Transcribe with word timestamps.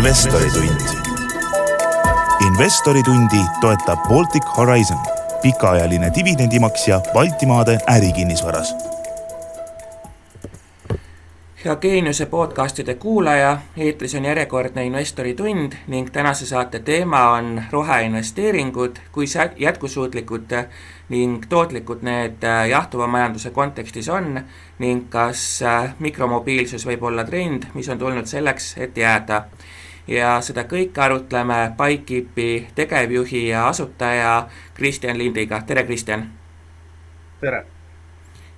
investoritund. 0.00 0.80
investoritundi 2.46 3.36
toetab 3.60 3.98
Baltic 4.08 4.44
Horizon, 4.56 4.98
pikaajaline 5.42 6.12
dividendimaksja 6.14 7.00
Baltimaade 7.12 7.78
ärikinnisvaras 7.88 8.74
hea 11.64 11.76
Geeniuse 11.76 12.26
podcastide 12.26 12.94
kuulaja, 12.94 13.58
eetris 13.76 14.14
on 14.14 14.24
järjekordne 14.24 14.84
investori 14.84 15.34
tund 15.34 15.72
ning 15.86 16.08
tänase 16.12 16.46
saate 16.46 16.78
teema 16.78 17.30
on 17.30 17.62
roheinvesteeringud, 17.70 18.96
kui 19.12 19.24
jätkusuutlikud 19.56 20.52
ning 21.08 21.44
tootlikud 21.48 21.98
need 22.02 22.44
äh, 22.44 22.68
jahtuva 22.68 23.06
majanduse 23.06 23.50
kontekstis 23.50 24.08
on 24.08 24.40
ning 24.78 25.10
kas 25.10 25.62
äh, 25.62 25.94
mikromobiilsus 25.98 26.86
võib 26.86 27.02
olla 27.02 27.24
trend, 27.24 27.68
mis 27.74 27.88
on 27.88 27.98
tulnud 27.98 28.26
selleks, 28.26 28.74
et 28.78 28.96
jääda. 28.96 29.44
Ja 30.08 30.40
seda 30.40 30.64
kõike 30.64 31.00
arutleme 31.00 31.72
Bikekeepi 31.78 32.68
tegevjuhi 32.74 33.48
ja 33.48 33.68
asutaja 33.68 34.46
Kristjan 34.74 35.18
Lindiga, 35.18 35.62
tere 35.66 35.84
Kristjan! 35.84 36.28
tere! 37.40 37.64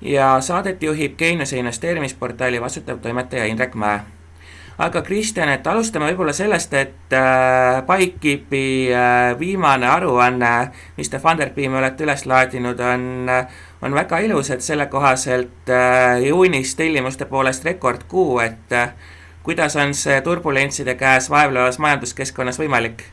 ja 0.02 0.41
saadet 0.41 0.83
juhib 0.83 1.16
Geeniuse 1.19 1.59
investeerimisportaali 1.59 2.60
vastutav 2.60 2.98
toimetaja 2.98 3.45
Indrek 3.47 3.74
Mäe. 3.74 4.00
aga 4.78 5.02
Kristjan, 5.02 5.48
et 5.52 5.66
alustame 5.66 6.09
võib-olla 6.10 6.33
sellest, 6.33 6.74
et 6.74 7.14
äh, 7.14 7.83
Bikekeepi 7.86 8.64
äh, 8.91 9.38
viimane 9.38 9.86
aruanne, 9.86 10.72
mis 10.97 11.11
te 11.11 11.20
Funderbeami 11.22 11.78
olete 11.78 12.05
üles 12.05 12.24
laadinud, 12.27 12.80
on, 12.80 13.30
on 13.83 13.95
väga 13.95 14.19
ilus, 14.24 14.50
et 14.50 14.64
selle 14.64 14.86
kohaselt 14.91 15.70
äh, 15.70 16.22
juunis 16.27 16.74
tellimuste 16.74 17.28
poolest 17.30 17.64
rekordkuu, 17.69 18.41
et 18.41 18.72
äh, 18.72 18.95
kuidas 19.42 19.77
on 19.77 19.95
see 19.95 20.20
turbulentside 20.20 20.94
käes 20.94 21.30
vaevlevas 21.30 21.78
majanduskeskkonnas 21.83 22.61
võimalik? 22.62 23.05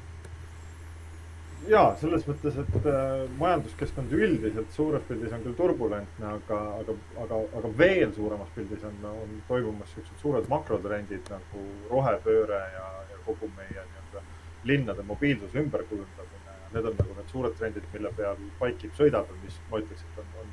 jaa, 1.70 1.90
selles 2.02 2.26
mõttes, 2.28 2.56
et 2.58 2.88
äh, 2.90 3.24
majanduskeskkond 3.38 4.14
üldiselt 4.16 4.72
suures 4.74 5.04
pildis 5.08 5.34
on 5.36 5.44
küll 5.44 5.58
turbulentne, 5.58 6.32
aga, 6.32 6.60
aga, 6.82 6.96
aga, 7.26 7.40
aga 7.60 7.72
veel 7.78 8.14
suuremas 8.16 8.50
pildis 8.56 8.86
on, 8.88 8.98
on 9.10 9.36
toimumas 9.48 9.92
siuksed 9.94 10.24
suured 10.24 10.50
makrotrendid 10.52 11.30
nagu 11.30 11.66
rohepööre 11.92 12.62
ja, 12.74 12.88
ja 13.12 13.20
kogu 13.28 13.52
meie 13.58 13.76
nii-öelda 13.76 14.24
linnade 14.70 15.06
mobiilsuse 15.08 15.62
ümberkujundamine. 15.62 16.58
Need 16.74 16.90
on 16.90 16.98
nagu 17.02 17.18
need 17.18 17.32
suured 17.34 17.56
trendid, 17.58 17.86
mille 17.94 18.14
peal 18.18 18.42
Bikekeep 18.62 18.98
sõidab 18.98 19.30
ja 19.30 19.38
mis 19.44 19.62
ma 19.70 19.82
ütleks, 19.84 20.06
et 20.06 20.22
on, 20.24 20.34
on, 20.42 20.52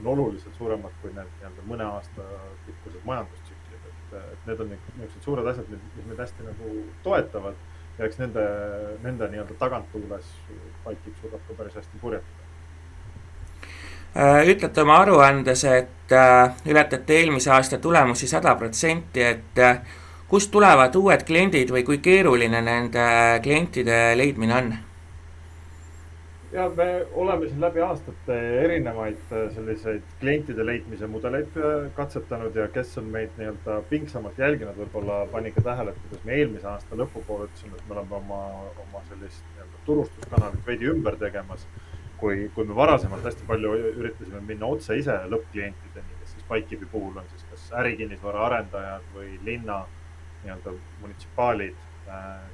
on 0.00 0.12
oluliselt 0.14 0.56
suuremad 0.60 0.96
kui 1.02 1.12
need 1.16 1.32
nii-öelda 1.38 1.68
mõne 1.72 1.88
aasta 1.88 2.28
pikkused 2.66 3.00
majandustsüklid. 3.08 3.39
Et, 4.12 4.32
et 4.34 4.46
need 4.50 4.60
on 4.60 4.70
niisugused 4.72 5.24
suured 5.24 5.46
asjad, 5.52 5.70
mis 5.70 6.06
meid 6.06 6.20
hästi 6.24 6.46
nagu 6.46 6.74
toetavad 7.04 7.58
ja 7.98 8.06
eks 8.08 8.20
nende, 8.20 8.44
nende 9.04 9.28
nii-öelda 9.32 9.56
taganttuules 9.60 10.28
Baltic 10.84 11.16
suudab 11.20 11.42
ka 11.48 11.56
päris 11.58 11.76
hästi 11.76 12.00
purjetada. 12.00 12.46
Äh, 14.16 14.48
ütlete 14.50 14.82
oma 14.82 14.96
aruandes, 15.04 15.64
et 15.64 16.12
äh, 16.12 16.50
ületate 16.66 17.20
eelmise 17.20 17.52
aasta 17.54 17.78
tulemusi 17.78 18.26
sada 18.26 18.56
protsenti, 18.58 19.22
et 19.22 19.58
äh, 19.58 19.82
kust 20.28 20.50
tulevad 20.50 20.96
uued 20.98 21.22
kliendid 21.28 21.70
või 21.70 21.84
kui 21.86 22.00
keeruline 22.02 22.62
nende 22.64 23.04
klientide 23.42 24.00
leidmine 24.18 24.56
on? 24.56 24.72
Ja 26.52 26.68
me 26.76 27.06
oleme 27.12 27.48
siin 27.48 27.60
läbi 27.60 27.80
aastate 27.80 28.36
erinevaid 28.64 29.18
äh, 29.32 29.50
selliseid 29.54 30.02
klientide 30.20 30.66
leidmise 30.66 31.06
mudeleid 31.06 31.56
äh, 31.56 31.90
katsetanud 31.94 32.56
ja 32.56 32.66
kes 32.74 32.96
on 32.98 33.10
meid 33.14 33.36
nii-öelda 33.38 33.76
pingsamalt 33.90 34.38
jälginud, 34.38 34.78
võib-olla 34.78 35.20
pani 35.30 35.52
ka 35.54 35.62
tähele, 35.68 35.94
et 35.94 36.00
kuidas 36.06 36.24
me 36.26 36.38
eelmise 36.38 36.66
aasta 36.72 36.98
lõpupoole 36.98 37.46
ütlesime, 37.46 37.78
et 37.78 37.86
me 37.88 37.96
oleme 37.98 38.18
oma, 38.18 38.40
oma 38.86 39.04
sellist 39.08 39.44
nii-öelda 39.52 39.84
turustuskanalit 39.86 40.66
veidi 40.66 40.90
ümber 40.94 41.18
tegemas. 41.22 41.66
kui, 42.20 42.50
kui 42.54 42.66
me 42.68 42.74
varasemalt 42.76 43.24
hästi 43.24 43.46
palju 43.48 43.70
üritasime 43.96 44.42
minna 44.44 44.66
otse 44.68 44.92
ise 44.98 45.14
lõppklientideni, 45.32 46.18
kes 46.20 46.34
siis 46.34 46.44
Bikekeepi 46.50 46.88
puhul 46.92 47.16
on 47.16 47.30
siis 47.30 47.46
kas 47.48 47.62
ärikinnisvara 47.80 48.42
arendajad 48.46 49.06
või 49.14 49.38
linna 49.44 49.78
nii-öelda 50.42 50.74
munitsipaalid 51.00 51.78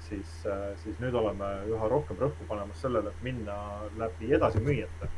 siis, 0.01 0.47
äh, 0.47 0.79
siis 0.83 0.99
nüüd 1.01 1.15
oleme 1.15 1.49
üha 1.71 1.89
rohkem 1.89 2.19
rõhku 2.21 2.47
panemas 2.49 2.81
sellele, 2.83 3.13
et 3.13 3.23
minna 3.27 3.57
läbi 3.99 4.35
edasimüüjate. 4.39 5.09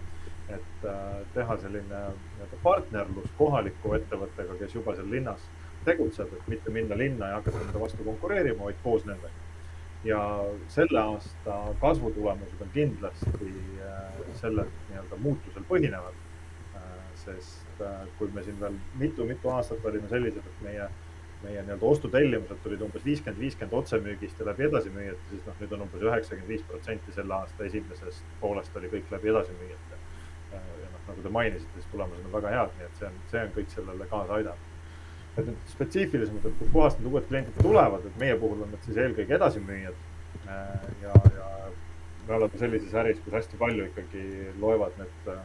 et 0.49 0.84
äh, 0.88 1.16
teha 1.34 1.56
selline 1.60 1.99
nii-öelda 2.10 2.59
partnerlus 2.62 3.32
kohaliku 3.38 3.91
ettevõttega, 3.99 4.54
kes 4.60 4.75
juba 4.75 4.94
seal 4.97 5.10
linnas 5.12 5.43
tegutseb, 5.84 6.31
et 6.32 6.47
mitte 6.49 6.72
minna 6.72 6.97
linna 6.97 7.28
ja 7.28 7.41
hakata 7.41 7.60
nende 7.60 7.82
vastu 7.82 8.06
konkureerima, 8.06 8.65
vaid 8.65 8.78
koos 8.82 9.04
nendega. 9.04 9.44
ja 10.04 10.22
selle 10.72 11.00
aasta 11.00 11.59
kasvutulemused 11.81 12.62
on 12.65 12.70
kindlasti 12.72 13.53
sellel 14.41 14.72
nii-öelda 14.88 15.20
muutusel 15.26 15.69
põhinevad. 15.69 16.16
sest 17.25 17.82
kui 18.19 18.31
me 18.32 18.43
siin 18.43 18.60
veel 18.60 18.81
mitu-mitu 18.99 19.50
aastat 19.50 19.84
olime 19.84 20.09
sellised, 20.09 20.47
et 20.47 20.65
meie 20.65 20.88
meie 21.43 21.62
nii-öelda 21.62 21.87
ostutellimused 21.87 22.62
tulid 22.62 22.81
umbes 22.82 23.04
viiskümmend, 23.04 23.41
viiskümmend 23.41 23.75
otsemüügist 23.78 24.41
ja 24.41 24.47
läbi 24.49 24.65
edasimüüjate, 24.66 25.26
siis 25.31 25.44
noh, 25.47 25.59
nüüd 25.60 25.75
on 25.76 25.84
umbes 25.84 26.06
üheksakümmend 26.06 26.50
viis 26.50 26.65
protsenti 26.71 27.15
selle 27.15 27.34
aasta 27.37 27.66
esimesest 27.69 28.32
poolest 28.41 28.78
oli 28.81 28.91
kõik 28.94 29.12
läbi 29.15 29.31
edasimüüjate. 29.34 30.00
ja 30.53 30.88
noh, 30.94 31.04
nagu 31.10 31.22
te 31.22 31.32
mainisite, 31.37 31.71
siis 31.75 31.93
tulemused 31.93 32.26
on 32.26 32.34
väga 32.34 32.54
head, 32.56 32.75
nii 32.78 32.88
et 32.88 32.99
see 32.99 33.10
on, 33.10 33.21
see 33.31 33.44
on 33.44 33.54
kõik 33.59 33.71
sellele 33.75 34.09
kaasa 34.10 34.38
aidanud. 34.41 34.66
et 35.37 35.47
nüüd 35.47 35.72
spetsiifilisemalt, 35.75 36.47
et 36.50 36.59
kustkohast 36.62 36.99
need 36.99 37.12
uued 37.12 37.28
kliendid 37.28 37.62
tulevad, 37.62 38.06
et 38.10 38.19
meie 38.25 38.38
puhul 38.43 38.65
on 38.66 38.75
need 38.75 38.88
siis 38.88 38.99
eelkõige 39.05 39.38
edasimüüjad. 39.38 40.00
Äh, 40.49 40.88
ja, 41.03 41.15
ja 41.37 41.49
me 42.26 42.34
oleme 42.34 42.59
sellises 42.59 42.94
äris, 42.99 43.22
kus 43.25 43.38
hästi 43.38 43.60
palju 43.60 43.87
ikkagi 43.93 44.25
loevad 44.59 44.99
need 44.99 45.31
äh, 45.31 45.44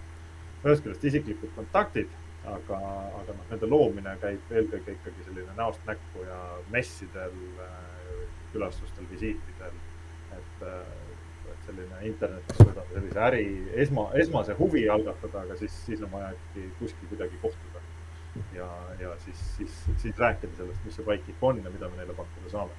ühest 0.64 0.86
küljest 0.86 1.06
isiklikud 1.12 1.54
kontaktid 1.56 2.10
aga, 2.50 2.80
aga 3.22 3.36
noh, 3.36 3.46
nende 3.52 3.70
loomine 3.70 4.16
käib 4.22 4.52
eelkõige 4.52 4.98
ikkagi 4.98 5.28
selline 5.28 5.56
näost 5.58 5.84
näkku 5.88 6.26
ja 6.28 6.40
messidel, 6.74 7.36
äh, 7.64 8.22
külastustel, 8.52 9.08
visiitidel. 9.12 9.80
et, 10.34 10.62
äh, 10.68 11.52
et 11.52 11.66
selline 11.68 12.00
internetis 12.10 12.58
suudab 12.58 12.88
sellise 12.94 13.20
äri 13.28 13.44
esma, 13.86 14.08
esmase 14.14 14.56
huvi 14.58 14.88
algatada, 14.90 15.44
aga 15.46 15.56
siis, 15.56 15.76
siis 15.86 16.02
on 16.02 16.12
vaja 16.12 16.32
ikkagi 16.34 16.72
kuskil 16.80 17.12
kuidagi 17.12 17.38
kohtuda. 17.42 17.84
ja, 18.54 18.70
ja 19.00 19.16
siis, 19.26 19.44
siis, 19.58 19.84
siis 19.98 20.18
rääkida 20.18 20.58
sellest, 20.58 20.86
mis 20.86 20.96
see 20.96 21.06
Bikekeep 21.06 21.44
on 21.44 21.62
ja 21.64 21.70
mida 21.70 21.90
me 21.90 22.02
neile 22.02 22.18
pakkuda 22.18 22.50
saame 22.50 22.72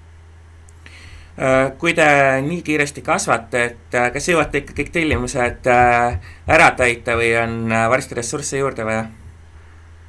äh, 1.39 1.73
kui 1.79 1.95
te 1.95 2.07
nii 2.43 2.63
kiiresti 2.67 3.03
kasvate, 3.07 3.65
et 3.65 4.01
kas 4.13 4.29
jõuate 4.29 4.61
ikka 4.61 4.77
kõik 4.83 4.91
tellimused 4.99 5.71
ära 5.71 6.73
täita 6.77 7.15
või 7.17 7.37
on 7.39 7.71
varsti 7.71 8.19
ressursse 8.19 8.59
juurde 8.59 8.85
vaja? 8.85 9.13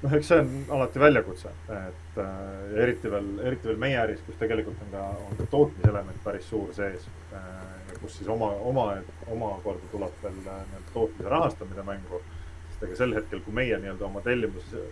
Noh, 0.04 0.14
eks 0.18 0.30
see 0.32 0.42
on 0.42 0.52
alati 0.78 1.02
väljakutse, 1.02 1.52
et 1.76 2.20
äh, 2.22 2.82
eriti 2.84 3.12
veel, 3.12 3.30
eriti 3.48 3.70
veel 3.70 3.80
meie 3.82 3.98
äris, 4.02 4.22
kus 4.26 4.38
tegelikult 4.42 4.82
on 4.86 4.92
ka, 4.94 5.06
on 5.30 5.40
ka 5.40 5.48
tootmiselement 5.54 6.22
päris 6.26 6.50
suur 6.52 6.74
sees 6.76 7.08
äh,. 7.34 7.64
kus 8.02 8.18
siis 8.18 8.28
oma, 8.30 8.52
oma, 8.70 8.90
omakorda 9.32 9.88
tuleb 9.92 10.22
veel 10.24 10.38
äh, 10.44 10.62
nii-öelda 10.70 10.94
tootmise 10.94 11.30
rahastamine 11.32 11.86
mängu. 11.88 12.22
sest 12.70 12.84
ega 12.84 13.00
sel 13.00 13.16
hetkel, 13.16 13.42
kui 13.46 13.56
meie 13.56 13.80
nii-öelda 13.80 14.06
oma 14.06 14.22
tellimuse, 14.22 14.84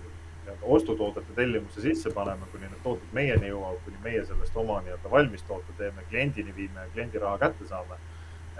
ostutoodete 0.61 1.35
tellimuse 1.35 1.81
sisse 1.83 2.11
paneme, 2.15 2.47
kuni 2.51 2.67
need 2.67 2.81
tooted 2.83 3.13
meieni 3.15 3.51
jõuavad, 3.51 3.83
kuni 3.85 3.99
meie 4.03 4.25
sellest 4.25 4.57
oma 4.57 4.79
nii-öelda 4.85 5.11
valmistoote 5.11 5.77
teeme, 5.77 6.07
kliendini 6.09 6.55
viime 6.55 6.87
ja 6.87 6.91
kliendi 6.95 7.21
raha 7.21 7.37
kätte 7.43 7.67
saame. 7.67 7.99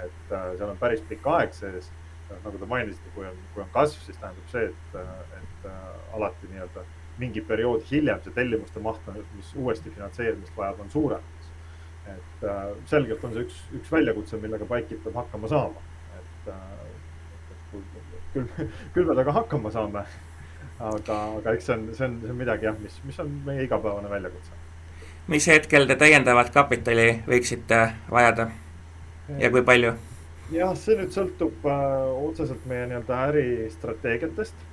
et 0.03 0.31
äh, 0.33 0.55
seal 0.57 0.69
on 0.69 0.77
päris 0.77 1.03
pikk 1.09 1.27
aeg 1.29 1.53
sees 1.53 1.91
nagu 2.43 2.57
te 2.57 2.65
mainisite, 2.65 3.11
kui 3.15 3.25
on, 3.27 3.37
kui 3.53 3.61
on 3.63 3.69
kasv, 3.73 3.99
siis 4.05 4.17
tähendab 4.17 4.47
see, 4.51 4.69
et, 4.71 4.95
et 5.37 5.52
äh, 5.65 6.15
alati 6.17 6.49
nii-öelda 6.51 6.83
mingi 7.17 7.41
periood 7.45 7.83
hiljem 7.91 8.21
see 8.23 8.33
tellimuste 8.33 8.81
maht, 8.81 9.07
mis 9.37 9.53
uuesti 9.55 9.91
finantseerimist 9.93 10.57
vajab, 10.57 10.79
on 10.81 10.89
suurem. 10.89 11.31
et 12.07 12.43
äh, 12.43 12.61
selgelt 12.85 13.23
on 13.23 13.33
see 13.33 13.45
üks, 13.45 13.59
üks 13.79 13.91
väljakutse, 13.91 14.37
millega 14.41 14.65
Bikekeep 14.67 15.03
peab 15.05 15.21
hakkama 15.21 15.47
saama. 15.47 15.83
et, 16.17 16.49
äh, 16.53 17.77
et 17.77 17.83
küll, 18.33 18.47
küll 18.93 19.05
me 19.05 19.13
temaga 19.13 19.37
hakkama 19.39 19.71
saame. 19.71 20.05
aga, 20.79 21.19
aga 21.37 21.53
eks 21.53 21.69
see 21.69 21.77
on, 21.77 21.87
see 21.93 22.07
on, 22.07 22.19
see 22.25 22.33
on 22.33 22.41
midagi 22.41 22.67
jah, 22.69 22.79
mis, 22.81 22.99
mis 23.05 23.19
on 23.23 23.31
meie 23.45 23.63
igapäevane 23.67 24.09
väljakutse. 24.09 24.57
mis 25.27 25.47
hetkel 25.47 25.87
te 25.87 25.95
täiendavat 25.95 26.49
kapitali 26.55 27.07
võiksite 27.27 27.85
vajada 28.11 28.49
ja 29.39 29.51
kui 29.53 29.63
palju? 29.63 29.93
jah, 30.51 30.73
see 30.77 30.97
nüüd 30.99 31.13
sõltub 31.15 31.65
äh, 31.69 31.95
otseselt 32.27 32.65
meie 32.69 32.87
nii-öelda 32.89 33.19
äristrateegiatest. 33.29 34.69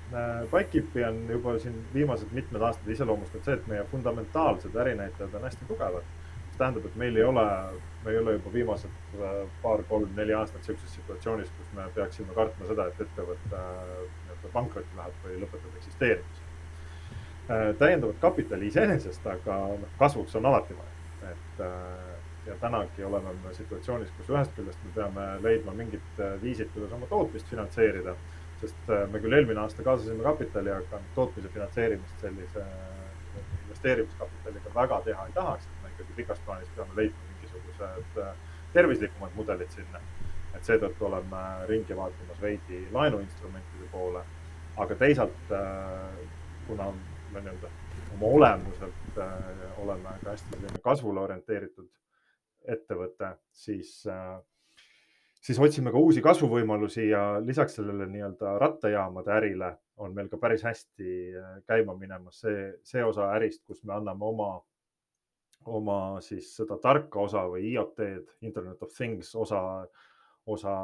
Bikekeepi 0.51 1.05
on 1.05 1.27
juba 1.31 1.59
siin 1.59 1.87
viimased 1.95 2.33
mitmed 2.33 2.63
aastad 2.67 2.89
iseloomustanud 2.91 3.47
see, 3.47 3.55
et 3.55 3.67
meie 3.71 3.85
fundamentaalsed 3.93 4.75
ärinäitajad 4.75 5.35
on 5.39 5.47
hästi 5.47 5.69
tugevad. 5.69 6.09
mis 6.47 6.57
tähendab, 6.59 6.87
et 6.87 6.97
meil 6.97 7.17
ei 7.17 7.25
ole, 7.25 7.45
me 8.05 8.11
ei 8.11 8.19
ole 8.19 8.33
juba 8.33 8.53
viimased 8.53 8.97
äh, 9.15 9.37
paar, 9.63 9.83
kolm, 9.89 10.09
neli 10.17 10.35
aastat 10.35 10.65
sihukeses 10.65 10.95
situatsioonis, 10.95 11.53
kus 11.59 11.69
me 11.77 11.87
peaksime 11.95 12.35
kartma 12.35 12.67
seda, 12.67 12.87
et 12.91 13.05
ettevõte 13.07 13.55
äh, 13.55 13.85
nii-öelda 14.25 14.51
pankrotti 14.53 14.99
läheb 14.99 15.23
või 15.27 15.39
lõpetab 15.45 15.79
eksisteerimise 15.83 16.43
äh,. 17.51 17.71
täiendavat 17.79 18.19
kapitali 18.21 18.67
iseenesest, 18.67 19.27
aga 19.27 19.61
noh, 19.85 19.95
kasvuks 20.03 20.35
on 20.43 20.51
alati 20.51 20.75
vaja, 20.81 21.31
et 21.31 21.65
äh, 21.69 22.19
ja 22.51 22.59
tänagi 22.61 23.05
oleme 23.05 23.37
me 23.45 23.55
situatsioonis, 23.55 24.11
kus 24.19 24.35
ühest 24.35 24.59
küljest 24.59 24.85
me 24.85 24.93
peame 24.99 25.31
leidma 25.47 25.77
mingid 25.85 26.23
viisid, 26.43 26.75
kuidas 26.75 26.99
oma 26.99 27.07
tootmist 27.07 27.47
finantseerida, 27.47 28.17
sest 28.61 28.91
me 29.13 29.21
küll 29.23 29.37
eelmine 29.37 29.61
aasta 29.63 29.85
kaasasime 29.87 30.23
kapitali, 30.25 30.73
aga 30.75 31.01
tootmise 31.15 31.49
finantseerimist 31.55 32.25
sellise 32.25 32.65
investeerimiskapitaliga 33.65 34.75
väga 34.75 35.01
teha 35.07 35.27
ei 35.27 35.37
tahaks, 35.37 35.69
et 35.69 35.83
me 35.85 35.93
ikkagi 35.95 36.17
pikas 36.17 36.43
plaanis 36.47 36.73
peame 36.77 36.97
leidma 36.97 37.29
mingisugused 37.33 38.25
tervislikumad 38.73 39.37
mudelid 39.37 39.77
sinna. 39.77 40.03
et 40.55 40.67
seetõttu 40.67 41.07
oleme 41.07 41.41
ringi 41.69 41.97
vaatamas 41.97 42.41
veidi 42.43 42.81
laenuinstrumentide 42.93 43.87
poole, 43.93 44.25
aga 44.83 44.95
teisalt 44.99 45.53
kuna 46.67 46.89
me 47.33 47.41
nii-öelda 47.41 47.71
oma 48.15 48.27
olemuselt 48.27 49.19
äh, 49.19 49.33
oleme 49.79 50.09
ka 50.25 50.31
hästi 50.31 50.51
selline 50.55 50.83
kasvule 50.83 51.21
orienteeritud 51.21 51.89
ettevõte, 52.69 53.33
siis 53.53 53.93
äh, 54.11 54.39
siis 55.41 55.61
otsime 55.61 55.93
ka 55.93 56.01
uusi 56.01 56.23
kasvuvõimalusi 56.25 57.09
ja 57.09 57.23
lisaks 57.45 57.79
sellele 57.79 58.07
nii-öelda 58.11 58.57
rattajaamade 58.61 59.33
ärile 59.37 59.71
on 60.01 60.15
meil 60.17 60.29
ka 60.29 60.41
päris 60.41 60.65
hästi 60.65 61.15
äh, 61.37 61.55
käima 61.69 61.97
minemas 61.97 62.43
see, 62.45 62.67
see 62.85 63.05
osa 63.05 63.31
ärist, 63.37 63.63
kus 63.69 63.83
me 63.85 63.97
anname 63.97 64.25
oma, 64.25 64.51
oma 65.67 65.99
siis 66.25 66.53
seda 66.57 66.79
tarka 66.83 67.21
osa 67.25 67.47
või 67.49 67.73
IoT-d, 67.73 68.39
Internet 68.47 68.83
of 68.83 68.95
Things 68.97 69.35
osa, 69.37 69.63
osa 70.47 70.77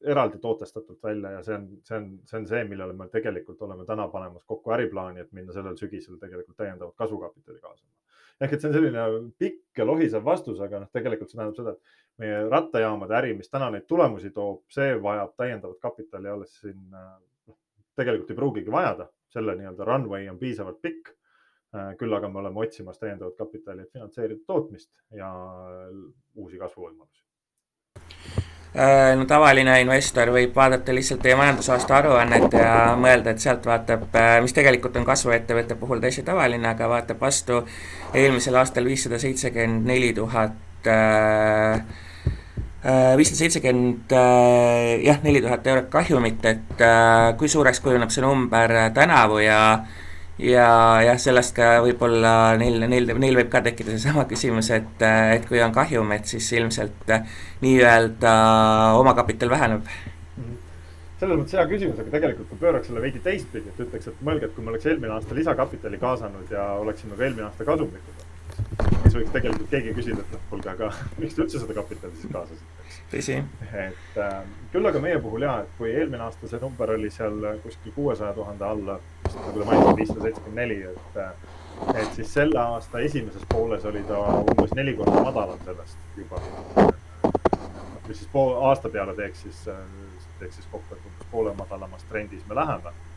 eraldi 0.00 0.38
tootestatult 0.38 1.02
välja 1.02 1.30
ja 1.38 1.42
see 1.42 1.54
on, 1.58 1.68
see 1.84 1.96
on, 1.96 2.10
see 2.28 2.38
on 2.38 2.46
see, 2.46 2.64
millele 2.68 2.94
me 2.96 3.08
tegelikult 3.12 3.62
oleme 3.66 3.86
täna 3.86 4.08
panemas 4.12 4.44
kokku 4.46 4.72
äriplaani, 4.76 5.24
et 5.24 5.32
minna 5.32 5.56
sellel 5.56 5.76
sügisel 5.80 6.20
tegelikult 6.20 6.56
täiendavat 6.56 6.94
kasvukapitali 6.96 7.60
kaasama. 7.60 7.97
Ehk 8.40 8.54
et 8.54 8.62
see 8.62 8.70
on 8.70 8.76
selline 8.76 9.04
pikk 9.38 9.80
ja 9.82 9.86
lohisev 9.86 10.24
vastus, 10.24 10.60
aga 10.64 10.82
noh, 10.84 10.90
tegelikult 10.94 11.30
see 11.30 11.38
tähendab 11.38 11.58
seda, 11.58 11.74
et 11.74 12.22
meie 12.22 12.40
rattajaamade 12.50 13.16
äri, 13.20 13.36
mis 13.38 13.50
täna 13.50 13.70
neid 13.74 13.86
tulemusi 13.90 14.30
toob, 14.34 14.64
see 14.74 14.96
vajab 15.02 15.36
täiendavat 15.38 15.78
kapitali 15.82 16.30
alles 16.30 16.58
siin 16.60 16.80
noh, 16.90 17.58
tegelikult 17.98 18.30
ei 18.34 18.38
pruugigi 18.38 18.74
vajada, 18.74 19.08
selle 19.32 19.54
nii-öelda 19.58 19.86
runway 19.86 20.28
on 20.30 20.38
piisavalt 20.40 20.82
pikk 20.82 21.14
küll 22.00 22.16
aga 22.16 22.28
me 22.32 22.40
oleme 22.40 22.62
otsimas 22.64 23.00
täiendavat 23.00 23.36
kapitali, 23.36 23.84
et 23.84 23.92
finantseerida 23.92 24.40
tootmist 24.48 24.90
ja 25.12 25.28
uusi 26.34 26.60
kasvuvõimalusi. 26.60 27.24
Äh, 27.98 28.47
no 29.16 29.24
tavaline 29.28 29.78
investor 29.82 30.30
võib 30.32 30.56
vaadata 30.56 30.94
lihtsalt 30.94 31.22
teie 31.24 31.36
majandusaasta 31.38 31.96
aruannet 31.98 32.52
ja 32.52 32.72
mõelda, 33.00 33.32
et 33.32 33.42
sealt 33.42 33.64
vaatab, 33.66 34.04
äh, 34.14 34.34
mis 34.44 34.54
tegelikult 34.56 34.96
on 35.00 35.06
kasvuettevõtte 35.08 35.78
puhul 35.80 36.02
täiesti 36.02 36.24
tavaline, 36.26 36.68
aga 36.68 36.88
vaatab 36.90 37.20
vastu 37.20 37.62
eelmisel 38.14 38.58
aastal 38.60 38.88
viissada 38.88 39.18
seitsekümmend 39.18 39.88
neli 39.88 40.12
tuhat 40.16 40.88
äh, 40.88 41.80
viissada 43.18 43.40
seitsekümmend 43.40 44.12
jah, 45.02 45.22
neli 45.24 45.40
tuhat 45.42 45.66
eurot 45.66 45.88
kahjumit, 45.90 46.44
et 46.46 46.84
kui 47.40 47.48
suureks 47.50 47.80
kujuneb 47.82 48.12
see 48.14 48.22
number 48.22 48.76
tänavu 48.94 49.40
ja 49.42 49.58
ja 50.38 50.68
jah, 51.02 51.18
sellest 51.18 51.54
ka 51.56 51.78
võib-olla 51.84 52.56
neil, 52.60 52.78
neil, 52.90 53.10
neil 53.18 53.40
võib 53.40 53.50
ka 53.52 53.62
tekkida 53.64 53.94
seesama 53.96 54.28
küsimus, 54.30 54.70
et, 54.74 55.02
et 55.34 55.48
kui 55.48 55.62
on 55.64 55.74
kahjum, 55.74 56.12
et 56.14 56.30
siis 56.30 56.52
ilmselt 56.58 57.10
nii-öelda 57.64 58.36
omakapital 59.00 59.50
väheneb 59.50 59.90
selles 61.18 61.34
mõttes 61.34 61.56
hea 61.58 61.66
küsimus, 61.66 61.98
aga 61.98 62.12
tegelikult 62.14 62.48
kui 62.52 62.60
pööraks 62.60 62.86
selle 62.90 63.02
veidi 63.02 63.20
teistpidi, 63.22 63.72
et 63.72 63.80
ütleks, 63.82 64.06
et 64.10 64.18
mõelge, 64.22 64.46
et 64.46 64.54
kui 64.54 64.64
me 64.64 64.70
oleks 64.70 64.86
eelmine 64.86 65.10
aasta 65.16 65.34
lisakapitali 65.34 65.98
kaasanud 65.98 66.52
ja 66.54 66.66
oleksime 66.78 67.18
ka 67.18 67.26
eelmine 67.26 67.46
aasta 67.48 67.66
kasumlikud, 67.66 68.20
siis 69.02 69.16
võiks 69.16 69.32
tegelikult 69.34 69.72
keegi 69.72 69.96
küsida, 69.96 70.22
et 70.22 70.36
noh, 70.36 70.44
kuulge, 70.52 70.70
aga 70.76 70.92
miks 71.20 71.34
te 71.34 71.42
üldse 71.42 71.62
seda 71.64 71.74
kapitali 71.80 72.20
siis 72.20 72.32
kaasasite? 72.36 72.87
Tõsi. 73.12 73.38
et 73.72 74.18
äh, 74.20 74.34
küll 74.72 74.88
aga 74.90 75.00
meie 75.00 75.20
puhul 75.22 75.46
ja, 75.46 75.58
et 75.64 75.72
kui 75.78 75.92
eelmine 75.92 76.22
aasta 76.26 76.50
see 76.50 76.60
number 76.62 76.92
oli 76.94 77.10
seal 77.10 77.38
kuskil 77.62 77.94
kuuesaja 77.96 78.34
tuhande 78.36 78.64
alla, 78.64 78.98
nagu 79.34 79.54
te 79.58 79.64
mainisite, 79.64 79.96
viissada 79.96 80.26
seitsekümmend 80.26 80.62
neli, 80.62 80.82
et 80.92 81.18
äh, 81.24 81.32
et 81.94 82.14
siis 82.14 82.32
selle 82.34 82.60
aasta 82.60 83.00
esimeses 83.06 83.44
pooles 83.52 83.84
oli 83.86 84.02
ta 84.08 84.18
umbes 84.42 84.74
neli 84.74 84.96
korda 84.98 85.22
madalam 85.22 85.60
sellest 85.64 85.98
juba. 86.16 86.40
mis 88.08 88.16
siis 88.18 88.30
pool 88.32 88.56
aasta 88.70 88.88
peale 88.88 89.14
teeks 89.14 89.42
siis, 89.42 89.68
äh, 89.68 89.84
teeks 90.38 90.60
siis 90.60 90.72
kokku, 90.72 90.94
et 90.94 91.12
umbes 91.12 91.30
poole 91.30 91.54
madalamas 91.54 92.08
trendis 92.08 92.46
me 92.48 92.54
läheme 92.54 92.92
Äh, 92.92 93.07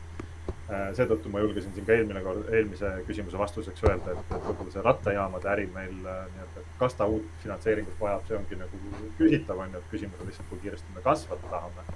seetõttu 0.70 1.30
ma 1.32 1.42
julgesin 1.44 1.74
siin 1.76 1.86
ka 1.86 1.96
eelmine 1.96 2.22
kord, 2.24 2.48
eelmise 2.54 2.92
küsimuse 3.08 3.40
vastuseks 3.40 3.84
öelda, 3.88 4.14
et, 4.14 4.34
et 4.36 4.46
võib-olla 4.46 4.74
see 4.74 4.84
rattajaamade 4.86 5.50
äri 5.52 5.68
meil 5.74 5.96
äh, 6.08 6.22
nii-öelda, 6.36 6.66
kas 6.80 6.96
ta 7.00 7.08
uut 7.12 7.28
finantseeringut 7.44 7.98
vajab, 8.00 8.24
see 8.28 8.38
ongi 8.38 8.60
nagu 8.60 8.82
küsitav, 9.20 9.60
on 9.64 9.74
ju, 9.76 9.82
et 9.82 9.90
küsimus 9.92 10.22
on 10.22 10.30
lihtsalt, 10.32 10.50
kui 10.50 10.62
kiiresti 10.64 10.96
me 10.96 11.04
kasvada 11.06 11.52
tahame. 11.52 11.88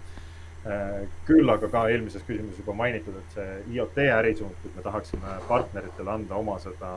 Äh, 0.65 0.97
küll 1.27 1.53
aga 1.53 1.69
ka 1.71 1.85
eelmises 1.93 2.25
küsimuses 2.27 2.63
juba 2.63 2.75
mainitud, 2.81 3.19
et 3.21 3.37
see 3.37 3.59
IoT 3.77 4.01
ärisuund, 4.17 4.57
kus 4.63 4.75
me 4.75 4.83
tahaksime 4.87 5.37
partneritele 5.47 6.15
anda 6.17 6.41
oma 6.41 6.57
seda 6.63 6.95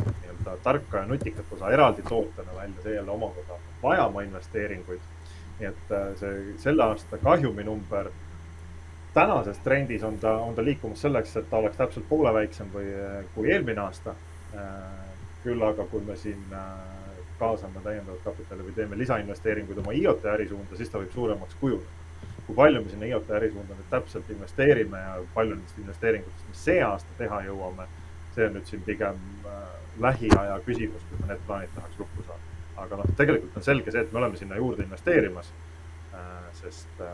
nii-öelda 0.00 0.56
tarka 0.64 1.04
ja 1.04 1.06
nutikat 1.06 1.52
osa 1.52 1.70
eraldi 1.70 2.02
tootena 2.08 2.56
välja, 2.56 2.82
see 2.82 2.96
jälle 2.96 3.12
omakorda 3.12 3.60
vajama 3.82 4.26
investeeringuid. 4.26 5.06
nii 5.60 5.68
et 5.68 5.90
see 6.16 6.36
selle 6.62 6.86
aasta 6.86 7.18
kahjuminumber 7.20 8.08
tänases 9.14 9.58
trendis 9.58 10.02
on 10.04 10.18
ta, 10.18 10.36
on 10.38 10.54
ta 10.54 10.64
liikumas 10.64 11.02
selleks, 11.02 11.36
et 11.36 11.50
ta 11.50 11.56
oleks 11.56 11.76
täpselt 11.76 12.08
poole 12.08 12.32
väiksem 12.34 12.68
või 12.74 12.90
kui 13.34 13.52
eelmine 13.52 13.80
aasta. 13.80 14.14
küll 15.42 15.62
aga, 15.62 15.86
kui 15.88 16.02
me 16.04 16.16
siin 16.20 16.40
äh, 16.52 16.64
kaasame 17.38 17.80
täiendavat 17.80 18.20
kapitali 18.24 18.64
või 18.66 18.74
teeme 18.76 18.98
lisainvesteeringuid 18.98 19.78
oma 19.80 19.94
IoT 19.96 20.26
ärisuunda, 20.34 20.76
siis 20.76 20.90
ta 20.90 21.00
võib 21.00 21.14
suuremaks 21.14 21.54
kujuneda. 21.60 21.96
kui 22.46 22.56
palju 22.56 22.82
me 22.82 22.90
sinna 22.90 23.06
IoT 23.06 23.30
ärisuunda 23.38 23.78
nüüd 23.78 23.88
täpselt 23.90 24.30
investeerime 24.30 24.98
ja 24.98 25.14
palju 25.34 25.54
nendest 25.54 25.78
investeeringutest 25.78 26.48
me 26.48 26.58
see 26.64 26.82
aasta 26.82 27.16
teha 27.18 27.40
jõuame, 27.46 27.86
see 28.34 28.46
on 28.46 28.54
nüüd 28.58 28.68
siin 28.68 28.82
pigem 28.82 29.24
äh, 29.46 29.64
lähiaja 30.00 30.60
küsimus, 30.66 31.08
kui 31.08 31.22
me 31.22 31.32
need 31.32 31.46
plaanid 31.46 31.72
tahaks 31.74 31.98
lukku 31.98 32.26
saada. 32.26 32.44
aga 32.76 33.00
noh, 33.00 33.10
tegelikult 33.16 33.56
on 33.56 33.68
selge 33.70 33.90
see, 33.90 34.04
et 34.04 34.12
me 34.12 34.18
oleme 34.18 34.36
sinna 34.36 34.60
juurde 34.60 34.82
investeerimas 34.82 35.52
Äh, 35.52 35.69
sest, 36.60 37.00
äh, 37.00 37.08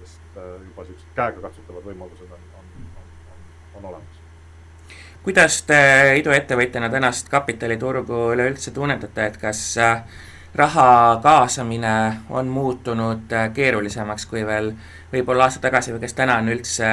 sest 0.00 0.36
äh, 0.36 0.42
juba 0.68 0.84
siuksed 0.84 1.14
käegakatsutavad 1.16 1.86
võimalused 1.86 2.28
on, 2.30 2.42
on, 2.58 2.66
on, 2.82 2.98
on, 3.32 3.46
on 3.78 3.88
olemas. 3.92 4.20
kuidas 5.22 5.62
te 5.66 5.78
iduettevõtjana 6.18 6.90
tänast 6.90 7.28
kapitaliturgu 7.32 8.28
üleüldse 8.34 8.70
tunnetate, 8.70 9.26
et 9.26 9.36
kas 9.42 9.62
raha 10.54 11.20
kaasamine 11.22 11.94
on 12.30 12.48
muutunud 12.52 13.30
keerulisemaks 13.54 14.26
kui 14.26 14.46
veel 14.46 14.72
võib-olla 15.12 15.48
aasta 15.48 15.62
tagasi 15.68 15.94
või 15.94 16.02
kas 16.04 16.16
täna 16.18 16.36
on 16.42 16.50
üldse 16.52 16.90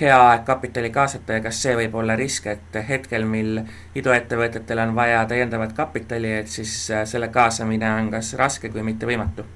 hea 0.00 0.18
aeg 0.30 0.44
kapitali 0.46 0.90
kaasata 0.94 1.38
ja 1.38 1.44
kas 1.46 1.62
see 1.62 1.76
võib 1.76 1.94
olla 1.98 2.16
risk, 2.16 2.46
et 2.46 2.80
hetkel, 2.88 3.24
mil 3.26 3.62
iduettevõtetel 3.98 4.84
on 4.84 4.94
vaja 4.94 5.24
täiendavat 5.30 5.72
kapitali, 5.76 6.32
et 6.42 6.52
siis 6.52 6.74
selle 7.04 7.32
kaasamine 7.34 7.90
on 7.94 8.12
kas 8.14 8.34
raske 8.38 8.70
kui 8.74 8.84
mitte 8.86 9.08
võimatu? 9.08 9.46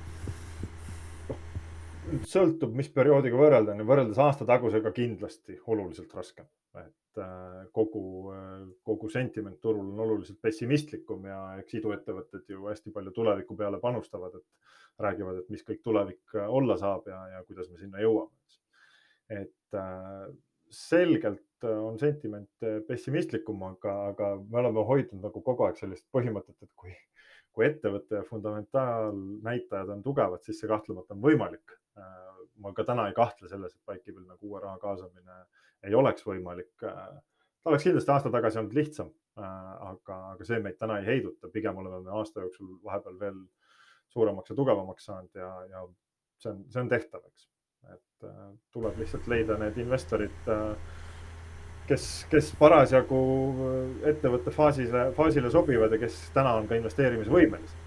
Sõltub, 2.28 2.74
mis 2.76 2.90
perioodiga 2.92 3.38
võrrelda, 3.38 3.76
võrreldes 3.86 4.18
aasta 4.22 4.46
tagusega 4.48 4.92
kindlasti 4.94 5.58
oluliselt 5.72 6.12
raskem. 6.14 6.48
et 6.80 7.20
äh, 7.20 7.64
kogu, 7.76 8.32
äh, 8.32 8.60
kogu 8.82 9.08
sentiment 9.12 9.58
turul 9.60 9.90
on 9.92 9.98
oluliselt 10.00 10.38
pessimistlikum 10.40 11.26
ja 11.28 11.40
eks 11.60 11.74
iduettevõtted 11.76 12.48
ju 12.48 12.64
hästi 12.64 12.92
palju 12.94 13.12
tuleviku 13.12 13.56
peale 13.56 13.80
panustavad, 13.80 14.38
et 14.38 15.02
räägivad, 15.04 15.42
et 15.42 15.50
mis 15.52 15.64
kõik 15.68 15.82
tulevik 15.84 16.36
äh, 16.38 16.48
olla 16.48 16.78
saab 16.80 17.08
ja, 17.12 17.20
ja 17.34 17.42
kuidas 17.44 17.68
me 17.68 17.78
sinna 17.78 18.00
jõuame. 18.00 18.32
et 19.32 19.76
selgelt 20.72 21.64
on 21.64 21.98
sentiment 21.98 22.64
pessimistlikum, 22.88 23.62
aga, 23.64 23.94
aga 24.10 24.34
me 24.40 24.58
oleme 24.60 24.84
hoidnud 24.88 25.22
nagu 25.24 25.40
kogu 25.44 25.64
aeg 25.64 25.78
sellist 25.78 26.04
põhimõtet, 26.12 26.56
et 26.62 26.72
kui, 26.76 26.92
kui 27.52 27.66
ettevõtte 27.68 28.22
fundamentaalnäitajad 28.28 29.90
on 29.92 30.02
tugevad, 30.02 30.40
siis 30.44 30.60
see 30.62 30.70
kahtlemata 30.70 31.14
on 31.14 31.24
võimalik 31.24 31.76
ma 32.62 32.72
ka 32.76 32.84
täna 32.86 33.08
ei 33.08 33.16
kahtle 33.16 33.50
selles, 33.50 33.74
et 33.74 33.90
Bike'ibil 33.90 34.24
nagu 34.26 34.50
uue 34.50 34.60
raha 34.62 34.78
kaasamine 34.82 35.38
ei 35.86 35.94
oleks 35.98 36.26
võimalik. 36.26 36.72
Ta 36.82 37.70
oleks 37.70 37.86
kindlasti 37.86 38.12
aasta 38.14 38.32
tagasi 38.34 38.60
olnud 38.60 38.76
lihtsam, 38.76 39.10
aga, 39.36 40.18
aga 40.34 40.46
see 40.46 40.60
meid 40.62 40.78
täna 40.80 41.00
ei 41.00 41.08
heiduta, 41.08 41.50
pigem 41.52 41.78
oleme 41.82 42.02
me 42.06 42.14
aasta 42.20 42.44
jooksul 42.44 42.76
vahepeal 42.84 43.18
veel 43.20 43.40
suuremaks 44.12 44.52
ja 44.52 44.58
tugevamaks 44.58 45.08
saanud 45.08 45.40
ja, 45.40 45.50
ja 45.70 45.86
see 46.42 46.52
on, 46.52 46.64
see 46.74 46.82
on 46.82 46.90
tehtav, 46.92 47.24
eks. 47.30 47.48
et 47.94 48.28
tuleb 48.74 49.00
lihtsalt 49.00 49.30
leida 49.32 49.56
need 49.62 49.78
investorid, 49.82 50.52
kes, 51.88 52.08
kes 52.30 52.52
parasjagu 52.58 53.22
ettevõtte 54.08 54.52
faasile, 54.54 55.08
faasile 55.16 55.50
sobivad 55.50 55.92
ja 55.92 56.02
kes 56.02 56.18
täna 56.34 56.54
on 56.60 56.68
ka 56.70 56.78
investeerimisvõimelised 56.78 57.80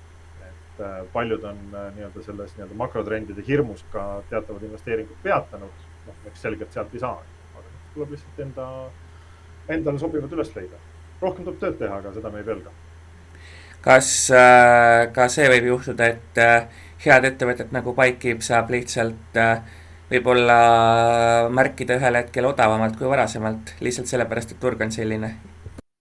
et 0.75 0.85
äh, 0.85 1.05
paljud 1.13 1.43
on 1.43 1.57
äh, 1.73 1.93
nii-öelda 1.95 2.23
selles 2.23 2.55
nii-öelda 2.55 2.75
makrotrendide 2.75 3.43
hirmus 3.47 3.85
ka 3.91 4.21
teatavad 4.29 4.63
investeeringud 4.63 5.17
peatanud. 5.23 5.83
noh, 6.05 6.15
eks 6.29 6.41
selgelt 6.41 6.73
sealt 6.73 6.93
ei 6.93 6.99
saa, 6.99 7.21
aga 7.57 7.69
tuleb 7.93 8.11
lihtsalt 8.13 8.41
enda, 8.43 8.65
endale 9.69 9.99
sobivad 9.99 10.33
üles 10.37 10.51
leida. 10.55 10.77
rohkem 11.21 11.45
tuleb 11.45 11.59
tööd 11.59 11.79
teha, 11.79 11.97
aga 11.97 12.11
seda 12.13 12.29
me 12.29 12.43
ei 12.43 12.49
pelga 12.49 12.73
kas 13.85 14.11
äh, 14.33 15.07
ka 15.13 15.29
see 15.29 15.47
võib 15.49 15.71
juhtuda, 15.71 16.11
et 16.13 16.43
head 17.05 17.25
ettevõtet 17.31 17.71
nagu 17.71 17.93
Bikekeep 17.95 18.41
saab 18.45 18.71
lihtsalt 18.73 19.39
äh, 19.39 19.61
võib-olla 20.09 20.57
märkida 21.53 21.99
ühel 21.99 22.19
hetkel 22.21 22.49
odavamalt 22.51 22.97
kui 22.99 23.09
varasemalt, 23.09 23.75
lihtsalt 23.85 24.11
sellepärast, 24.11 24.55
et 24.55 24.61
turg 24.61 24.81
on 24.85 24.93
selline? 24.93 25.35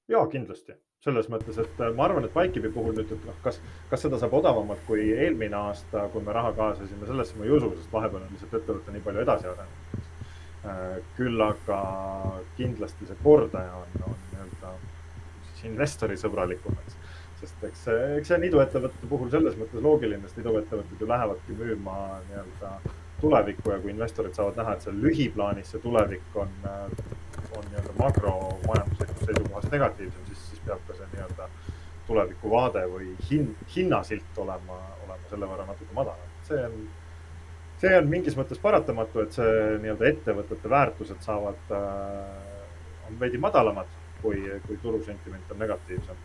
jaa, 0.09 0.27
kindlasti 0.33 0.77
selles 1.05 1.29
mõttes, 1.29 1.59
et 1.61 1.81
ma 1.97 2.07
arvan, 2.07 2.25
et 2.25 2.33
Bikekeepi 2.33 2.71
puhul 2.73 2.95
nüüd, 2.97 3.11
et 3.13 3.25
noh, 3.29 3.37
kas, 3.45 3.59
kas 3.91 4.07
seda 4.07 4.17
saab 4.21 4.33
odavamalt 4.39 4.81
kui 4.89 5.11
eelmine 5.13 5.57
aasta, 5.59 6.07
kui 6.13 6.25
me 6.25 6.33
raha 6.33 6.55
kaasasime, 6.57 7.05
sellesse 7.09 7.37
ma 7.37 7.45
ei 7.45 7.53
usu, 7.53 7.75
sest 7.77 7.93
vahepeal 7.93 8.23
on 8.23 8.33
lihtsalt 8.33 8.57
ettevõte 8.61 8.95
nii 8.95 9.05
palju 9.05 9.25
edasi 9.25 9.51
arenenud. 9.51 10.11
küll 11.19 11.45
aga 11.45 11.79
kindlasti 12.57 13.05
see 13.05 13.19
kordaja 13.23 13.75
on, 13.77 13.99
on 14.09 14.17
nii-öelda 14.31 14.71
siis 15.51 15.67
investori 15.69 16.17
sõbralikum, 16.17 16.79
eks 16.87 16.97
sest 17.43 17.67
eks, 17.69 17.83
eks 18.21 18.31
see 18.31 18.39
on 18.39 18.47
iduettevõtete 18.49 19.11
puhul 19.11 19.29
selles 19.35 19.59
mõttes 19.61 19.85
loogiline, 19.85 20.25
sest 20.25 20.41
iduettevõtted 20.41 21.05
ju 21.05 21.11
lähevadki 21.11 21.59
müüma 21.59 21.99
nii-öelda 22.31 22.73
tulevikku 23.21 23.71
ja 23.71 23.79
kui 23.81 23.93
investorid 23.95 24.35
saavad 24.37 24.59
näha, 24.61 24.75
et 24.75 24.87
seal 24.87 24.99
lühiplaanis 25.03 25.71
see 25.73 25.83
tulevik 25.83 26.37
on, 26.41 26.51
on 27.57 27.65
nii-öelda 27.71 27.95
makromajanduslikust 27.99 29.25
seisukohast 29.25 29.73
negatiivsem, 29.73 30.27
siis, 30.29 30.43
siis 30.51 30.67
peab 30.67 30.83
ka 30.89 30.99
see 30.99 31.09
nii-öelda 31.15 31.49
tulevikuvaade 32.07 32.85
või 32.91 33.15
hin-, 33.31 33.55
hinnasilt 33.77 34.39
olema, 34.45 34.79
olema 35.07 35.31
selle 35.31 35.49
võrra 35.49 35.67
natuke 35.71 35.97
madalam. 35.97 36.37
see 36.49 36.61
on, 36.67 36.77
see 37.81 37.97
on 37.99 38.11
mingis 38.13 38.37
mõttes 38.37 38.61
paratamatu, 38.61 39.25
et 39.25 39.39
see 39.39 39.57
nii-öelda 39.85 40.11
ettevõtete 40.13 40.71
väärtused 40.71 41.25
saavad 41.25 41.75
äh,, 41.79 43.09
on 43.09 43.21
veidi 43.21 43.41
madalamad, 43.41 43.89
kui, 44.23 44.45
kui 44.67 44.79
turusentiment 44.83 45.51
on 45.53 45.61
negatiivsem 45.61 46.23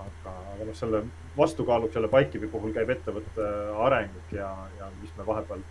aga, 0.00 0.34
aga 0.54 0.66
noh, 0.68 0.76
selle 0.76 1.02
vastukaaluks 1.36 1.94
jälle 1.94 2.08
Pikekeepi 2.08 2.46
puhul 2.46 2.72
käib 2.72 2.90
ettevõtte 2.90 3.46
areng 3.78 4.32
ja, 4.32 4.50
ja 4.78 4.90
mis 5.00 5.12
me 5.16 5.26
vahepeal 5.26 5.62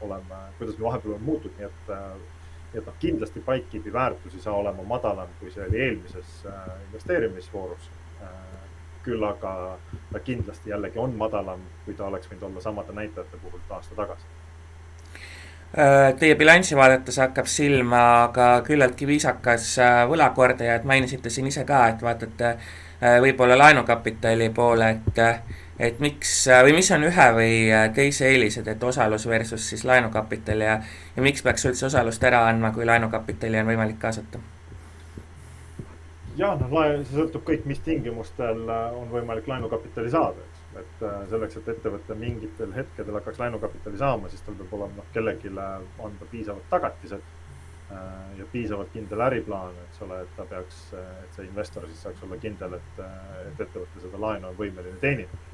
oleme, 0.00 0.40
kuidas 0.58 0.78
me 0.78 0.84
vahepeal 0.84 1.14
oleme 1.14 1.24
muutunud, 1.24 1.56
nii 1.58 1.66
et, 1.66 1.92
nii 2.72 2.80
et 2.82 2.86
noh, 2.86 2.98
kindlasti 3.00 3.40
Pikekeepi 3.40 3.92
väärtus 3.92 4.34
ei 4.34 4.44
saa 4.44 4.54
olema 4.54 4.84
madalam, 4.84 5.32
kui 5.40 5.50
see 5.50 5.64
oli 5.68 5.80
eelmises 5.88 6.38
äh, 6.46 6.72
investeerimisvoorus 6.88 7.90
äh,. 8.22 8.32
küll 9.06 9.22
aga 9.22 9.78
ta 10.12 10.18
kindlasti 10.18 10.70
jällegi 10.70 10.98
on 10.98 11.12
madalam, 11.14 11.60
kui 11.84 11.94
ta 11.94 12.08
oleks 12.08 12.26
võinud 12.26 12.48
olla 12.48 12.60
samade 12.60 12.92
näitajate 12.92 13.38
puhul 13.42 13.60
aasta 13.70 13.94
tagasi 13.94 14.24
äh, 15.78 16.14
Teie 16.18 16.34
bilanssi 16.34 16.76
vaadates 16.76 17.20
hakkab 17.22 17.46
silma 17.46 18.30
ka 18.34 18.48
küllaltki 18.66 19.06
viisakas 19.06 19.78
äh, 19.78 20.02
võlakordaja, 20.10 20.74
et 20.74 20.84
mainisite 20.84 21.30
siin 21.30 21.46
ise 21.46 21.64
ka, 21.64 21.86
et 21.88 22.02
vaatate 22.02 22.56
Äh, 22.56 22.85
võib-olla 23.00 23.58
laenukapitali 23.58 24.50
poole, 24.50 24.90
et, 24.90 25.18
et 25.78 26.00
miks 26.00 26.32
äh, 26.48 26.62
või 26.64 26.76
mis 26.78 26.90
on 26.94 27.04
ühe 27.04 27.28
või 27.36 27.54
äh, 27.68 27.86
teise 27.94 28.28
eelised, 28.30 28.68
et 28.68 28.82
osalus 28.82 29.28
versus 29.28 29.68
siis 29.70 29.84
laenukapital 29.84 30.64
ja, 30.64 30.80
ja 31.16 31.24
miks 31.24 31.44
peaks 31.44 31.66
üldse 31.68 31.86
osalust 31.90 32.24
ära 32.24 32.46
andma, 32.48 32.72
kui 32.72 32.88
laenukapitali 32.88 33.60
on 33.60 33.72
võimalik 33.72 34.00
kaasata? 34.00 34.42
ja 36.36 36.52
noh, 36.60 36.72
see 37.04 37.16
sõltub 37.16 37.46
kõik, 37.48 37.64
mis 37.68 37.80
tingimustel 37.84 38.66
on 38.68 39.08
võimalik 39.12 39.48
laenukapitali 39.48 40.10
saada, 40.12 40.42
eks. 40.44 40.82
et 40.82 41.06
selleks, 41.30 41.56
et 41.60 41.70
ettevõte 41.72 42.16
mingitel 42.20 42.74
hetkedel 42.76 43.16
hakkaks 43.20 43.40
laenukapitali 43.40 44.00
saama, 44.00 44.28
siis 44.28 44.44
tal 44.44 44.58
peab 44.58 44.74
olema 44.76 45.00
noh, 45.00 45.08
kellelegi 45.14 45.52
anda 45.56 46.28
piisavad 46.30 46.68
tagatised 46.72 47.24
Äh, 47.24 47.35
ja 48.38 48.46
piisavalt 48.52 48.90
kindel 48.92 49.20
äriplaan, 49.20 49.74
eks 49.86 50.00
ole, 50.02 50.20
et 50.22 50.32
ta 50.36 50.44
peaks, 50.50 50.78
et 50.94 51.36
see 51.36 51.46
investor 51.46 51.86
siis 51.86 52.00
saaks 52.02 52.24
olla 52.26 52.38
kindel, 52.42 52.74
et, 52.78 53.02
et 53.44 53.60
ettevõte 53.60 54.02
seda 54.02 54.20
laenu 54.20 54.50
on 54.50 54.56
võimeline 54.58 54.98
teenima. 55.02 55.44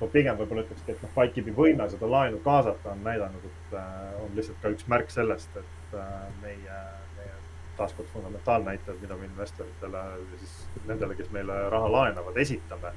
ma 0.00 0.06
pigem 0.12 0.36
võib-olla 0.38 0.62
ütlekski, 0.62 0.94
et 0.94 1.00
noh, 1.02 1.10
Pikekeepi 1.16 1.54
võime 1.56 1.88
seda 1.90 2.06
laenu 2.10 2.38
kaasata 2.44 2.92
on 2.92 3.00
näidanud, 3.02 3.48
et 3.48 3.72
äh, 3.80 4.12
on 4.22 4.36
lihtsalt 4.36 4.60
ka 4.62 4.70
üks 4.70 4.86
märk 4.92 5.10
sellest, 5.10 5.56
et 5.58 5.96
äh, 5.98 6.12
meie, 6.42 6.76
meie 7.16 7.32
taaskord 7.80 8.06
fundamentaalnäitajad, 8.12 9.00
mida 9.02 9.16
me 9.18 9.26
investoritele 9.26 10.04
siis 10.36 10.52
nendele, 10.86 11.16
kes 11.18 11.32
meile 11.34 11.56
raha 11.74 11.90
laenavad, 11.96 12.38
esitame, 12.44 12.94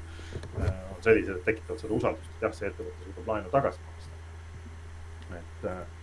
on 0.59 1.01
sellised, 1.01 1.39
et 1.39 1.49
tekitavad 1.49 1.81
seda 1.81 1.97
usaldust, 1.97 2.37
et 2.37 2.45
jah, 2.45 2.53
see 2.59 2.69
ettevõte 2.69 3.07
suudab 3.07 3.33
laenu 3.33 3.55
tagasi 3.57 3.87
maksta. 3.87 4.21
et 5.41 5.99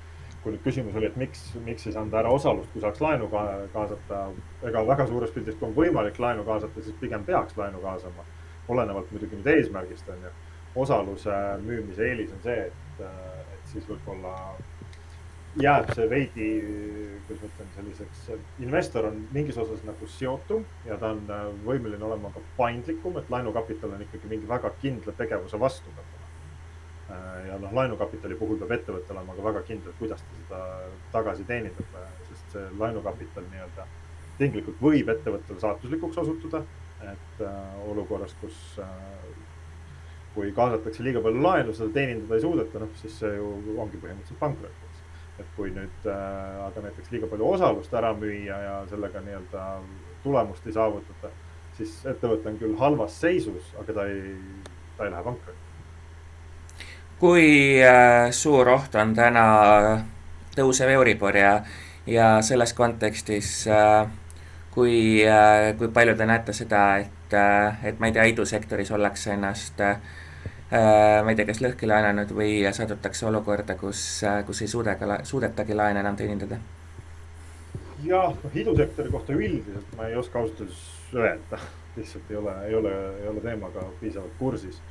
kui 0.49 0.57
nüüd 0.57 0.65
küsimus 0.65 0.97
oli, 0.97 1.09
et 1.11 1.17
miks, 1.21 1.43
miks 1.67 1.85
ei 1.87 1.93
saanud 1.93 2.15
ära 2.17 2.31
osalust, 2.33 2.71
kui 2.73 2.81
saaks 2.81 3.03
laenu 3.05 3.29
ka 3.33 3.43
kaasata, 3.75 4.21
ega 4.71 4.83
väga 4.89 5.07
suures 5.11 5.35
pildis, 5.35 5.59
kui 5.61 5.69
on 5.69 5.75
võimalik 5.77 6.21
laenu 6.23 6.47
kaasata, 6.47 6.85
siis 6.85 6.97
pigem 7.01 7.27
peaks 7.29 7.59
laenu 7.61 7.83
kaasama. 7.85 8.25
olenevalt 8.69 9.13
muidugi 9.13 9.37
nüüd 9.37 9.47
eesmärgist 9.49 10.09
on 10.13 10.25
ju. 10.25 10.31
osaluse 10.77 11.37
müümise 11.65 12.05
eelis 12.05 12.33
on 12.33 12.43
see, 12.45 12.67
et, 12.67 13.01
et 13.01 13.71
siis 13.71 13.87
võib-olla 13.89 14.35
jääb 15.61 15.89
see 15.97 16.09
veidi, 16.11 16.49
kuidas 17.27 17.43
ma 17.43 17.49
ütlen, 17.49 17.71
selliseks, 17.77 18.27
investor 18.61 19.09
on 19.09 19.25
mingis 19.33 19.57
osas 19.65 19.81
nagu 19.89 20.09
seotum 20.19 20.65
ja 20.87 21.01
ta 21.01 21.15
on 21.17 21.25
võimeline 21.65 22.05
olema 22.05 22.33
ka 22.37 22.45
paindlikum, 22.61 23.17
et 23.21 23.33
laenukapital 23.33 23.97
on 23.97 24.05
ikkagi 24.05 24.33
mingi 24.33 24.49
väga 24.49 24.73
kindla 24.85 25.17
tegevuse 25.17 25.61
vastu 25.61 25.93
Äh, 25.93 26.28
ja 27.49 27.57
noh, 27.59 27.73
laenukapitali 27.73 28.37
puhul 28.37 28.59
peab 28.61 28.75
ettevõte 28.77 29.15
olema 29.15 29.37
ka 29.37 29.45
väga 29.47 29.63
kindel, 29.69 29.95
kuidas 30.01 30.21
ta 30.21 30.37
seda 30.43 30.61
tagasi 31.15 31.47
teenindab, 31.49 31.97
sest 32.29 32.57
see 32.57 32.67
laenukapital 32.81 33.47
nii-öelda 33.49 33.87
tinglikult 34.39 34.81
võib 34.83 35.11
ettevõttele 35.13 35.61
saatuslikuks 35.63 36.21
osutuda. 36.25 36.63
et 36.99 37.43
äh, 37.47 37.75
olukorras, 37.87 38.33
kus 38.41 38.57
äh, 38.83 38.89
kui 40.35 40.49
kaasatakse 40.53 41.05
liiga 41.07 41.21
palju 41.23 41.43
laenu, 41.45 41.75
seda 41.75 41.93
teenindada 41.95 42.35
ei 42.35 42.43
suudeta, 42.43 42.81
noh 42.83 42.97
siis 42.99 43.15
see 43.21 43.37
ju 43.37 43.77
ongi 43.79 44.01
põhimõtteliselt 44.03 44.41
pankrot, 44.41 44.81
eks. 44.89 45.05
et 45.45 45.53
kui 45.57 45.71
nüüd 45.77 46.09
äh, 46.11 46.57
aga 46.65 46.83
näiteks 46.89 47.13
liiga 47.15 47.31
palju 47.31 47.53
osalust 47.53 47.95
ära 47.95 48.11
müüa 48.19 48.59
ja 48.65 48.75
sellega 48.91 49.23
nii-öelda 49.29 49.69
tulemust 50.25 50.67
ei 50.67 50.75
saavutata, 50.75 51.31
siis 51.79 51.95
ettevõte 52.03 52.51
on 52.51 52.59
küll 52.65 52.77
halvas 52.83 53.21
seisus, 53.23 53.71
aga 53.79 54.01
ta 54.01 54.11
ei, 54.11 54.35
ta 54.99 55.07
ei 55.07 55.15
lähe 55.15 55.27
pankrotti 55.31 55.68
kui 57.19 57.83
äh, 57.83 58.31
suur 58.31 58.69
oht 58.71 58.95
on 58.95 59.15
täna 59.15 59.45
tõusev 60.55 60.93
Euribor 60.95 61.37
ja, 61.37 61.53
ja 62.07 62.31
selles 62.47 62.75
kontekstis 62.79 63.67
äh, 63.71 64.07
kui, 64.75 65.25
äh, 65.27 65.73
kui 65.79 65.91
palju 65.95 66.15
te 66.19 66.29
näete 66.31 66.55
seda, 66.55 66.85
et, 67.03 67.37
et 67.83 67.99
ma 67.99 68.09
ei 68.09 68.15
tea, 68.15 68.29
idusektoris 68.33 68.95
ollakse 68.95 69.35
ennast 69.35 69.85
ma 70.69 71.33
ei 71.33 71.37
tea, 71.37 71.47
kas 71.49 71.63
lõhki 71.65 71.89
laenanud 71.89 72.29
või 72.37 72.59
satutakse 72.77 73.25
olukorda, 73.25 73.73
kus, 73.81 74.03
kus 74.45 74.59
ei 74.61 74.69
suuda 74.69 74.99
ka, 75.01 75.23
suudetagi 75.25 75.73
laene 75.73 76.03
enam 76.05 76.17
teenindada? 76.17 76.59
jah, 78.05 78.35
noh 78.45 78.55
idusektori 78.55 79.11
kohta 79.11 79.33
üldiselt 79.33 79.97
ma 79.97 80.11
ei 80.11 80.17
oska 80.21 80.39
ausalt 80.39 80.61
öeldes 80.61 80.83
öelda, 81.17 81.61
lihtsalt 81.97 82.31
ei 82.31 82.37
ole, 82.37 82.55
ei 82.69 82.77
ole, 82.77 82.93
ei 83.23 83.29
ole 83.33 83.41
teemaga 83.43 83.87
piisavalt 84.03 84.37
kursis 84.39 84.83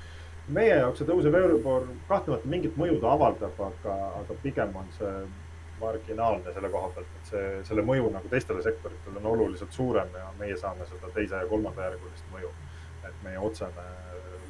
meie 0.47 0.77
jaoks 0.79 1.01
see 1.01 1.09
tõusev 1.09 1.35
Euribor 1.35 1.89
kahtlemata 2.07 2.49
mingit 2.51 2.77
mõju 2.79 3.01
ta 3.01 3.11
avaldab, 3.15 3.59
aga, 3.69 3.95
aga 4.21 4.37
pigem 4.43 4.75
on 4.79 4.89
see 4.97 5.13
marginaalne 5.81 6.53
selle 6.53 6.69
koha 6.73 6.89
pealt, 6.95 7.15
et 7.19 7.31
see, 7.31 7.47
selle 7.69 7.83
mõju 7.85 8.09
nagu 8.13 8.29
teistele 8.31 8.63
sektoritele 8.65 9.19
on 9.21 9.31
oluliselt 9.33 9.75
suurem 9.75 10.13
ja 10.15 10.29
meie 10.39 10.57
saame 10.57 10.87
seda 10.89 11.11
teise 11.13 11.43
ja 11.43 11.49
kolmandajärgulist 11.51 12.31
mõju. 12.33 12.53
et 13.07 13.19
meie 13.23 13.39
otsene 13.39 13.83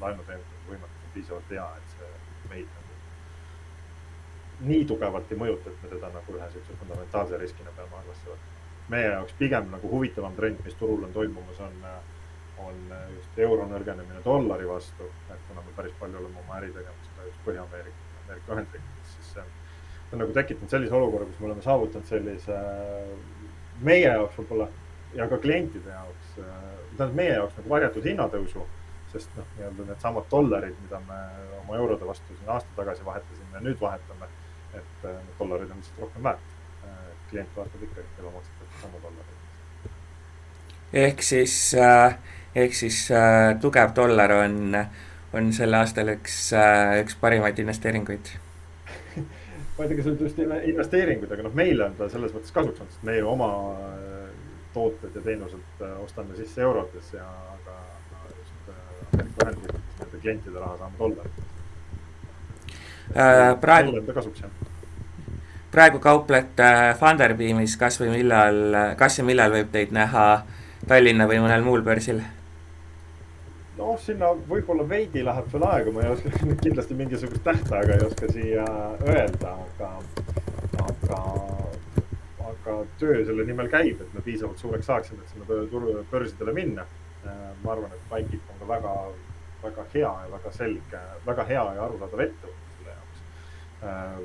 laenuteenindamise 0.01 0.69
võimekus 0.69 1.03
on 1.05 1.11
piisavalt 1.13 1.49
hea, 1.51 1.65
et 1.77 1.91
see 1.93 2.07
meid 2.49 2.69
nagu 2.77 4.69
nii 4.69 4.85
tugevalt 4.89 5.31
ei 5.31 5.37
mõjuta, 5.37 5.69
et 5.69 5.83
me 5.83 5.91
seda 5.91 6.09
nagu 6.13 6.37
ühe 6.37 6.47
siukse 6.53 6.77
fundamentaalse 6.79 7.37
riskina 7.37 7.73
peame 7.75 7.99
arvesse 7.99 8.29
võtma. 8.29 8.55
meie 8.89 9.09
jaoks 9.11 9.35
pigem 9.37 9.69
nagu 9.71 9.89
huvitavam 9.91 10.35
trend, 10.35 10.63
mis 10.65 10.79
turul 10.79 11.03
on 11.03 11.13
toimumas, 11.13 11.59
on 11.59 11.75
äh, 11.83 11.99
on 12.63 12.79
just 13.15 13.39
euro 13.39 13.67
nõrgenemine 13.69 14.21
dollari 14.25 14.67
vastu, 14.69 15.09
et 15.29 15.41
kuna 15.49 15.61
me 15.61 15.75
päris 15.75 15.93
palju 15.99 16.19
oleme 16.21 16.41
oma 16.43 16.57
äritegevust 16.61 17.21
just 17.25 17.45
Põhja-Ameerika, 17.45 18.07
Ameerika 18.25 18.53
Ühendriikides, 18.55 19.13
siis 19.13 19.31
see 19.33 19.43
on, 19.43 19.53
see 20.07 20.17
on 20.17 20.23
nagu 20.23 20.35
tekitanud 20.35 20.73
sellise 20.73 20.97
olukorra, 20.97 21.27
kus 21.29 21.39
me 21.41 21.49
oleme 21.51 21.65
saavutanud 21.65 22.09
sellise 22.09 22.57
meie 23.85 24.07
jaoks 24.07 24.39
võib-olla 24.41 24.67
ja 25.15 25.27
ka 25.31 25.39
klientide 25.43 25.93
jaoks, 25.93 26.33
tähendab 26.39 27.15
meie 27.19 27.33
jaoks 27.35 27.57
nagu 27.59 27.73
varjatud 27.75 28.09
hinnatõusu, 28.09 28.65
sest 29.13 29.33
noh, 29.37 29.47
nii-öelda 29.57 29.87
needsamad 29.91 30.29
dollarid, 30.31 30.77
mida 30.83 31.01
me 31.07 31.21
oma 31.61 31.79
eurode 31.79 32.07
vastu 32.07 32.35
siin 32.35 32.53
aasta 32.55 32.77
tagasi 32.79 33.05
vahetasime 33.05 33.63
nüüd 33.65 33.81
vahetame, 33.81 34.29
et 34.75 35.03
need 35.07 35.35
dollarid 35.39 35.71
on 35.73 35.83
lihtsalt 35.83 36.05
rohkem 36.05 36.31
väärt. 36.31 36.53
klient 37.27 37.57
vaatab 37.57 37.81
ikka, 37.83 37.99
et 37.99 38.11
tema 38.15 38.29
maksab 38.31 38.75
sama 38.81 38.99
dollareid. 39.03 39.39
ehk 41.05 41.23
siis 41.23 41.55
äh 41.75 42.36
ehk 42.57 42.75
siis 42.75 43.05
äh, 43.13 43.53
tugev 43.61 43.93
dollar 43.95 44.33
on, 44.41 44.75
on 45.37 45.53
sel 45.53 45.77
aastal 45.77 46.13
üks 46.15 46.47
äh,, 46.57 46.99
üks 47.03 47.17
parimaid 47.21 47.59
investeeringuid 47.61 48.33
ma 49.77 49.85
ei 49.85 49.89
tea, 49.89 49.97
kas 49.99 50.07
nüüd 50.09 50.23
just 50.25 50.39
investeeringuid, 50.41 51.31
aga 51.33 51.45
noh, 51.45 51.57
meile 51.57 51.85
on 51.87 51.97
ta 51.97 52.07
selles 52.09 52.33
mõttes 52.33 52.53
kasuks 52.53 52.81
olnud, 52.81 52.93
sest 52.95 53.03
meie 53.07 53.25
oma 53.25 53.49
äh, 53.77 54.29
tooted 54.73 55.13
ja 55.19 55.25
teenused 55.25 55.83
äh, 55.85 55.91
ostame 56.01 56.37
sisse 56.37 56.63
eurodes 56.65 57.11
ja, 57.13 57.27
aga, 57.53 57.75
just 58.39 58.71
äh, 58.73 58.79
Ameerika 59.11 59.45
Ühendriikides 59.45 59.99
nende 59.99 60.23
klientide 60.23 60.63
raha 60.63 60.79
saama 60.81 60.95
dollarit 61.01 61.43
äh,. 63.13 63.53
praegu. 63.61 63.93
Enda 64.01 64.17
kasuks 64.17 64.41
jah 64.45 64.51
praegu 65.71 65.99
kauplete 66.01 66.71
Funderbeamis, 66.97 67.75
kas 67.77 67.99
või 68.01 68.15
millal, 68.15 68.79
kas 68.97 69.19
ja 69.19 69.27
millal 69.27 69.53
võib 69.53 69.69
teid 69.73 69.91
näha 69.93 70.25
Tallinna 70.87 71.27
või 71.29 71.41
mõnel 71.43 71.61
muul 71.65 71.83
börsil? 71.85 72.23
Noh, 73.77 73.93
sinna 74.01 74.31
võib-olla 74.49 74.85
veidi 74.89 75.23
läheb 75.25 75.47
veel 75.53 75.65
aega, 75.69 75.93
ma 75.93 76.03
ei 76.03 76.11
oska, 76.15 76.31
kindlasti 76.65 76.97
mingisugust 76.97 77.43
tähtaega 77.45 77.97
ei 77.97 78.05
oska 78.07 78.31
siia 78.31 78.65
öelda, 79.05 79.53
aga, 79.53 79.91
aga, 80.87 81.21
aga 82.51 82.77
töö 83.01 83.21
selle 83.25 83.45
nimel 83.47 83.71
käib, 83.73 84.01
et 84.01 84.17
me 84.17 84.25
piisavalt 84.25 84.61
suureks 84.63 84.89
saaksime, 84.91 85.23
et 85.23 85.33
sinna 85.33 86.03
börsidele 86.11 86.55
minna. 86.57 86.87
ma 87.63 87.71
arvan, 87.73 87.91
et 87.91 88.03
Bikeip 88.09 88.51
on 88.53 88.59
ka 88.59 88.67
väga, 88.67 88.91
väga 89.63 89.83
hea 89.93 90.11
ja 90.23 90.27
väga 90.31 90.51
selge, 90.55 90.99
väga 91.25 91.43
hea 91.49 91.63
ja 91.75 91.81
arusaadav 91.83 92.21
ettevõte 92.23 92.69
selle 92.77 92.93
jaoks. 92.93 93.25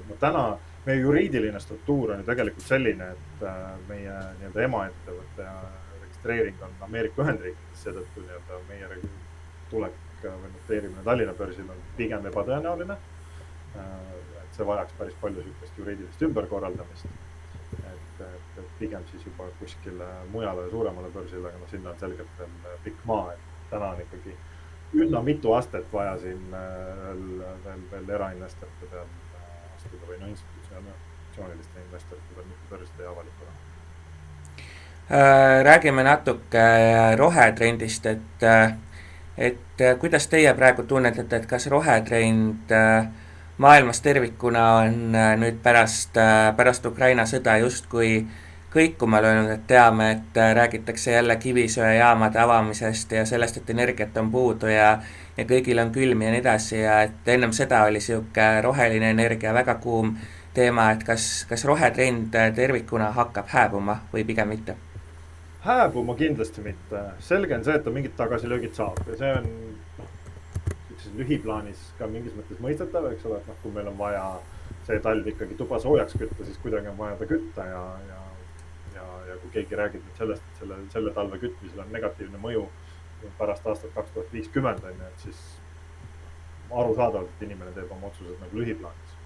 ma 0.08 0.18
täna 0.20 0.42
meie 0.86 1.00
juriidiline 1.00 1.60
struktuur 1.60 2.12
on 2.12 2.22
ju 2.22 2.26
tegelikult 2.26 2.66
selline, 2.66 3.08
et 3.14 3.44
äh, 3.46 3.58
meie 3.88 4.14
nii-öelda 4.38 4.64
emaettevõtte 4.66 5.48
registreering 6.02 6.64
on 6.66 6.78
Ameerika 6.88 7.22
Ühendriikides, 7.22 7.84
seetõttu 7.84 8.24
nii-öelda 8.24 8.62
meie 8.70 8.88
tulek 9.72 9.98
või 10.22 10.52
noteerimine 10.52 11.02
Tallinna 11.02 11.34
börsil 11.34 11.70
on 11.72 11.82
pigem 11.96 12.26
ebatõenäoline. 12.30 12.96
Äh, 13.80 13.98
et 14.44 14.56
see 14.56 14.68
vajaks 14.68 14.94
päris 14.98 15.18
palju 15.20 15.42
sihukest 15.42 15.78
juriidilist 15.80 16.22
ümberkorraldamist. 16.28 17.06
et, 17.72 18.20
et, 18.20 18.58
et 18.58 18.72
pigem 18.78 19.04
siis 19.10 19.26
juba 19.26 19.48
kuskile 19.58 20.08
mujale 20.30 20.68
suuremale 20.70 21.08
börsile, 21.14 21.48
aga 21.48 21.58
noh, 21.58 21.70
sinna 21.70 21.90
on 21.90 22.00
selgelt 22.00 22.38
veel 22.38 22.80
pikk 22.84 23.04
maa, 23.08 23.32
et 23.32 23.70
täna 23.70 23.94
on 23.94 24.02
ikkagi 24.04 24.36
üsna 24.92 25.22
mitu 25.24 25.52
astet 25.56 25.92
vaja 25.92 26.18
siin 26.20 26.54
äh, 26.54 26.60
veel, 27.02 27.42
veel, 27.64 27.84
veel 27.90 28.14
erainvestorite 28.18 28.88
peal 28.92 29.08
astuda 29.76 30.08
või 30.08 30.20
no 30.20 30.30
institutsiooniliste 30.32 31.84
investorite 31.86 32.36
peal, 32.36 32.48
mitte 32.50 32.70
börside 32.70 33.06
ja 33.06 33.12
avaliku 33.14 33.48
raha 33.48 33.60
äh, 35.08 35.64
räägime 35.64 36.04
natuke 36.04 36.66
rohetrendist, 37.16 38.06
et, 38.06 38.44
äh, 38.44 38.76
et 39.38 39.80
äh, 39.80 39.98
kuidas 39.98 40.26
teie 40.28 40.54
praegu 40.54 40.82
tunnetate, 40.82 41.36
et 41.36 41.46
kas 41.46 41.66
rohetrend 41.66 42.72
maailmas 43.62 44.00
tervikuna 44.00 44.62
on 44.82 45.12
nüüd 45.38 45.60
pärast, 45.62 46.16
pärast 46.56 46.86
Ukraina 46.86 47.26
sõda 47.28 47.58
justkui 47.62 48.24
kõikuma 48.72 49.20
löönud, 49.22 49.50
et 49.52 49.66
teame, 49.68 50.10
et 50.10 50.38
räägitakse 50.56 51.12
jälle 51.12 51.36
kivisöejaamade 51.36 52.40
avamisest 52.40 53.12
ja 53.12 53.26
sellest, 53.28 53.60
et 53.60 53.70
energiat 53.70 54.16
on 54.16 54.30
puudu 54.32 54.72
ja 54.72 54.96
ja 55.36 55.44
kõigil 55.48 55.80
on 55.80 55.92
külm 55.92 56.22
ja 56.22 56.30
nii 56.32 56.40
edasi 56.42 56.80
ja 56.82 57.00
et 57.06 57.28
ennem 57.34 57.52
seda 57.56 57.82
oli 57.88 58.00
niisugune 58.00 58.60
roheline 58.64 59.10
energia 59.14 59.54
väga 59.54 59.78
kuum 59.80 60.14
teema, 60.54 60.90
et 60.92 61.04
kas, 61.08 61.44
kas 61.48 61.64
rohetrend 61.64 62.36
tervikuna 62.56 63.12
hakkab 63.16 63.48
hääbuma 63.52 64.02
või 64.12 64.26
pigem 64.28 64.52
mitte? 64.52 64.76
Hääbuma 65.64 66.14
kindlasti 66.18 66.64
mitte, 66.64 67.02
selge 67.22 67.54
on 67.56 67.64
see, 67.64 67.76
et 67.78 67.84
ta 67.84 67.92
mingid 67.94 68.16
tagasilöögid 68.18 68.74
saab 68.78 68.98
ja 69.06 69.18
see 69.20 69.30
on 69.36 69.46
noh, 69.98 70.08
sihukeses 70.88 71.14
lühiplaanis 71.20 71.84
ka 71.98 72.08
mingis 72.10 72.34
mõttes 72.38 72.60
mõistetav, 72.64 73.06
eks 73.12 73.28
ole, 73.30 73.38
et 73.38 73.50
noh, 73.50 73.60
kui 73.62 73.74
meil 73.76 73.90
on 73.92 73.98
vaja 74.00 74.26
see 74.88 74.98
talv 75.04 75.28
ikkagi 75.32 75.58
tuba 75.60 75.78
soojaks 75.82 76.18
kütta, 76.18 76.46
siis 76.48 76.58
kuidagi 76.64 76.90
on 76.90 76.98
vaja 76.98 77.18
ta 77.20 77.30
kütta 77.30 77.66
ja, 77.68 77.82
ja, 78.08 78.20
ja, 78.96 79.06
ja 79.30 79.38
kui 79.44 79.54
keegi 79.54 79.78
räägib 79.78 80.02
nüüd 80.06 80.18
sellest, 80.24 80.50
et 80.50 80.62
selle, 80.64 80.82
selle 80.94 81.14
talve 81.14 81.38
kütmisel 81.42 81.84
on 81.84 81.94
negatiivne 81.94 82.42
mõju 82.42 82.66
pärast 83.38 83.66
aastat 83.70 83.94
kaks 83.94 84.16
tuhat 84.16 84.34
viiskümmend 84.34 84.82
on 84.82 84.98
ju, 84.98 85.10
et 85.14 85.26
siis 85.28 85.42
arusaadavalt, 86.72 87.30
et 87.36 87.46
inimene 87.46 87.74
teeb 87.76 87.90
oma 87.94 88.08
otsused 88.10 88.40
nagu 88.42 88.58
lühiplaanis 88.58 89.18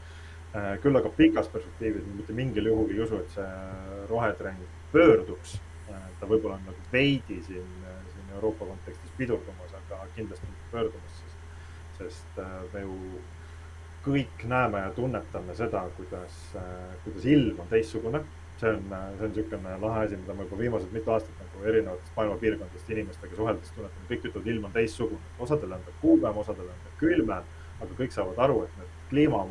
Äh, 0.57 0.77
küll 0.81 0.97
aga 0.97 1.11
pikas 1.13 1.49
perspektiivis 1.53 2.05
mitte 2.17 2.33
mingil 2.37 2.71
juhul 2.71 2.93
ei 2.95 3.01
usu, 3.05 3.19
et 3.21 3.33
see 3.35 3.47
rohetrend 4.09 4.63
pöörduks. 4.93 5.57
Äh, 6.17 6.21
ta 6.21 6.27
võib-olla 6.27 6.57
on 6.57 6.65
nagu 6.67 6.93
veidi 6.93 7.43
siin, 7.45 7.67
äh, 7.85 8.05
siin 8.13 8.35
Euroopa 8.35 8.67
kontekstis 8.67 9.13
pidurdumas, 9.17 9.75
aga 9.75 10.07
kindlasti 10.17 10.47
pöördumas, 10.71 11.21
sest, 11.21 11.99
sest 11.99 12.41
me 12.73 12.81
ju 12.81 13.21
kõik 14.07 14.45
näeme 14.47 14.79
ja 14.79 14.91
tunnetame 14.95 15.55
seda, 15.59 15.83
kuidas, 15.97 16.35
kuidas 17.05 17.25
ilm 17.27 17.61
on 17.61 17.69
teistsugune. 17.69 18.25
see 18.57 18.71
on, 18.71 18.85
see 18.89 19.27
on 19.27 19.33
niisugune 19.35 19.73
lahe 19.81 20.05
asi, 20.07 20.17
mida 20.17 20.35
ma 20.35 20.45
juba 20.47 20.59
viimased 20.59 20.93
mitu 20.93 21.11
aastat 21.13 21.41
nagu 21.43 21.65
erinevatest 21.69 22.15
maailma 22.17 22.37
piirkondadest 22.41 22.91
inimestega 22.91 23.37
suheldes 23.37 23.73
tunnetan, 23.77 24.07
kõik 24.09 24.25
ütlevad, 24.31 24.47
ilm 24.53 24.65
on 24.65 24.73
teistsugune. 24.73 25.21
osadel 25.39 25.73
on 25.77 25.85
ta 25.85 25.93
kuumem, 26.01 26.39
osadel 26.45 26.71
on 26.73 26.85
ta 26.85 26.93
külmem, 27.03 27.51
aga 27.81 27.99
kõik 27.99 28.15
saavad 28.15 28.39
aru, 28.47 28.63
et 28.65 28.79
need 28.79 28.95
kliima 29.11 29.43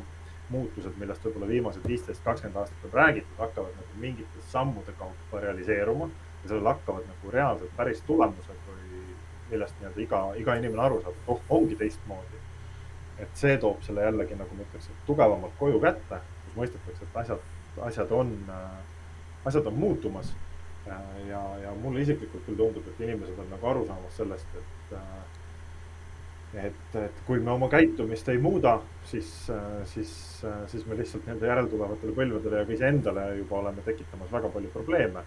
muutused, 0.49 0.97
millest 0.97 1.25
võib-olla 1.25 1.47
viimased 1.51 1.85
viisteist, 1.87 2.23
kakskümmend 2.23 2.63
aastat 2.63 2.87
on 2.87 2.95
räägitud, 2.97 3.37
hakkavad 3.37 3.77
nagu 3.77 4.01
mingite 4.01 4.47
sammude 4.49 4.93
kaupa 4.97 5.43
realiseeruma 5.43 6.09
ja 6.45 6.51
sellel 6.51 6.69
hakkavad 6.69 7.07
nagu 7.09 7.33
reaalselt 7.33 7.75
päris 7.77 8.01
tulemused 8.07 8.69
või 8.69 9.03
millest 9.49 9.77
nii-öelda 9.79 10.01
iga, 10.01 10.21
iga 10.41 10.55
inimene 10.61 10.85
aru 10.85 11.01
saab, 11.01 11.17
et 11.17 11.29
oh, 11.33 11.41
ongi 11.57 11.77
teistmoodi. 11.79 12.41
et 13.19 13.37
see 13.39 13.57
toob 13.57 13.83
selle 13.83 14.03
jällegi 14.03 14.35
nagu 14.35 14.55
ma 14.55 14.65
ütleks, 14.65 14.89
et 14.91 15.05
tugevamalt 15.07 15.53
koju 15.59 15.79
kätte, 15.79 16.19
kus 16.45 16.57
mõistetakse, 16.59 17.05
et 17.07 17.21
asjad, 17.21 17.45
asjad 17.89 18.11
on, 18.11 18.33
asjad 19.45 19.69
on 19.71 19.79
muutumas. 19.79 20.33
ja, 21.29 21.41
ja 21.63 21.71
mulle 21.81 22.01
isiklikult 22.01 22.45
küll 22.45 22.59
tundub, 22.59 22.87
et 22.87 22.99
inimesed 23.01 23.39
on 23.41 23.49
nagu 23.49 23.67
aru 23.71 23.87
saamas 23.87 24.17
sellest, 24.21 24.59
et 24.59 24.99
et, 26.55 26.95
et 26.99 27.23
kui 27.27 27.39
me 27.43 27.51
oma 27.51 27.67
käitumist 27.71 28.29
ei 28.31 28.37
muuda, 28.39 28.77
siis, 29.09 29.31
siis, 29.91 30.11
siis 30.71 30.85
me 30.87 30.97
lihtsalt 30.97 31.25
nende 31.27 31.49
järeltulevatele 31.49 32.13
põlvedele 32.15 32.61
ja 32.61 32.67
ka 32.67 32.75
iseendale 32.77 33.25
juba 33.41 33.59
oleme 33.59 33.83
tekitamas 33.85 34.31
väga 34.31 34.51
palju 34.53 34.71
probleeme. 34.73 35.25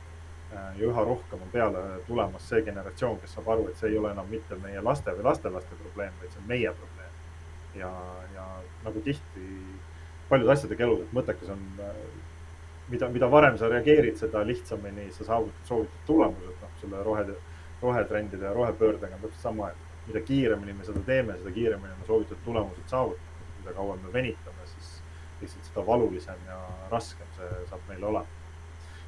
Ja 0.53 0.87
üha 0.87 1.05
rohkem 1.05 1.43
on 1.45 1.51
peale 1.53 1.83
tulemas 2.07 2.49
see 2.49 2.63
generatsioon, 2.65 3.19
kes 3.21 3.35
saab 3.37 3.51
aru, 3.53 3.67
et 3.69 3.81
see 3.81 3.91
ei 3.93 3.99
ole 3.99 4.13
enam 4.15 4.31
mitte 4.33 4.57
meie 4.63 4.81
laste 4.85 5.13
või 5.17 5.27
lastelaste 5.29 5.77
probleem, 5.83 6.15
vaid 6.21 6.33
see 6.33 6.43
on 6.43 6.49
meie 6.49 6.73
probleem. 6.73 7.13
ja, 7.77 7.91
ja 8.35 8.47
nagu 8.85 9.01
tihti 9.05 9.45
paljude 10.29 10.53
asjadega 10.53 10.85
elus, 10.85 11.03
et 11.05 11.13
mõttekas 11.17 11.53
on, 11.53 11.61
mida, 12.89 13.09
mida 13.13 13.29
varem 13.31 13.59
sa 13.61 13.69
reageerid, 13.69 14.17
seda 14.21 14.43
lihtsamini 14.47 15.11
sa 15.13 15.27
saavutad 15.29 15.69
soovitud 15.69 16.07
tulemused, 16.07 16.57
noh, 16.63 16.73
selle 16.81 17.03
rohe, 17.05 17.27
rohetrendide 17.83 18.49
ja 18.49 18.55
rohepöördega 18.57 19.19
on 19.19 19.27
täpselt 19.27 19.43
sama, 19.43 19.71
et 19.71 20.09
mida 20.09 20.25
kiiremini 20.25 20.77
me 20.77 20.89
seda 20.89 21.05
teeme, 21.07 21.37
seda 21.43 21.53
kiiremini 21.53 22.01
me 22.01 22.09
soovitud 22.09 22.41
tulemused 22.45 22.89
saavutame. 22.89 23.27
mida 23.59 23.73
kauem 23.75 24.01
me 24.01 24.13
venitame, 24.13 24.67
siis 24.73 24.91
lihtsalt 25.41 25.65
seda 25.65 25.87
valulisem 25.87 26.45
ja 26.47 26.59
raskem 26.91 27.27
see 27.37 27.49
saab 27.71 27.81
meil 27.89 28.05
olema. 28.05 28.38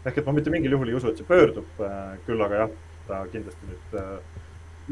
Ehk 0.07 0.19
et 0.19 0.27
ma 0.27 0.35
mitte 0.37 0.53
mingil 0.53 0.77
juhul 0.77 0.89
ei 0.89 0.97
usu, 0.99 1.11
et 1.11 1.21
see 1.21 1.29
pöördub, 1.29 1.69
äh, 1.85 2.15
küll 2.27 2.41
aga 2.45 2.65
jah, 2.65 2.75
ta 3.09 3.21
kindlasti 3.33 3.69
nüüd 3.69 3.97
äh, 4.01 4.41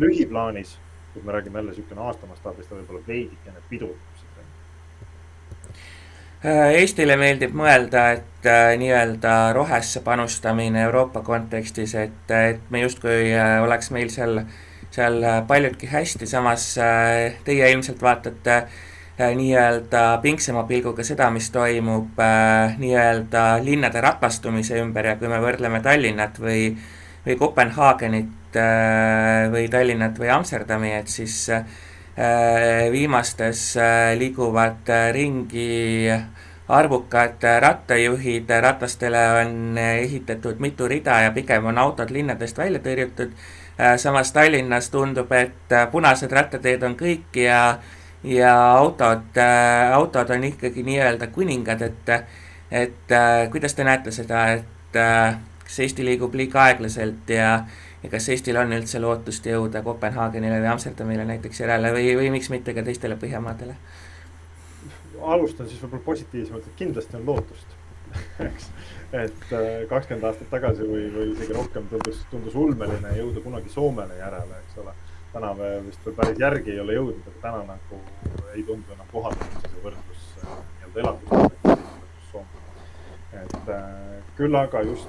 lühiplaanis, 0.03 0.77
kui 1.15 1.25
me 1.25 1.35
räägime 1.37 1.63
jälle 1.63 1.73
niisugune 1.73 2.05
aasta 2.05 2.29
mastaabis, 2.29 2.69
ta 2.69 2.77
võib-olla 2.77 3.03
veidikene 3.09 3.65
pidurdab 3.71 4.21
seda. 4.21 4.47
Äh, 6.39 6.79
Eestile 6.83 7.17
meeldib 7.21 7.57
mõelda, 7.57 8.05
et 8.19 8.51
nii-öelda 8.83 9.37
rohesse 9.57 10.05
panustamine 10.07 10.85
Euroopa 10.87 11.25
kontekstis, 11.27 11.97
et, 11.99 12.35
et 12.35 12.71
me 12.71 12.85
justkui 12.85 13.33
oleks 13.65 13.93
meil 13.95 14.13
seal 14.15 14.43
seal 14.89 15.21
paljudki 15.47 15.87
hästi, 15.93 16.27
samas 16.27 16.63
teie 17.45 17.67
ilmselt 17.75 18.01
vaatate 18.03 18.55
äh, 18.55 18.79
nii-öelda 19.19 20.21
pingsema 20.23 20.63
pilguga 20.69 21.03
seda, 21.05 21.27
mis 21.35 21.51
toimub 21.51 22.21
nii-öelda 22.79 23.45
linnade 23.65 24.01
rapastumise 24.01 24.79
ümber 24.79 25.11
ja 25.11 25.17
kui 25.19 25.31
me 25.31 25.41
võrdleme 25.43 25.81
Tallinnat 25.83 26.39
või, 26.39 26.71
või 27.27 27.37
Kopenhaagenit 27.41 28.59
või 29.53 29.67
Tallinnat 29.71 30.19
või 30.23 30.31
Amsterdami, 30.33 30.93
et 31.01 31.11
siis 31.11 31.49
viimastes 32.95 33.65
liiguvad 34.19 34.95
ringi 35.15 36.07
arvukad 36.69 37.43
rattajuhid, 37.61 38.51
ratastele 38.61 39.29
on 39.41 39.79
ehitatud 39.79 40.59
mitu 40.59 40.89
rida 40.89 41.21
ja 41.21 41.31
pigem 41.31 41.67
on 41.67 41.79
autod 41.79 42.11
linnadest 42.11 42.59
välja 42.59 42.81
tõrjutud. 42.85 43.33
Äh, 43.81 43.97
samas 43.97 44.33
Tallinnas 44.33 44.91
tundub, 44.91 45.33
et 45.33 45.73
äh, 45.73 45.87
punased 45.91 46.33
rattateed 46.33 46.83
on 46.83 46.97
kõik 46.99 47.37
ja, 47.41 47.79
ja 48.25 48.55
autod, 48.77 49.37
äh, 49.37 49.93
autod 49.95 50.31
on 50.31 50.45
ikkagi 50.45 50.83
nii-öelda 50.83 51.27
kuningad, 51.35 51.83
et, 51.83 52.11
et 52.71 53.15
kuidas 53.53 53.75
te 53.75 53.85
näete 53.85 54.15
seda, 54.15 54.47
et 54.59 54.99
kas 55.63 55.79
Eesti 55.85 56.05
liigub 56.05 56.35
liiga 56.35 56.65
aeglaselt 56.65 57.31
ja, 57.31 57.53
ja 58.03 58.11
kas 58.11 58.29
Eestil 58.33 58.57
on 58.57 58.73
üldse 58.73 59.01
lootust 59.01 59.47
jõuda 59.47 59.83
Kopenhaagenile 59.87 60.61
või 60.63 60.73
Amsterdamile 60.73 61.25
näiteks 61.29 61.61
järele 61.61 61.93
või, 61.95 62.11
või 62.19 62.31
miks 62.35 62.51
mitte 62.51 62.75
ka 62.75 62.83
teistele 62.83 63.17
Põhjamaadele? 63.21 63.77
alustan 65.19 65.67
siis 65.69 65.81
võib-olla 65.83 66.05
positiivsemalt, 66.05 66.67
et 66.67 66.79
kindlasti 66.79 67.17
on 67.19 67.27
lootust 67.27 67.75
eks 68.49 68.71
et 69.13 69.53
äh, 69.53 69.87
kakskümmend 69.89 70.27
aastat 70.29 70.51
tagasi 70.53 70.85
või, 70.85 71.07
või 71.13 71.31
isegi 71.33 71.55
rohkem 71.57 71.87
tundus, 71.89 72.21
tundus 72.31 72.57
ulmeline 72.59 73.15
jõuda 73.17 73.41
kunagi 73.45 73.73
Soomele 73.73 74.19
järele, 74.19 74.59
eks 74.65 74.81
ole. 74.83 74.93
Täna 75.33 75.55
me 75.55 75.71
vist 75.87 76.07
veel 76.07 76.17
päris 76.17 76.41
järgi 76.41 76.73
ei 76.73 76.81
ole 76.81 76.97
jõudnud, 76.97 77.27
aga 77.29 77.41
täna 77.43 77.63
nagu 77.69 78.01
ei 78.55 78.63
tundu 78.67 78.95
enam 78.95 79.09
kohaldatud 79.13 79.67
see 79.67 79.83
võrdlus 79.85 80.29
äh, 80.43 80.61
nii-öelda 80.81 81.01
elatussoomega. 81.05 82.61
et 83.43 83.73
äh, 83.75 83.89
küll 84.39 84.61
aga 84.61 84.83
just 84.87 85.09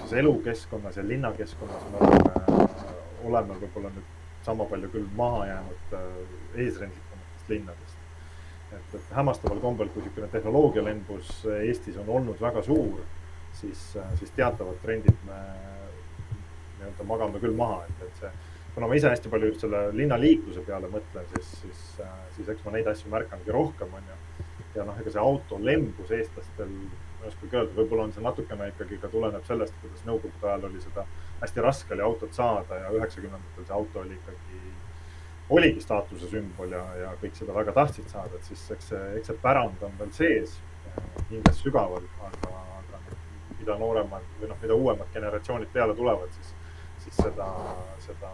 siis 0.00 0.12
elukeskkonnas 0.22 0.96
ja 0.96 1.06
linnakeskkonnas 1.06 1.86
me 1.92 2.02
oleme, 2.08 2.66
oleme 3.30 3.56
võib-olla 3.62 3.92
nüüd 3.94 4.18
sama 4.44 4.66
palju 4.68 4.90
küll 4.92 5.08
maha 5.16 5.46
jäänud 5.46 5.96
eesrindlikumatest 6.56 7.48
linnadest. 7.54 7.96
et, 8.72 8.94
et 8.94 9.16
hämmastaval 9.16 9.60
kombel, 9.64 9.88
kui 9.88 10.02
niisugune 10.04 10.28
tehnoloogialembus 10.28 11.32
Eestis 11.62 11.96
on 11.96 12.08
olnud 12.18 12.40
väga 12.40 12.62
suur, 12.62 13.00
siis, 13.60 13.88
siis 14.18 14.36
teatavad 14.36 14.78
trendid 14.84 15.26
me 15.26 15.40
nii-öelda 16.78 17.08
magame 17.08 17.40
küll 17.40 17.56
maha, 17.56 17.82
et, 17.88 18.06
et 18.06 18.22
see 18.22 18.32
kuna 18.74 18.86
ma 18.86 18.96
ise 18.98 19.10
hästi 19.10 19.32
palju 19.32 19.50
just 19.50 19.64
selle 19.64 19.82
linnaliikluse 19.96 20.64
peale 20.66 20.90
mõtlen, 20.92 21.26
siis, 21.34 21.52
siis, 21.62 21.84
äh, 22.04 22.18
siis 22.36 22.50
eks 22.54 22.64
ma 22.66 22.74
neid 22.76 22.90
asju 22.90 23.10
märkangi 23.12 23.54
rohkem, 23.54 23.94
onju. 24.00 24.18
ja 24.76 24.86
noh, 24.86 24.98
ega 25.02 25.10
see 25.10 25.22
autolembus 25.22 26.12
eestlastel, 26.14 26.70
ma 26.70 27.26
ei 27.26 27.32
oskagi 27.32 27.56
öelda, 27.58 27.74
võib-olla 27.76 28.06
on 28.06 28.14
see 28.14 28.24
natukene 28.24 28.70
ikkagi 28.70 29.00
ka 29.02 29.10
tuleneb 29.12 29.44
sellest, 29.48 29.74
kuidas 29.82 30.06
nõukogude 30.06 30.46
ajal 30.46 30.68
oli 30.70 30.82
seda 30.84 31.06
hästi 31.40 31.60
raske 31.60 31.94
oli 31.94 32.02
autot 32.02 32.34
saada 32.34 32.78
ja 32.84 32.90
üheksakümnendatel 32.94 33.66
see 33.66 33.74
auto 33.74 34.00
oli 34.00 34.14
ikkagi, 34.14 34.60
oligi 35.50 35.80
staatuse 35.82 36.28
sümbol 36.30 36.72
ja, 36.76 36.82
ja 37.00 37.12
kõik 37.22 37.34
seda 37.38 37.54
väga 37.56 37.74
tahtsid 37.76 38.08
saada, 38.12 38.36
et 38.36 38.50
siis 38.50 38.62
eks 38.76 38.92
see, 38.92 39.04
eks 39.18 39.32
see 39.32 39.42
pärand 39.42 39.82
on 39.86 39.96
veel 39.98 40.12
sees 40.14 40.58
hinges 41.30 41.62
sügaval, 41.64 42.06
aga, 42.28 42.62
aga 42.80 43.02
mida 43.58 43.76
nooremad 43.80 44.26
või 44.40 44.50
noh, 44.52 44.60
mida 44.62 44.76
uuemad 44.76 45.12
generatsioonid 45.14 45.72
peale 45.72 45.96
tulevad, 45.98 46.30
siis 46.38 46.54
siis 47.04 47.16
seda, 47.16 47.48
seda 48.04 48.30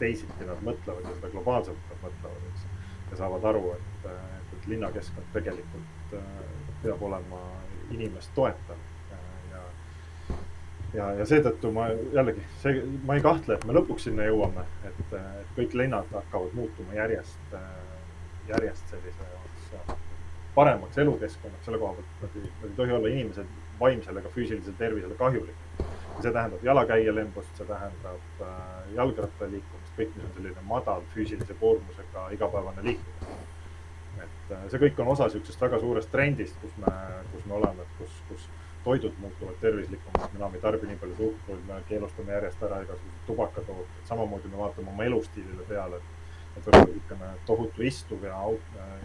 teisiti 0.00 0.46
nad 0.48 0.60
mõtlevad 0.64 1.06
ja 1.06 1.16
seda 1.16 1.32
globaalselt 1.32 1.90
nad 1.90 2.04
mõtlevad, 2.04 2.46
eks. 2.52 2.66
ja 3.10 3.18
saavad 3.22 3.46
aru, 3.52 3.74
et, 3.76 4.06
et, 4.06 4.68
linnakeskkond 4.68 5.28
tegelikult 5.32 6.14
äh, 6.18 6.40
peab 6.82 7.02
olema 7.02 7.40
inimest 7.90 8.32
toetav. 8.36 8.82
Ja, 9.10 9.62
ja, 10.94 11.06
ja 11.20 11.26
seetõttu 11.26 11.70
ma 11.72 11.88
jällegi, 12.12 12.44
see, 12.60 12.82
ma 13.08 13.16
ei 13.16 13.24
kahtle, 13.24 13.56
et 13.56 13.64
me 13.64 13.76
lõpuks 13.78 14.08
sinna 14.08 14.28
jõuame, 14.28 14.66
et, 14.88 15.00
et 15.16 15.56
kõik 15.56 15.78
linnad 15.80 16.12
hakkavad 16.12 16.52
muutuma 16.58 16.98
järjest, 16.98 17.56
järjest 18.50 18.92
selliseks 18.92 19.96
paremaks 20.54 20.98
elukeskkonnaks. 20.98 21.64
Selle 21.64 21.80
koha 21.80 21.96
pealt, 21.96 22.22
nad 22.22 22.68
ei 22.68 22.76
tohi 22.76 22.94
olla 22.98 23.08
inimesed 23.08 23.58
vaimsele 23.80 24.20
ega 24.20 24.32
füüsilisele 24.36 24.76
tervisele 24.78 25.16
kahjulikud 25.18 25.69
see 26.22 26.32
tähendab 26.32 26.64
jalakäijalembust, 26.64 27.56
see 27.56 27.66
tähendab 27.68 28.42
äh, 28.46 28.94
jalgrattaliikumist, 28.94 29.92
kõik, 29.96 30.14
mis 30.16 30.26
on 30.26 30.34
selline 30.36 30.64
madal 30.68 31.04
füüsilise 31.14 31.56
koormusega 31.60 32.28
igapäevane 32.36 32.84
liikumine. 32.86 33.38
et 34.22 34.54
äh, 34.56 34.64
see 34.72 34.82
kõik 34.84 35.02
on 35.02 35.12
osa 35.14 35.28
niisugusest 35.28 35.66
väga 35.66 35.80
suurest 35.80 36.10
trendist, 36.12 36.56
kus 36.62 36.76
me, 36.84 36.94
kus 37.32 37.44
me 37.46 37.58
oleme, 37.60 37.88
kus, 37.98 38.22
kus 38.28 38.46
toidud 38.84 39.18
muutuvad 39.20 39.58
tervislikumaks, 39.60 40.32
me 40.32 40.40
enam 40.40 40.54
ei 40.56 40.60
tarbi 40.60 40.88
nii 40.88 41.00
palju 41.02 41.18
suhkruid, 41.18 41.66
me 41.68 41.82
keelustame 41.88 42.32
järjest 42.32 42.62
ära 42.68 42.80
igasugused 42.86 43.26
tubakatooted, 43.26 44.00
samamoodi 44.08 44.52
me 44.52 44.62
vaatame 44.62 44.92
oma 44.94 45.04
elustiilile 45.08 45.68
peale, 45.68 46.00
et 46.00 46.16
et 46.50 46.66
võib-olla 46.66 46.86
niisugune 46.90 47.28
tohutu 47.46 47.84
istuv 47.86 48.24
ja 48.26 48.38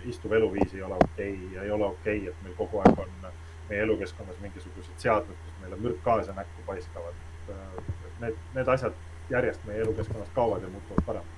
istuv 0.10 0.34
eluviis 0.34 0.74
ei 0.74 0.82
ole 0.82 0.96
okei 0.96 1.34
okay, 1.34 1.52
ja 1.54 1.64
ei 1.64 1.72
ole 1.72 1.86
okei 1.86 2.18
okay,, 2.18 2.32
et 2.32 2.44
meil 2.44 2.56
kogu 2.58 2.82
aeg 2.82 3.02
on 3.04 3.28
meie 3.70 3.82
elukeskkonnas 3.82 4.40
mingisugused 4.42 4.98
seadmed, 4.98 5.38
kus 5.46 5.62
meile 5.62 5.80
mürkgaase 5.82 6.34
näkku 6.36 6.66
paiskavad. 6.66 7.24
Need, 8.20 8.38
need 8.54 8.68
asjad 8.68 8.94
järjest 9.30 9.66
meie 9.66 9.82
elukeskkonnast 9.82 10.32
kaovad 10.36 10.62
ja 10.62 10.70
muutuvad 10.70 11.04
paremaks. 11.06 11.32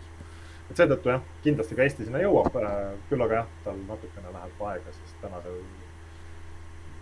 et 0.72 0.78
seetõttu 0.78 1.10
jah, 1.10 1.22
kindlasti 1.44 1.76
ka 1.76 1.84
Eesti 1.84 2.06
sinna 2.06 2.20
jõuab, 2.20 2.58
küll 3.10 3.24
aga 3.24 3.42
jah, 3.42 3.48
tal 3.64 3.80
natukene 3.88 4.34
läheb 4.34 4.62
aega, 4.72 4.94
sest 4.98 5.22
tänasel 5.22 5.62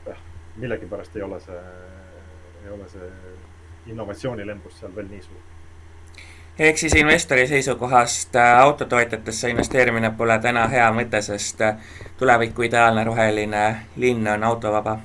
jah, 0.06 0.22
millegipärast 0.56 1.16
ei 1.16 1.26
ole 1.26 1.40
see, 1.42 1.66
ei 2.64 2.72
ole 2.78 2.90
see 2.94 3.10
innovatsioonilembus 3.94 4.80
seal 4.80 4.96
veel 4.96 5.10
nii 5.10 5.22
suur 5.26 5.52
ehk 6.60 6.78
siis 6.78 6.94
investori 6.96 7.48
seisukohast 7.48 8.36
äh, 8.36 8.60
autotootjatesse 8.60 9.50
investeerimine 9.50 10.12
pole 10.18 10.38
täna 10.40 10.68
hea 10.72 10.88
mõte, 10.96 11.22
sest 11.22 11.62
äh, 11.62 11.76
tuleviku 12.18 12.70
ideaalne 12.70 13.04
roheline 13.04 13.66
linn 14.00 14.28
on 14.28 14.44
autovaba 14.44 14.98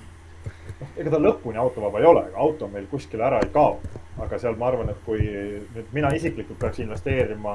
noh, 0.80 0.92
ega 0.96 1.12
ta 1.12 1.20
lõpuni 1.20 1.60
autovaba 1.60 2.00
ei 2.00 2.08
ole, 2.08 2.24
ega 2.30 2.40
auto 2.44 2.68
meil 2.72 2.86
kuskile 2.90 3.26
ära 3.26 3.40
ei 3.44 3.50
kao. 3.54 3.78
aga 4.20 4.38
seal 4.38 4.56
ma 4.60 4.66
arvan, 4.68 4.90
et 4.92 4.98
kui 5.06 5.20
nüüd 5.22 5.92
mina 5.96 6.10
isiklikult 6.12 6.58
peaks 6.60 6.82
investeerima 6.84 7.54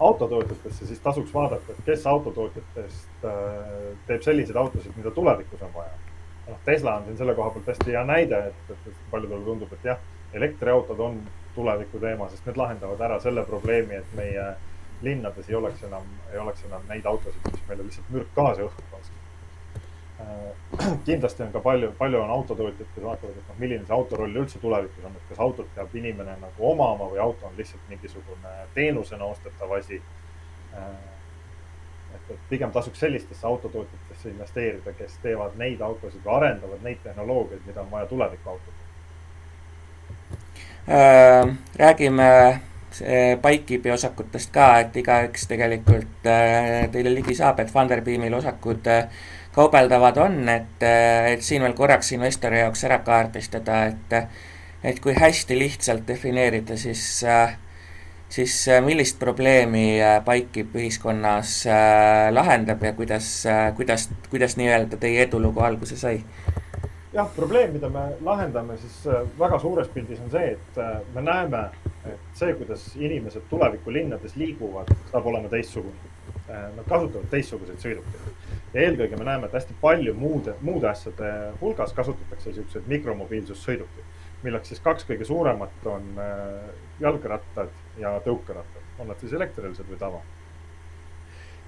autotootjatesse, 0.00 0.86
siis 0.90 1.00
tasuks 1.00 1.32
vaadata, 1.34 1.72
et 1.72 1.86
kes 1.86 2.04
autotootjatest 2.10 3.24
äh, 3.24 3.96
teeb 4.08 4.26
selliseid 4.26 4.58
autosid, 4.60 4.92
mida 4.96 5.10
tulevikus 5.16 5.62
on 5.64 5.72
vaja. 5.74 5.94
noh, 6.50 6.60
Tesla 6.64 6.98
on 6.98 7.08
siin 7.08 7.16
selle 7.22 7.34
koha 7.34 7.50
pealt 7.54 7.72
hästi 7.72 7.96
hea 7.96 8.04
näide, 8.04 8.42
et, 8.52 8.70
et 8.76 9.02
paljudele 9.10 9.44
tundub, 9.48 9.72
et 9.72 9.90
jah, 9.92 10.04
elektriautod 10.36 11.00
on 11.00 11.20
tuleviku 11.54 11.98
teema, 12.02 12.28
sest 12.28 12.46
need 12.46 12.60
lahendavad 12.60 13.00
ära 13.08 13.20
selle 13.24 13.46
probleemi, 13.48 14.02
et 14.02 14.16
meie 14.20 14.50
linnades 15.02 15.48
ei 15.48 15.56
oleks 15.56 15.84
enam, 15.88 16.04
ei 16.32 16.40
oleks 16.44 16.64
enam 16.68 16.84
neid 16.92 17.08
autosid, 17.08 17.52
mis 17.52 17.68
meile 17.68 17.88
lihtsalt 17.88 18.12
mürkgaasi 18.12 18.68
õhku 18.68 18.84
laskavad 18.92 19.15
Äh, 19.15 19.15
kindlasti 21.06 21.42
on 21.42 21.52
ka 21.52 21.60
palju, 21.60 21.92
palju 21.98 22.20
on 22.20 22.30
autotootjaid, 22.30 22.88
kes 22.94 23.04
vaatavad, 23.04 23.36
et 23.36 23.50
noh, 23.50 23.58
milline 23.62 23.86
see 23.86 23.94
auto 23.94 24.18
roll 24.20 24.40
üldse 24.42 24.60
tulevikus 24.62 25.04
on, 25.06 25.14
et 25.18 25.28
kas 25.30 25.42
autot 25.46 25.68
peab 25.74 25.94
inimene 25.94 26.36
nagu 26.42 26.70
omama 26.70 27.10
või 27.12 27.20
auto 27.22 27.46
on 27.46 27.58
lihtsalt 27.58 27.90
mingisugune 27.90 28.54
teenusena 28.74 29.28
ostetav 29.30 29.76
asi. 29.78 30.00
Äh, 30.74 30.88
et, 32.14 32.30
et 32.34 32.48
pigem 32.50 32.72
tasuks 32.74 33.00
sellistesse 33.00 33.46
autotootjatesse 33.46 34.32
investeerida, 34.32 34.94
kes 34.98 35.18
teevad 35.22 35.58
neid 35.60 35.80
autosid 35.80 36.24
või 36.24 36.34
arendavad 36.40 36.82
neid 36.82 37.02
tehnoloogiaid, 37.04 37.62
mida 37.66 37.84
on 37.84 37.90
vaja 37.90 38.10
tulevikuautodes 38.10 38.84
äh,. 40.88 41.56
räägime 41.76 42.30
Pikekeepi 43.42 43.90
osakutest 43.90 44.50
ka, 44.54 44.66
et 44.80 44.94
igaüks 44.96 45.46
tegelikult 45.50 46.28
äh, 46.30 46.86
teile 46.92 47.12
ligi 47.12 47.34
saab, 47.36 47.60
et 47.60 47.72
Funderbeamil 47.72 48.34
osakud 48.38 48.88
äh, 48.88 49.10
kaubeldavad 49.56 50.18
on, 50.20 50.42
et, 50.52 50.82
et 51.32 51.44
siin 51.44 51.64
veel 51.64 51.76
korraks 51.76 52.12
investori 52.12 52.60
jaoks 52.60 52.84
ära 52.88 53.00
kaardistada, 53.06 53.86
et 53.92 54.20
et 54.86 54.98
kui 55.02 55.14
hästi 55.16 55.56
lihtsalt 55.58 56.04
defineerida, 56.06 56.76
siis 56.78 57.24
siis 58.28 58.54
millist 58.84 59.18
probleemi 59.18 59.98
Pikekeep 60.26 60.74
ühiskonnas 60.76 61.62
lahendab 62.34 62.82
ja 62.82 62.92
kuidas, 62.92 63.30
kuidas, 63.78 64.08
kuidas 64.30 64.56
nii-öelda 64.58 64.98
teie 65.00 65.22
edulugu 65.22 65.62
alguse 65.62 65.96
sai? 65.96 66.20
jah, 67.16 67.28
probleem, 67.36 67.72
mida 67.72 67.88
me 67.88 68.02
lahendame 68.24 68.76
siis 68.82 68.98
väga 69.38 69.58
suures 69.62 69.88
pildis 69.94 70.20
on 70.20 70.30
see, 70.30 70.52
et 70.52 70.80
me 71.14 71.22
näeme, 71.24 71.62
et 72.04 72.36
see, 72.36 72.52
kuidas 72.58 72.90
inimesed 72.98 73.46
tulevikulinnades 73.50 74.36
liiguvad, 74.36 74.92
saab 75.12 75.30
olema 75.32 75.48
teistsugune. 75.48 76.12
Nad 76.46 76.84
kasutavad 76.86 77.30
teistsuguseid 77.32 77.80
sõidukeid 77.82 78.26
ja 78.76 78.84
eelkõige 78.84 79.16
me 79.16 79.24
näeme, 79.24 79.48
et 79.48 79.54
hästi 79.56 79.74
palju 79.80 80.12
muude, 80.18 80.52
muude 80.60 80.88
asjade 80.90 81.30
hulgas 81.60 81.94
kasutatakse 81.96 82.52
siukseid 82.52 82.88
mikromobiilsussõidukeid, 82.92 84.24
milleks 84.44 84.72
siis 84.72 84.82
kaks 84.84 85.06
kõige 85.08 85.24
suuremat 85.24 85.86
on 85.88 86.10
äh, 86.20 86.66
jalgrattad 87.00 87.72
ja 88.00 88.12
tõukerattad, 88.26 88.84
on 89.00 89.08
nad 89.12 89.22
siis 89.24 89.32
elektrilised 89.38 89.88
või 89.88 90.00
tava. 90.00 90.20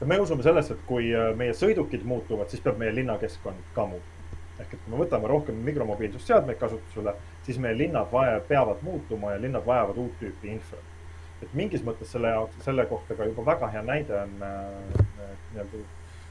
ja 0.00 0.06
me 0.06 0.20
usume 0.20 0.44
sellesse, 0.44 0.76
et 0.76 0.84
kui 0.86 1.08
äh, 1.14 1.32
meie 1.36 1.56
sõidukid 1.56 2.04
muutuvad, 2.04 2.52
siis 2.52 2.62
peab 2.62 2.76
meie 2.78 2.94
linnakeskkond 2.94 3.72
ka 3.74 3.88
muutuma. 3.94 4.14
ehk 4.58 4.74
et 4.74 4.84
kui 4.84 4.92
me 4.92 5.00
võtame 5.00 5.32
rohkem 5.32 5.64
mikromobiilsusseadmeid 5.64 6.58
kasutusele, 6.60 7.14
siis 7.46 7.58
meie 7.58 7.78
linnad 7.78 8.12
vaja, 8.12 8.40
peavad 8.48 8.82
muutuma 8.82 9.32
ja 9.32 9.40
linnad 9.40 9.64
vajavad 9.66 9.96
uut 9.96 10.20
tüüpi 10.20 10.52
infra 10.52 10.84
et 11.42 11.54
mingis 11.54 11.84
mõttes 11.86 12.10
selle 12.10 12.28
jaoks, 12.34 12.64
selle 12.64 12.84
kohta 12.90 13.14
ka 13.14 13.24
juba 13.24 13.44
väga 13.46 13.68
hea 13.70 13.82
näide 13.86 14.20
on 14.20 14.42
äh, 14.42 15.06
nii-öelda 15.54 15.86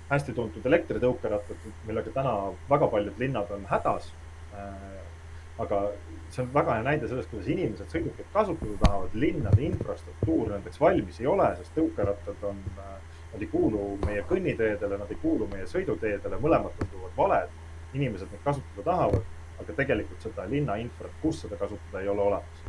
hästi 0.09 0.33
tuntud 0.33 0.65
elektritõukerattad, 0.65 1.65
millega 1.87 2.13
täna 2.15 2.33
väga 2.69 2.87
paljud 2.91 3.19
linnad 3.19 3.51
on 3.51 3.65
hädas. 3.71 4.11
Äh, 4.55 5.01
aga 5.59 5.81
see 6.29 6.43
on 6.43 6.51
väga 6.53 6.77
hea 6.77 6.85
näide 6.85 7.09
sellest, 7.09 7.31
kuidas 7.31 7.49
inimesed 7.51 7.91
sõidukeid 7.91 8.29
kasutada 8.33 8.77
tahavad, 8.83 9.15
linnade 9.17 9.63
infrastruktuur 9.65 10.51
nendeks 10.53 10.79
valmis 10.79 11.19
ei 11.21 11.27
ole, 11.31 11.47
sest 11.59 11.73
tõukerattad 11.75 12.45
on, 12.51 12.61
äh, 12.77 12.93
nad 13.33 13.43
ei 13.43 13.49
kuulu 13.51 13.87
meie 14.05 14.23
kõnniteedele, 14.29 15.01
nad 15.01 15.11
ei 15.11 15.19
kuulu 15.21 15.49
meie 15.51 15.67
sõiduteedele, 15.67 16.39
mõlemad 16.43 16.77
tunduvad 16.79 17.17
valed. 17.17 17.63
inimesed 17.93 18.27
neid 18.31 18.41
kasutada 18.43 18.83
tahavad, 18.83 19.23
aga 19.61 19.73
tegelikult 19.73 20.21
seda 20.21 20.43
linna 20.45 20.75
infrat, 20.75 21.11
kus 21.21 21.39
seda 21.41 21.55
kasutada, 21.57 22.01
ei 22.01 22.09
ole 22.11 22.21
olemas 22.21 22.65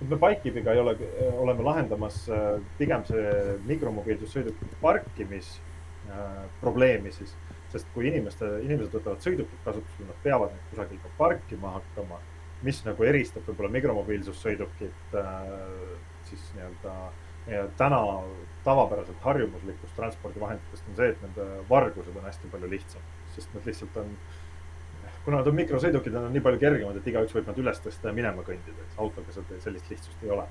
nüüd 0.00 0.10
me 0.10 0.16
Bikekeepiga 0.22 0.72
ei 0.72 0.80
ole, 0.80 0.94
oleme 1.42 1.62
lahendamas 1.66 2.22
äh, 2.30 2.60
pigem 2.78 3.04
see 3.06 3.56
mikromobiilsussõidukite 3.66 4.78
parkimis 4.80 5.56
probleemi 6.60 7.12
siis. 7.12 7.36
sest 7.68 7.88
kui 7.92 8.06
inimeste, 8.08 8.46
inimesed 8.64 8.94
võtavad 8.96 9.20
sõidukit 9.20 9.64
kasutusele, 9.64 10.06
nad 10.08 10.20
peavad 10.22 10.54
neid 10.54 10.68
kusagil 10.70 11.00
ka 11.02 11.10
parkima 11.18 11.74
hakkama, 11.74 12.20
mis 12.64 12.78
nagu 12.86 13.04
eristab 13.04 13.44
võib-olla 13.44 13.68
mikromobiilsussõidukit 13.74 15.16
äh, 15.20 15.50
siis 16.30 16.46
nii-öelda 16.56 16.94
täna 17.76 18.00
tavapäraselt 18.64 19.20
harjumuslikust 19.20 19.96
transpordivahenditest 19.96 20.88
on 20.90 20.96
see, 20.96 21.12
et 21.14 21.22
nende 21.24 21.46
vargused 21.70 22.16
on 22.16 22.26
hästi 22.26 22.50
palju 22.52 22.70
lihtsamad, 22.70 23.14
sest 23.36 23.54
nad 23.54 23.68
lihtsalt 23.68 23.96
on, 24.02 24.10
kuna 25.24 25.40
nad 25.40 25.48
on 25.48 25.56
mikrosõidukid, 25.56 26.12
nad 26.12 26.28
on 26.28 26.36
nii 26.36 26.44
palju 26.44 26.60
kergemad, 26.64 26.98
et 26.98 27.08
igaüks 27.08 27.36
võib 27.36 27.48
nad 27.48 27.62
üles 27.62 27.80
tõsta 27.84 28.10
ja 28.10 28.16
minema 28.16 28.44
kõndida, 28.44 28.84
eks 28.84 29.00
autoga 29.04 29.36
seda, 29.36 29.60
sellist 29.64 29.88
lihtsust 29.92 30.26
ei 30.26 30.34
ole. 30.36 30.44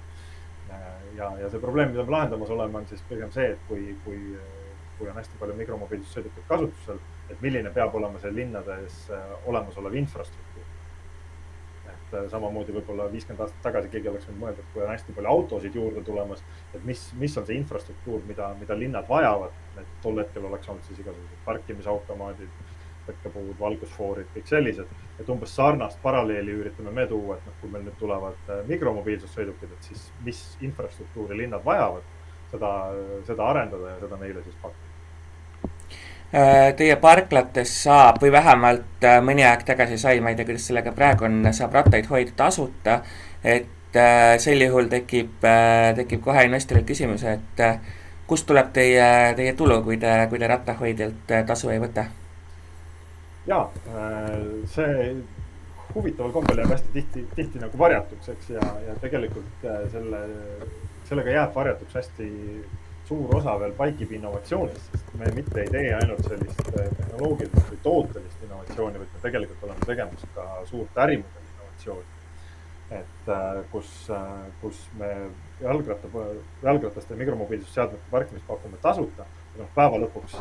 ja, 1.16 1.30
ja 1.42 1.50
see 1.52 1.62
probleem, 1.62 1.94
mida 1.94 2.04
me 2.04 2.16
lahendamas 2.16 2.50
oleme, 2.56 2.82
on 2.82 2.90
siis 2.90 3.04
pigem 3.10 3.32
see, 3.36 3.52
et 3.54 3.62
kui, 3.70 3.94
kui, 4.06 4.18
kui 4.98 5.10
on 5.10 5.20
hästi 5.20 5.40
palju 5.40 5.58
mikromobiilsussõidukeid 5.62 6.50
kasutusel, 6.50 7.04
et 7.30 7.42
milline 7.42 7.70
peab 7.76 7.96
olema 7.96 8.20
see 8.24 8.34
linnades 8.34 9.04
olemasolev 9.46 9.96
infrastruktuur 10.02 10.68
et 12.08 12.16
äh, 12.18 12.30
samamoodi 12.32 12.74
võib-olla 12.76 13.08
viiskümmend 13.12 13.44
aastat 13.44 13.60
tagasi 13.66 13.92
keegi 13.92 14.10
oleks 14.12 14.28
võinud 14.30 14.42
mõelda, 14.44 14.64
et 14.64 14.72
kui 14.74 14.84
on 14.84 14.92
hästi 14.92 15.16
palju 15.18 15.32
autosid 15.34 15.76
juurde 15.76 16.04
tulemas, 16.08 16.44
et 16.74 16.86
mis, 16.88 17.04
mis 17.20 17.38
on 17.40 17.46
see 17.48 17.60
infrastruktuur, 17.60 18.24
mida, 18.30 18.50
mida 18.62 18.78
linnad 18.80 19.10
vajavad. 19.10 19.56
et 19.78 19.92
tol 20.02 20.18
hetkel 20.18 20.46
oleks 20.46 20.70
olnud 20.70 20.88
siis 20.88 21.00
igasugused 21.04 21.44
parkimisautomaadid, 21.46 22.64
tõkkepuud, 23.08 23.54
valgusfoorid, 23.60 24.32
kõik 24.34 24.50
sellised. 24.50 24.96
et 25.20 25.30
umbes 25.30 25.56
sarnast 25.56 26.02
paralleeli 26.02 26.56
üritame 26.62 26.92
me 26.92 27.08
tuua, 27.08 27.38
et 27.38 27.46
noh, 27.46 27.60
kui 27.62 27.72
meil 27.72 27.86
nüüd 27.86 28.00
tulevad 28.00 28.52
äh, 28.52 28.66
mikromobiilsussõidukid, 28.74 29.78
et 29.78 29.92
siis 29.92 30.12
mis 30.26 30.44
infrastruktuuri 30.62 31.44
linnad 31.44 31.66
vajavad, 31.66 32.04
seda, 32.52 32.74
seda 33.28 33.50
arendada 33.54 33.96
ja 33.96 34.04
seda 34.06 34.24
neile 34.24 34.44
siis 34.44 34.56
pakkuda 34.62 34.87
Äh, 34.87 34.87
teie 36.32 36.96
parklates 37.00 37.72
saab 37.84 38.20
või 38.22 38.32
vähemalt 38.36 39.06
äh, 39.08 39.22
mõni 39.24 39.46
aeg 39.48 39.64
tagasi 39.68 39.98
sai, 39.98 40.20
ma 40.20 40.34
ei 40.34 40.36
tea, 40.36 40.48
kuidas 40.50 40.68
sellega 40.68 40.92
praegu 40.96 41.28
on, 41.28 41.40
saab 41.56 41.78
rattaid 41.78 42.10
hoida 42.12 42.36
tasuta. 42.36 43.02
et 43.44 43.96
äh, 43.96 44.36
sel 44.44 44.62
juhul 44.62 44.90
tekib, 44.92 45.40
tekib 45.96 46.22
kohe 46.24 46.44
investoril 46.46 46.84
küsimus, 46.86 47.24
et 47.24 47.64
kust 48.28 48.48
tuleb 48.48 48.74
teie, 48.76 49.34
teie 49.36 49.54
tulu, 49.54 49.82
kui 49.84 49.98
te, 49.98 50.14
kui 50.30 50.40
te 50.40 50.48
rattahoidjalt 50.48 51.36
tasu 51.48 51.72
ei 51.72 51.80
võta? 51.80 52.10
ja 53.48 53.62
see 54.68 55.14
huvitaval 55.96 56.34
kombel 56.36 56.60
jääb 56.60 56.74
hästi 56.74 56.92
tihti, 56.94 57.24
tihti 57.36 57.62
nagu 57.62 57.80
varjatuks, 57.80 58.28
eks, 58.34 58.50
ja, 58.58 58.66
ja 58.88 58.96
tegelikult 59.02 59.64
selle, 59.94 60.20
sellega 61.08 61.38
jääb 61.38 61.56
varjatuks 61.56 61.96
hästi 61.96 62.28
suur 63.08 63.36
osa 63.38 63.56
veel 63.62 63.74
paikib 63.78 64.12
innovatsioonist, 64.18 64.92
sest 64.92 65.16
me 65.20 65.30
mitte 65.36 65.62
ei 65.64 65.72
tee 65.72 65.94
ainult 65.96 66.26
sellist 66.28 66.70
eh, 66.74 66.90
tehnoloogilist 66.98 67.72
või 67.72 67.80
tootelist 67.86 68.44
innovatsiooni, 68.44 69.02
vaid 69.02 69.14
me 69.16 69.24
tegelikult 69.24 69.66
oleme 69.68 69.88
tegemas 69.88 70.26
ka 70.36 70.48
suurt 70.68 71.02
ärimudeli 71.06 71.52
innovatsiooni. 71.54 72.16
et 72.98 73.32
eh, 73.36 73.62
kus, 73.72 73.94
eh, 74.16 74.44
kus 74.62 74.84
me 75.00 75.12
jalgratta, 75.62 76.26
jalgrataste 76.64 77.14
ja 77.14 77.22
mikromobiilsusseadmete 77.24 78.12
parkimist 78.12 78.48
pakume 78.48 78.80
tasuta. 78.84 79.26
noh, 79.58 79.70
päeva 79.76 79.98
lõpuks 80.04 80.36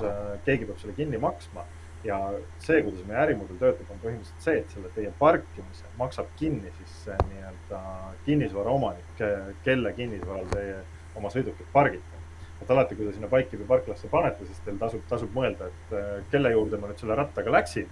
keegi 0.44 0.66
peab 0.68 0.81
selle 0.83 0.92
kinni 0.98 1.18
maksma 1.18 1.62
ja 2.05 2.18
see, 2.61 2.83
kuidas 2.83 3.07
meie 3.07 3.22
ärimudel 3.22 3.57
töötab, 3.62 3.94
on 3.94 4.02
põhimõtteliselt 4.02 4.44
see, 4.44 4.59
et 4.61 4.74
selle 4.74 4.90
teie 4.98 5.12
parkimise 5.18 5.88
maksab 5.96 6.29
kinni 6.37 6.74
siis 6.83 6.98
nii-öelda 7.31 7.81
kinnisvaraomanik, 8.26 9.24
kelle 9.64 9.94
kinnisvaral 9.96 10.50
teie 10.52 10.83
oma 11.16 11.33
sõidukit 11.33 11.72
pargite 11.72 12.15
et 12.62 12.70
alati, 12.70 12.96
kui 12.96 13.06
te 13.06 13.14
sinna 13.14 13.28
Bike'i 13.30 13.58
või 13.60 13.68
parklasse 13.68 14.08
panete, 14.10 14.46
siis 14.48 14.60
teil 14.64 14.78
tasub, 14.80 15.02
tasub 15.10 15.32
mõelda, 15.36 15.68
et 15.68 15.96
äh, 15.96 16.12
kelle 16.32 16.52
juurde 16.54 16.80
ma 16.80 16.90
nüüd 16.90 17.02
selle 17.02 17.18
rattaga 17.18 17.52
läksin. 17.58 17.90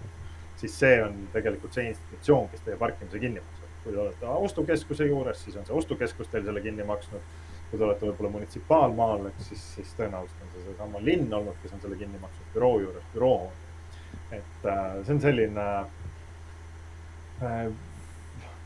siis 0.56 0.76
see 0.78 1.00
on 1.02 1.16
tegelikult 1.32 1.74
see 1.74 1.88
institutsioon, 1.90 2.46
kes 2.48 2.62
teie 2.64 2.76
parkimise 2.80 3.18
kinni 3.20 3.42
maksab. 3.42 3.72
kui 3.84 3.92
te 3.92 3.98
olete 4.00 4.26
ostukeskuse 4.48 5.06
juures, 5.06 5.42
siis 5.44 5.56
on 5.60 5.66
see 5.66 5.76
ostukeskus 5.76 6.30
teil 6.32 6.44
selle 6.44 6.60
kinni 6.64 6.86
maksnud. 6.88 7.20
kui 7.70 7.78
te 7.78 7.84
olete 7.84 8.06
võib-olla 8.06 8.30
munitsipaalmaal, 8.38 9.26
eks 9.32 9.50
siis, 9.50 9.66
siis 9.76 9.94
tõenäoliselt 9.98 10.46
on 10.46 10.54
see 10.54 10.64
seesama 10.68 11.02
linn 11.02 11.34
olnud, 11.40 11.58
kes 11.62 11.76
on 11.76 11.84
selle 11.84 12.00
kinni 12.00 12.22
maksnud 12.22 12.54
büroo 12.54 12.80
juures, 12.80 13.10
büroohoone. 13.12 13.52
et 14.30 14.70
äh, 14.70 15.00
see 15.04 15.18
on 15.18 15.20
selline 15.20 15.66
äh, 17.44 17.66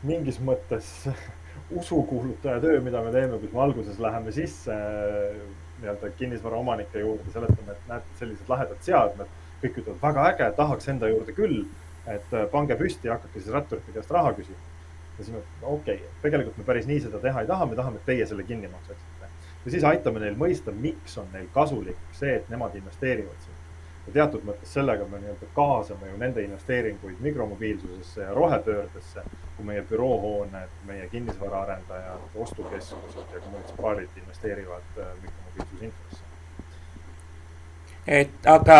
mingis 0.03 0.39
mõttes 0.39 0.93
usukuulutaja 1.79 2.61
töö, 2.63 2.79
mida 2.81 3.03
me 3.03 3.11
teeme, 3.11 3.41
kus 3.41 3.51
me 3.51 3.67
alguses 3.67 3.99
läheme 3.99 4.31
sisse 4.31 4.77
nii-öelda 5.81 6.09
kinnisvaraomanike 6.17 7.03
juurde, 7.03 7.31
seletame, 7.33 7.75
et 7.75 7.91
näete, 7.91 8.17
sellised 8.21 8.49
lahedad 8.51 8.81
seadmed. 8.85 9.37
kõik 9.59 9.77
ütlevad 9.81 10.01
väga 10.01 10.25
äge, 10.31 10.45
tahaks 10.55 10.87
enda 10.87 11.07
juurde 11.11 11.35
küll. 11.35 11.65
et 12.07 12.33
äh, 12.33 12.47
pange 12.51 12.75
püsti 12.75 13.07
ja 13.07 13.17
hakake 13.17 13.39
siis 13.39 13.53
ratturite 13.53 13.91
käest 13.91 14.11
raha 14.11 14.33
küsima. 14.33 14.57
ja 15.17 15.23
siis 15.23 15.35
me, 15.35 15.43
okei 15.61 15.95
okay,, 15.95 16.07
tegelikult 16.21 16.57
me 16.57 16.63
päris 16.63 16.87
nii 16.87 16.99
seda 17.05 17.19
teha 17.19 17.41
ei 17.41 17.47
taha, 17.47 17.65
me 17.65 17.75
tahame, 17.75 18.01
et 18.01 18.05
teie 18.05 18.25
selle 18.25 18.43
kinni 18.43 18.67
maksaksite. 18.67 19.31
ja 19.65 19.71
siis 19.71 19.83
aitame 19.83 20.19
neil 20.19 20.35
mõista, 20.35 20.71
miks 20.71 21.17
on 21.17 21.27
neil 21.33 21.47
kasulik 21.53 21.97
see, 22.13 22.35
et 22.35 22.49
nemad 22.49 22.75
investeerivad 22.75 23.45
sinna 23.45 23.58
ja 24.07 24.13
teatud 24.13 24.45
mõttes 24.47 24.73
sellega 24.73 25.05
me 25.09 25.19
nii-öelda 25.21 25.49
kaasame 25.55 26.09
ju 26.11 26.17
nende 26.17 26.43
investeeringuid 26.43 27.19
mikromobiilsusesse 27.25 28.21
ja 28.21 28.33
rohepöördesse, 28.33 29.25
kui 29.57 29.65
meie 29.65 29.83
büroohooned, 29.89 30.79
meie 30.87 31.07
kinnisvaraarendajad, 31.11 32.25
ostukeskused 32.35 33.35
ja 33.35 33.45
munitsipaalid 33.51 34.17
investeerivad 34.23 34.97
äh, 34.97 35.13
mikromobiilsusinfosse 35.21 36.29
et 38.09 38.47
aga 38.49 38.79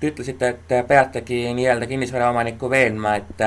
te 0.00 0.08
ütlesite, 0.08 0.48
et 0.54 0.74
peategi 0.88 1.44
nii-öelda 1.52 1.86
kinnisvaraomanikku 1.90 2.70
veenma, 2.70 3.16
et, 3.20 3.42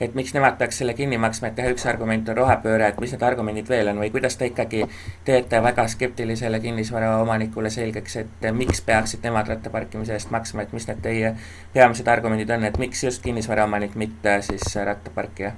et 0.00 0.14
miks 0.14 0.34
nemad 0.34 0.56
peaks 0.58 0.80
selle 0.80 0.94
kinni 0.98 1.18
maksma, 1.20 1.50
et 1.50 1.58
jah, 1.60 1.70
üks 1.74 1.86
argument 1.90 2.28
on 2.28 2.38
rohepööre, 2.40 2.90
et 2.90 3.00
mis 3.02 3.12
need 3.14 3.24
argumendid 3.26 3.68
veel 3.68 3.92
on 3.92 4.00
või 4.02 4.10
kuidas 4.14 4.36
te 4.40 4.50
ikkagi 4.50 4.84
teete 5.24 5.62
väga 5.62 5.86
skeptilisele 5.92 6.60
kinnisvaraomanikule 6.60 7.70
selgeks, 7.70 8.16
et 8.24 8.46
miks 8.56 8.82
peaksid 8.86 9.24
nemad 9.26 9.50
rattaparkimise 9.52 10.16
eest 10.16 10.30
maksma, 10.34 10.66
et 10.66 10.72
mis 10.76 10.88
need 10.88 11.02
teie 11.04 11.34
peamised 11.74 12.08
argumendid 12.08 12.50
on, 12.56 12.64
et 12.68 12.78
miks 12.78 13.04
just 13.04 13.22
kinnisvaraomanik, 13.26 13.94
mitte 13.94 14.40
siis 14.46 14.76
rattaparkija? 14.76 15.52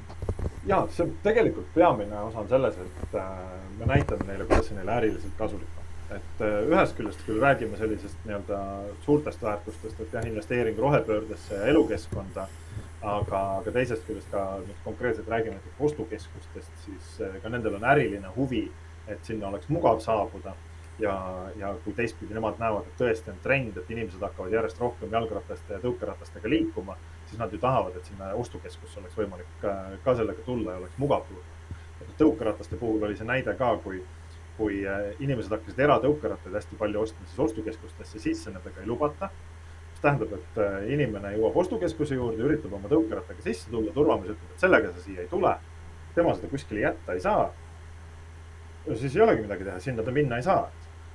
ja 0.67 0.85
see 0.95 1.09
tegelikult 1.23 1.73
peamine 1.75 2.19
osa 2.23 2.43
on 2.43 2.49
selles, 2.49 2.77
et 2.79 3.15
äh, 3.19 3.31
me 3.79 3.95
näitame 3.95 4.29
neile, 4.29 4.47
kuidas 4.47 4.69
see 4.71 4.79
neile 4.79 4.99
äriliselt 5.01 5.39
kasulik 5.39 5.79
on 5.79 5.83
et 6.17 6.45
äh, 6.45 6.59
ühest 6.69 6.97
küljest 6.99 7.23
küll 7.27 7.41
räägime 7.43 7.79
sellisest 7.81 8.27
nii-öelda 8.27 8.59
suurtest 9.05 9.43
väärtustest, 9.43 10.01
et 10.01 10.17
jah, 10.17 10.27
investeering 10.29 10.79
rohepöördesse 10.79 11.55
ja 11.55 11.71
elukeskkonda. 11.73 12.47
Aga, 13.03 13.41
aga 13.61 13.73
teisest 13.75 14.05
küljest 14.07 14.31
ka 14.33 14.43
nüüd 14.63 14.79
konkreetselt 14.85 15.31
räägime 15.31 15.59
näiteks 15.59 15.87
ostukeskustest, 15.89 16.75
siis 16.85 17.15
äh, 17.21 17.39
ka 17.43 17.51
nendel 17.53 17.79
on 17.79 17.87
äriline 17.95 18.31
huvi, 18.37 18.67
et 19.11 19.25
sinna 19.27 19.49
oleks 19.49 19.69
mugav 19.69 20.01
saabuda. 20.05 20.55
ja, 20.99 21.15
ja 21.57 21.71
kui 21.85 21.95
teistpidi 21.97 22.35
nemad 22.37 22.59
näevad, 22.61 22.85
et 22.87 22.99
tõesti 23.01 23.31
on 23.33 23.39
trend, 23.43 23.77
et 23.81 23.91
inimesed 23.91 24.21
hakkavad 24.23 24.53
järjest 24.53 24.81
rohkem 24.81 25.11
jalgrataste 25.11 25.73
ja 25.75 25.81
tõukeratastega 25.83 26.51
liikuma, 26.53 26.97
siis 27.27 27.41
nad 27.41 27.53
ju 27.53 27.59
tahavad, 27.59 27.97
et 27.97 28.07
sinna 28.07 28.29
ostukeskusse 28.39 29.01
oleks 29.01 29.17
võimalik 29.17 29.49
ka, 29.63 29.73
ka 30.05 30.15
sellega 30.21 30.45
tulla 30.47 30.77
ja 30.77 30.83
oleks 30.83 30.99
mugav 31.03 31.25
tulla. 31.29 31.79
tõukerataste 32.19 32.77
puhul 32.77 33.03
oli 33.03 33.17
see 33.17 33.27
näide 33.27 33.55
ka, 33.59 33.73
kui 33.83 34.03
kui 34.57 34.83
äh, 34.87 35.13
inimesed 35.23 35.53
hakkasid 35.55 35.81
eratõukerattaid 35.87 36.55
hästi 36.55 36.79
palju 36.81 37.03
ostma, 37.07 37.27
siis 37.29 37.41
ostukeskustesse 37.47 38.21
sisse 38.23 38.53
nendega 38.53 38.83
ei 38.83 38.89
lubata. 38.91 39.31
Tähendab, 40.03 40.33
et 40.37 40.61
äh, 40.63 40.79
inimene 40.95 41.35
jõuab 41.37 41.57
ostukeskuse 41.63 42.19
juurde, 42.19 42.43
üritab 42.43 42.75
oma 42.75 42.91
tõukerattaga 42.91 43.45
sisse 43.45 43.71
tulla, 43.71 43.93
turvamees 43.95 44.35
ütleb, 44.35 44.55
et 44.55 44.65
sellega 44.65 44.93
sa 44.93 45.05
siia 45.05 45.25
ei 45.25 45.31
tule. 45.31 45.57
tema 46.15 46.35
seda 46.37 46.49
kuskile 46.51 46.81
jätta 46.81 47.13
ei 47.13 47.21
saa. 47.21 47.53
siis 48.95 49.17
ei 49.17 49.23
olegi 49.23 49.43
midagi 49.43 49.65
teha, 49.65 49.81
sinna 49.81 50.03
ta 50.03 50.11
minna 50.11 50.37
ei 50.37 50.43
saa. 50.43 50.67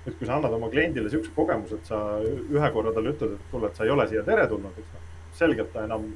nüüd, 0.06 0.16
kui 0.18 0.28
sa 0.28 0.38
annad 0.38 0.54
oma 0.54 0.70
kliendile 0.70 1.10
siukse 1.10 1.32
kogemuse, 1.36 1.76
et 1.76 1.86
sa 1.86 2.00
ühe 2.24 2.72
korra 2.72 2.94
talle 2.96 3.12
ütled, 3.12 3.36
et 3.36 3.52
kuule, 3.52 3.68
et 3.68 3.76
sa 3.76 3.84
ei 3.84 3.92
ole 3.92 4.08
siia 4.08 4.24
teretulnud, 4.24 4.80
eks 4.80 4.96
noh, 4.96 5.06
selgelt 5.36 5.74
ta 5.74 5.84
enam 5.84 6.08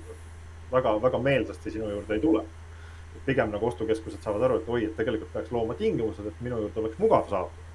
väga, 0.71 0.95
väga 1.03 1.19
meelsasti 1.19 1.75
sinu 1.75 1.89
juurde 1.91 2.15
ei 2.15 2.23
tule 2.23 2.45
pigem 3.25 3.51
nagu 3.53 3.67
ostukeskused 3.67 4.23
saavad 4.23 4.47
aru, 4.47 4.61
et 4.61 4.69
oi, 4.69 4.85
et 4.87 4.95
tegelikult 4.97 5.33
peaks 5.33 5.51
looma 5.53 5.75
tingimused, 5.77 6.25
et 6.25 6.41
minu 6.41 6.57
juurde 6.63 6.79
oleks 6.81 6.97
mugav 7.01 7.27
saada. 7.29 7.67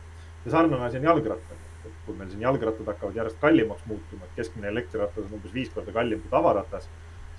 ja 0.45 0.51
sarnane 0.51 0.85
asi 0.87 0.99
on 0.99 1.05
jalgrattaga, 1.05 1.66
et 1.87 2.05
kui 2.07 2.17
meil 2.19 2.31
siin 2.33 2.45
jalgrattad 2.45 2.89
hakkavad 2.93 3.19
järjest 3.21 3.41
kallimaks 3.41 3.87
muutuma, 3.87 4.27
et 4.27 4.39
keskmine 4.41 4.69
elektriratas 4.73 5.25
on 5.25 5.39
umbes 5.39 5.55
viis 5.55 5.71
korda 5.75 5.95
kallim 5.95 6.23
kui 6.23 6.33
tavaratas, 6.33 6.89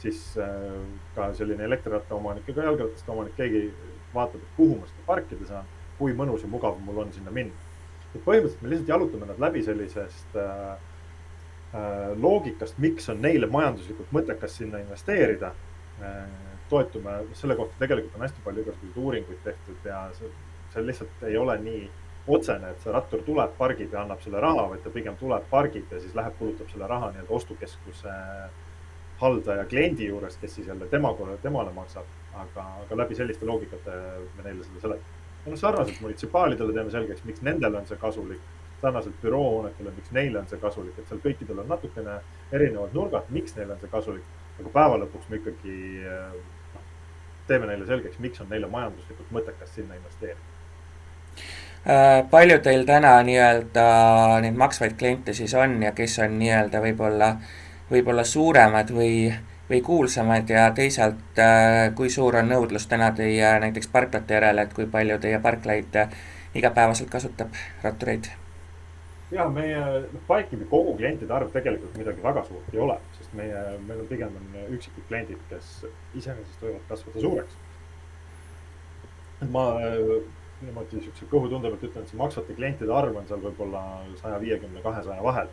siis 0.02 0.22
äh, 0.42 0.66
ka 1.16 1.32
selline 1.38 1.66
elektriratta 1.68 2.16
omanik 2.16 2.48
ka 2.48 2.66
jalgrataste 2.66 3.12
omanik, 3.12 3.36
keegi 3.38 3.68
vaatab, 4.14 4.42
et 4.42 4.58
kuhu 4.58 4.80
ma 4.80 4.90
seda 4.90 5.06
parkida 5.08 5.50
saan, 5.50 5.72
kui 5.98 6.14
mõnus 6.18 6.46
ja 6.46 6.52
mugav 6.52 6.78
mul 6.86 7.04
on 7.06 7.14
sinna 7.14 7.34
minna. 7.34 7.66
et 8.16 8.22
põhimõtteliselt 8.24 8.62
me 8.64 8.70
lihtsalt 8.72 8.90
jalutame 8.90 9.26
nad 9.30 9.40
läbi 9.42 9.62
sellisest 9.66 10.38
äh, 10.40 10.78
äh, 11.76 12.12
loogikast, 12.16 12.78
miks 12.82 13.10
on 13.14 13.22
neile 13.22 13.50
majanduslikult 13.52 14.14
mõttekas 14.16 14.56
sinna 14.58 14.80
investeerida 14.82 15.52
äh, 16.02 16.22
toetume, 16.70 17.20
selle 17.34 17.56
kohta 17.56 17.80
tegelikult 17.80 18.16
on 18.16 18.26
hästi 18.26 18.44
palju 18.44 18.64
igasuguseid 18.64 19.04
uuringuid 19.04 19.44
tehtud 19.44 19.86
ja 19.88 20.02
see, 20.18 20.32
see 20.74 20.86
lihtsalt 20.86 21.24
ei 21.28 21.38
ole 21.38 21.58
nii 21.64 21.84
otsene, 22.28 22.72
et 22.72 22.84
see 22.84 22.94
rattur 22.94 23.24
tuleb, 23.26 23.54
pargib 23.58 23.94
ja 23.94 24.02
annab 24.04 24.22
selle 24.24 24.42
raha, 24.44 24.68
vaid 24.72 24.84
ta 24.84 24.92
pigem 24.94 25.16
tuleb, 25.20 25.46
pargib 25.52 25.92
ja 25.92 26.00
siis 26.04 26.16
läheb, 26.16 26.36
kulutab 26.40 26.70
selle 26.72 26.88
raha 26.88 27.12
nii-öelda 27.14 27.36
ostukeskuse 27.40 28.16
haldaja 29.22 29.66
kliendi 29.66 30.10
juures, 30.10 30.38
kes 30.42 30.56
siis 30.56 30.68
jälle 30.68 30.88
tema, 30.92 31.14
temale 31.42 31.74
maksab. 31.74 32.06
aga, 32.38 32.64
aga 32.84 32.98
läbi 32.98 33.16
selliste 33.18 33.46
loogikate 33.46 33.94
me 34.38 34.44
neile 34.46 34.64
seda 34.64 34.82
seletame 34.82 35.16
ja 35.46 35.52
noh, 35.52 35.58
sarnaselt 35.60 36.02
munitsipaalidele 36.02 36.74
teeme 36.74 36.92
selgeks, 36.92 37.24
miks 37.26 37.42
nendele 37.42 37.80
on 37.80 37.88
see 37.90 37.98
kasulik, 37.98 38.42
sarnaselt 38.82 39.16
büroohoonetele, 39.22 39.94
miks 39.96 40.12
neile 40.14 40.42
on 40.42 40.50
see 40.52 40.60
kasulik, 40.62 41.00
et 41.00 41.08
seal 41.10 41.24
kõikidel 41.24 41.64
on 41.64 41.72
natukene 41.72 42.20
erinevad 42.52 42.94
nurgad, 42.94 43.32
miks 43.34 43.56
neile 43.58 43.74
on 43.74 43.82
see 43.82 43.94
kasulik. 43.94 44.36
aga 44.60 44.74
päeva 44.74 45.00
lõpuks 45.04 45.32
me 45.32 45.40
ikkagi 45.40 45.80
noh, 46.76 46.86
teeme 47.48 47.72
neile 47.72 47.90
selgeks, 47.90 48.20
miks 48.20 48.44
on 48.44 48.54
neile 48.54 48.70
majanduslikult 48.70 49.34
mõttekas 49.34 49.74
sinna 49.80 49.98
investeerida 49.98 50.57
palju 52.32 52.60
teil 52.60 52.84
täna 52.86 53.14
nii-öelda 53.24 53.84
neid 54.44 54.58
maksvaid 54.60 54.98
kliente 55.00 55.34
siis 55.34 55.54
on 55.56 55.78
ja 55.84 55.94
kes 55.96 56.18
on 56.20 56.34
nii-öelda 56.40 56.82
võib-olla, 56.84 57.30
võib-olla 57.92 58.26
suuremad 58.28 58.92
või, 58.92 59.30
või 59.70 59.82
kuulsamad 59.82 60.50
ja 60.50 60.72
teisalt, 60.76 61.40
äh, 61.40 61.94
kui 61.96 62.10
suur 62.10 62.36
on 62.36 62.50
nõudlus 62.52 62.88
täna 62.88 63.12
teie 63.16 63.54
näiteks 63.60 63.88
parklate 63.94 64.36
järele, 64.36 64.68
et 64.68 64.74
kui 64.74 64.88
palju 64.92 65.20
teie 65.24 65.40
parklaid 65.40 65.96
äh, 65.96 66.12
igapäevaselt 66.56 67.10
kasutab 67.10 67.56
rattureid? 67.84 68.28
ja 69.32 69.48
meie 69.52 69.80
noh, 69.80 70.22
Bike'ivi 70.28 70.66
kogu 70.72 70.94
klientide 70.98 71.34
arv 71.34 71.52
tegelikult 71.52 71.96
midagi 72.00 72.24
väga 72.24 72.44
suurt 72.48 72.74
ei 72.74 72.80
ole, 72.80 72.96
sest 73.18 73.34
meie, 73.36 73.64
meil 73.88 74.00
on 74.00 74.08
pigem 74.08 74.36
on 74.40 74.76
üksikud 74.76 75.04
kliendid, 75.10 75.42
kes 75.50 75.72
iseenesest 76.16 76.64
võivad 76.64 76.86
kasvada 76.88 77.24
suureks. 77.26 77.58
ma 79.52 79.66
niimoodi 80.62 81.02
siukse 81.04 81.28
kõhutunde 81.30 81.70
pealt 81.70 81.86
ütlen, 81.86 82.04
et 82.04 82.12
see 82.12 82.20
maksvate 82.20 82.56
klientide 82.58 82.94
arv 82.94 83.18
on 83.20 83.26
seal 83.30 83.42
võib-olla 83.44 83.82
saja 84.22 84.40
viiekümne, 84.42 84.82
kahesaja 84.82 85.24
vahel. 85.24 85.50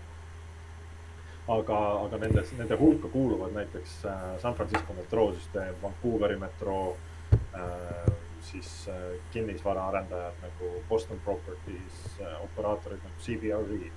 aga, 1.54 1.78
aga 2.06 2.18
nendes, 2.22 2.52
nende 2.56 2.76
hulka 2.80 3.08
kuuluvad 3.12 3.52
näiteks 3.52 3.98
äh, 4.08 4.20
San 4.40 4.54
Francisco 4.54 4.94
metroosüsteem, 4.96 5.74
Vancouveri 5.82 6.38
metroo, 6.40 6.96
äh, 7.32 8.06
siis 8.42 8.70
äh, 8.88 9.02
kinnisvaraarendajad 9.32 10.40
nagu 10.42 10.70
Boston 10.88 11.20
Properties, 11.24 12.00
operaatorid 12.46 13.04
nagu 13.04 13.26
CBRE. 13.26 13.92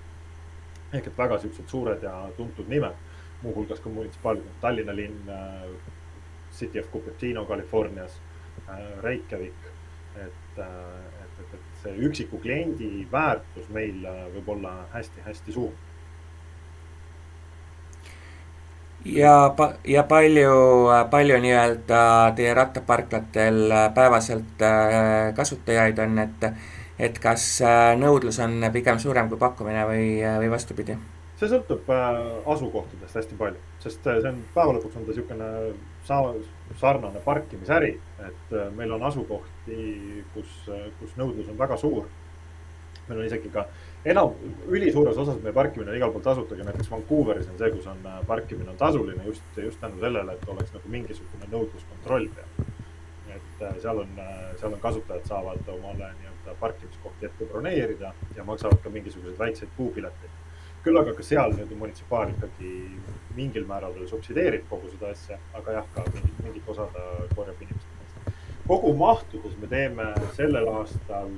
ehk 0.93 1.07
et 1.07 1.17
väga 1.17 1.39
siuksed 1.39 1.67
suured 1.67 2.03
ja 2.03 2.17
tuntud 2.37 2.67
nimed, 2.67 2.99
muuhulgas 3.43 3.79
ka 3.79 3.89
munitsipaalid, 3.89 4.43
Tallinna 4.61 4.95
linn, 4.95 5.31
City 6.51 6.79
of 6.79 6.91
Cupertino 6.91 7.45
Californias, 7.45 8.19
Reykjavik 9.03 9.67
et, 10.25 10.61
et, 10.63 11.41
et, 11.41 11.53
et 11.53 11.83
see 11.83 12.07
üksiku 12.09 12.41
kliendi 12.43 13.07
väärtus 13.11 13.69
meil 13.73 14.01
võib 14.35 14.55
olla 14.57 14.79
hästi-hästi 14.93 15.55
suur. 15.55 15.75
ja, 19.05 19.55
ja 19.85 20.03
palju, 20.03 20.87
palju 21.11 21.39
nii-öelda 21.41 22.01
teie 22.35 22.53
rattaparklatel 22.53 23.59
päevaselt 23.95 24.61
äh, 24.61 25.35
kasutajaid 25.35 25.99
on, 25.99 26.19
et, 26.19 26.49
et 26.99 27.19
kas 27.19 27.45
äh, 27.61 27.93
nõudlus 27.99 28.39
on 28.43 28.59
pigem 28.73 28.99
suurem 28.99 29.29
kui 29.29 29.39
pakkumine 29.39 29.85
või, 29.89 30.09
või 30.41 30.51
vastupidi? 30.51 30.97
see 31.37 31.49
sõltub 31.51 31.89
äh, 31.93 32.21
asukohtadest 32.49 33.19
hästi 33.21 33.39
palju, 33.39 33.61
sest 33.83 34.03
see 34.03 34.31
on 34.31 34.41
päeva 34.55 34.77
lõpuks 34.77 34.97
on 34.97 35.05
ta 35.05 35.13
niisugune 35.13 35.51
sarnane 36.75 37.19
parkimisäri, 37.25 37.99
et 38.19 38.53
äh, 38.53 38.71
meil 38.75 38.91
on 38.91 39.03
asukohti, 39.03 40.23
kus, 40.33 40.55
äh, 40.69 40.87
kus 40.99 41.15
nõudlus 41.17 41.49
on 41.51 41.59
väga 41.59 41.77
suur. 41.77 42.07
meil 43.07 43.21
on 43.21 43.25
isegi 43.25 43.47
ka 43.47 43.63
enam, 44.05 44.33
ülisuures 44.67 45.17
osas 45.17 45.37
meie 45.39 45.55
parkimine 45.55 45.93
on 45.93 45.95
igal 45.95 46.11
pool 46.11 46.23
tasuta, 46.25 46.55
aga 46.55 46.65
näiteks 46.67 46.89
Vancouveris 46.91 47.47
on 47.47 47.57
see, 47.57 47.69
kus 47.71 47.85
on 47.87 48.01
parkimine 48.27 48.69
on 48.69 48.77
tasuline 48.77 49.23
just, 49.25 49.45
just 49.63 49.79
tänu 49.79 50.01
sellele, 50.01 50.33
et 50.33 50.49
oleks 50.51 50.73
nagu 50.73 50.91
mingisugune 50.91 51.47
nõudluskontroll 51.51 52.27
peal. 52.35 52.67
et 53.37 53.63
seal 53.81 54.01
on, 54.03 54.11
seal 54.59 54.73
on 54.73 54.79
kasutajad 54.83 55.23
saavad 55.29 55.71
omale 55.71 56.11
nii-öelda 56.19 56.57
parkimiskohti 56.59 57.29
ette 57.29 57.45
broneerida 57.45 58.11
ja 58.35 58.43
maksavad 58.43 58.83
ka 58.83 58.89
mingisuguseid 58.89 59.39
väikseid 59.39 59.71
kuupileteid 59.77 60.46
küll 60.83 60.99
aga 61.01 61.13
ka 61.17 61.25
seal 61.25 61.53
nii-öelda 61.55 61.77
munitsipaal 61.81 62.31
ikkagi 62.33 62.71
mingil 63.35 63.67
määral 63.69 63.93
veel 63.95 64.07
subsideerib 64.09 64.65
kogu 64.69 64.89
seda 64.93 65.11
asja, 65.13 65.37
aga 65.59 65.77
jah, 65.79 65.91
ka 65.95 66.05
mingit, 66.13 66.39
mingit 66.45 66.71
osa 66.73 66.87
ta 66.93 67.05
korjab 67.35 67.61
inimeste 67.61 67.99
käest. 67.99 68.41
kogumahtudes 68.67 69.57
me 69.61 69.69
teeme 69.75 70.07
sellel 70.39 70.71
aastal 70.73 71.29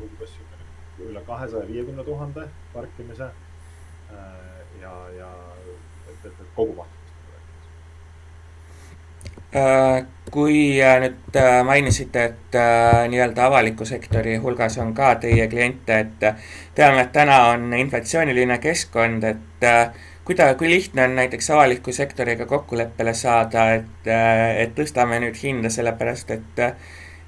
umbes 0.00 0.34
üle 1.04 1.22
kahesaja 1.26 1.68
viiekümne 1.68 2.04
tuhande 2.04 2.48
parkimise. 2.72 3.30
Äh, 4.14 4.60
ja, 4.80 4.92
ja 5.18 5.30
et, 5.64 6.26
et, 6.26 6.32
et 6.32 6.52
kogumahtudes 6.54 7.03
Äh, 7.03 7.03
kui 10.34 10.82
äh, 10.82 10.96
nüüd 11.02 11.36
äh, 11.38 11.60
mainisite, 11.66 12.24
et 12.24 12.56
nii-öelda 13.10 13.46
avaliku 13.46 13.86
sektori 13.86 14.36
hulgas 14.42 14.78
on 14.82 14.94
ka 14.94 15.14
teie 15.22 15.46
kliente, 15.48 15.98
et 16.00 16.26
teame, 16.74 17.04
et 17.04 17.12
täna 17.14 17.38
on 17.52 17.68
inflatsiooniline 17.78 18.58
keskkond, 18.62 19.26
et 19.30 19.68
kuida-, 20.26 20.54
kui 20.58 20.70
lihtne 20.70 21.04
on 21.06 21.14
näiteks 21.20 21.50
avaliku 21.54 21.92
sektoriga 21.92 22.46
kokkuleppele 22.50 23.14
saada, 23.14 23.68
et, 23.78 24.10
et 24.58 24.74
tõstame 24.74 25.20
nüüd 25.22 25.38
hinda, 25.42 25.70
sellepärast 25.70 26.34
et 26.34 26.66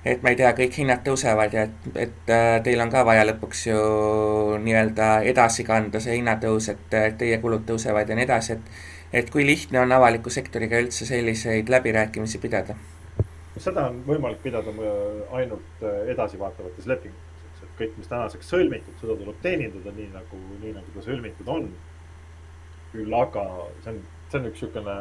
et 0.06 0.20
ma 0.22 0.30
ei 0.30 0.36
tea, 0.38 0.52
kõik 0.54 0.76
hinnad 0.78 1.00
tõusevad 1.02 1.54
ja 1.54 1.64
et, 1.66 1.86
et 1.98 2.28
teil 2.62 2.78
on 2.78 2.90
ka 2.90 3.00
vaja 3.06 3.24
lõpuks 3.26 3.64
ju 3.66 3.78
nii-öelda 4.62 5.08
edasi 5.26 5.64
kanda 5.66 5.98
see 6.02 6.20
hinnatõus, 6.20 6.68
et 6.70 6.94
teie 7.18 7.40
kulud 7.42 7.64
tõusevad 7.66 8.06
ja 8.06 8.18
nii 8.18 8.26
edasi, 8.28 8.54
et 8.54 8.94
et 9.12 9.30
kui 9.30 9.46
lihtne 9.46 9.80
on 9.80 9.92
avaliku 9.92 10.30
sektoriga 10.30 10.80
üldse 10.82 11.06
selliseid 11.06 11.70
läbirääkimisi 11.72 12.42
pidada? 12.42 12.76
seda 13.56 13.86
on 13.88 14.02
võimalik 14.04 14.42
pidada 14.44 14.72
ainult 15.38 15.84
äh, 15.84 16.02
edasivaatavates 16.12 16.88
lepingutes, 16.90 17.62
et 17.62 17.78
kõik, 17.78 17.94
mis 17.96 18.10
tänaseks 18.10 18.50
sõlmitud, 18.52 18.98
seda 19.00 19.16
tuleb 19.16 19.38
teenindada 19.44 19.94
nii 19.96 20.10
nagu, 20.12 20.40
nii 20.60 20.74
nagu 20.76 20.92
ta 20.94 21.04
sõlmitud 21.06 21.48
on. 21.54 21.70
küll 22.92 23.16
aga 23.16 23.46
see 23.84 23.92
on, 23.92 24.02
see 24.30 24.38
on 24.38 24.50
üks 24.50 24.62
niisugune 24.62 24.98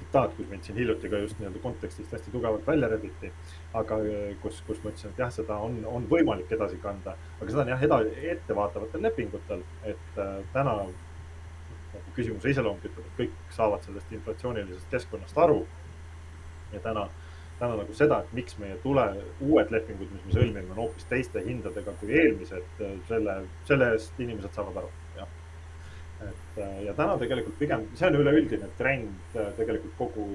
tsitaat, 0.00 0.32
kus 0.36 0.48
mind 0.48 0.64
siin 0.64 0.78
hiljuti 0.80 1.10
ka 1.12 1.18
just 1.20 1.38
nii-öelda 1.38 1.60
kontekstist 1.62 2.14
hästi 2.14 2.32
tugevalt 2.32 2.66
välja 2.66 2.88
rebiti. 2.88 3.32
aga 3.74 3.98
äh, 4.06 4.32
kus, 4.42 4.62
kus 4.66 4.80
ma 4.84 4.94
ütlesin, 4.94 5.10
et 5.10 5.22
jah, 5.24 5.34
seda 5.34 5.58
on, 5.66 5.82
on 5.86 6.06
võimalik 6.10 6.52
edasi 6.54 6.78
kanda, 6.82 7.18
aga 7.40 7.50
seda 7.50 7.66
on 7.66 7.74
jah, 7.74 7.86
eda-, 7.88 8.02
ettevaatavatel 8.36 9.02
lepingutel, 9.08 9.66
et 9.82 10.18
äh, 10.18 10.36
täna 10.54 10.78
nagu 11.94 12.14
küsimuse 12.16 12.52
iseloom 12.52 12.78
ütleb, 12.82 13.06
et 13.06 13.16
kõik 13.18 13.54
saavad 13.56 13.82
sellest 13.86 14.12
inflatsioonilisest 14.18 14.94
keskkonnast 14.94 15.38
aru. 15.38 15.64
ja 16.72 16.80
täna, 16.80 17.08
täna 17.58 17.76
nagu 17.80 17.94
seda, 17.98 18.20
et 18.22 18.32
miks 18.36 18.56
meie 18.62 18.76
tule, 18.84 19.04
uued 19.42 19.72
lepingud, 19.74 20.12
mis 20.14 20.26
me 20.28 20.36
sõlmime, 20.36 20.70
on 20.70 20.82
hoopis 20.84 21.08
teiste 21.10 21.42
hindadega 21.42 21.96
kui 22.00 22.14
eelmised, 22.14 22.82
selle, 23.08 23.36
selle 23.66 23.92
eest 23.96 24.20
inimesed 24.22 24.54
saavad 24.54 24.82
aru, 24.84 24.92
jah. 25.16 25.36
et 26.28 26.62
ja 26.86 26.94
täna 26.94 27.18
tegelikult 27.18 27.58
pigem, 27.58 27.88
see 27.98 28.10
on 28.10 28.20
üleüldine 28.22 28.70
trend 28.78 29.38
tegelikult 29.58 29.96
kogu, 29.98 30.28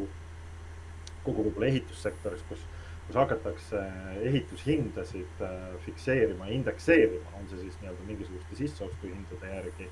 kogu 1.24 1.48
võib-olla 1.48 1.72
ehitussektoris, 1.72 2.44
kus 2.50 2.68
kus 3.06 3.16
hakatakse 3.20 3.82
ehitushindasid 4.26 5.42
fikseerima, 5.86 6.48
indekseerima, 6.56 7.36
on 7.38 7.48
see 7.52 7.60
siis 7.62 7.76
nii-öelda 7.82 8.08
mingisuguste 8.08 8.58
sisseostuhindade 8.58 9.52
järgi 9.52 9.90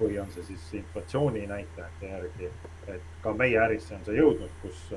või 0.00 0.18
on 0.20 0.30
see 0.34 0.44
siis 0.50 0.64
inflatsiooni 0.80 1.46
näitajate 1.46 2.10
järgi. 2.10 2.50
et 2.86 3.02
ka 3.22 3.32
meie 3.32 3.58
ärisse 3.58 3.94
on 3.94 4.04
see 4.04 4.16
jõudnud, 4.18 4.50
kus 4.62 4.90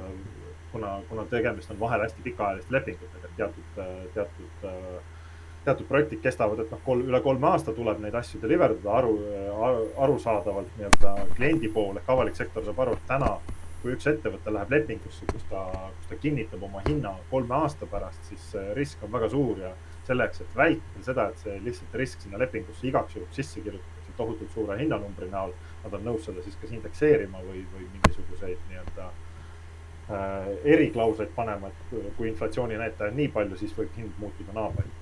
kuna, 0.72 1.00
kuna 1.10 1.26
tegemist 1.26 1.72
on 1.72 1.80
vahel 1.80 2.02
hästi 2.02 2.22
pikaajaliste 2.24 2.74
lepingutega, 2.74 3.28
et 3.28 3.36
teatud, 3.38 3.80
teatud, 4.14 4.68
teatud 5.66 5.88
projektid 5.88 6.22
kestavad, 6.22 6.60
et 6.60 6.72
noh, 6.72 6.82
kolm, 6.86 7.08
üle 7.10 7.22
kolme 7.26 7.48
aasta 7.52 7.74
tuleb 7.76 8.02
neid 8.04 8.16
asju 8.16 8.42
deliver 8.42 8.76
dada 8.78 8.98
aru, 9.02 9.14
aru, 9.68 9.88
arusaadavalt 10.06 10.76
nii-öelda 10.78 11.16
kliendi 11.36 11.72
poole 11.74 12.04
ehk 12.04 12.14
avalik 12.16 12.38
sektor 12.38 12.66
saab 12.66 12.84
aru, 12.86 12.98
et 12.98 13.08
täna 13.10 13.34
kui 13.82 13.94
üks 13.96 14.10
ettevõte 14.12 14.52
läheb 14.52 14.74
lepingusse, 14.76 15.28
kus 15.32 15.46
ta, 15.50 15.62
kus 16.00 16.10
ta 16.10 16.18
kinnitab 16.20 16.64
oma 16.68 16.82
hinna 16.88 17.14
kolme 17.30 17.56
aasta 17.62 17.88
pärast, 17.88 18.26
siis 18.28 18.50
risk 18.76 19.06
on 19.08 19.14
väga 19.14 19.30
suur 19.32 19.62
ja 19.64 19.72
selleks, 20.10 20.42
et 20.44 20.58
vältida 20.58 21.06
seda, 21.06 21.30
et 21.30 21.46
see 21.46 21.56
lihtsalt 21.64 21.96
risk 22.02 22.26
sinna 22.26 22.42
lepingusse 22.42 22.88
igaks 22.90 23.16
juhuks 23.16 23.40
sisse 23.40 23.64
kirjutada 23.64 23.99
tohutult 24.20 24.54
suure 24.54 24.78
hinnanumbri 24.80 25.30
näol, 25.32 25.56
nad 25.84 25.98
on 25.98 26.06
nõus 26.06 26.26
seda 26.28 26.44
siis 26.46 26.58
kas 26.62 26.72
indekseerima 26.76 27.42
või, 27.48 27.64
või 27.74 27.88
mingisuguseid 27.96 28.64
nii-öelda 28.70 29.10
äh, 29.10 30.50
eriklausleid 30.76 31.36
panema, 31.36 31.72
et 31.72 32.16
kui 32.18 32.32
inflatsiooninäitaja 32.32 33.14
on 33.14 33.22
nii 33.22 33.30
palju, 33.36 33.60
siis 33.60 33.76
võib 33.78 33.94
hind 33.98 34.24
muutuda 34.24 34.56
naa 34.58 34.72
palju. 34.78 34.98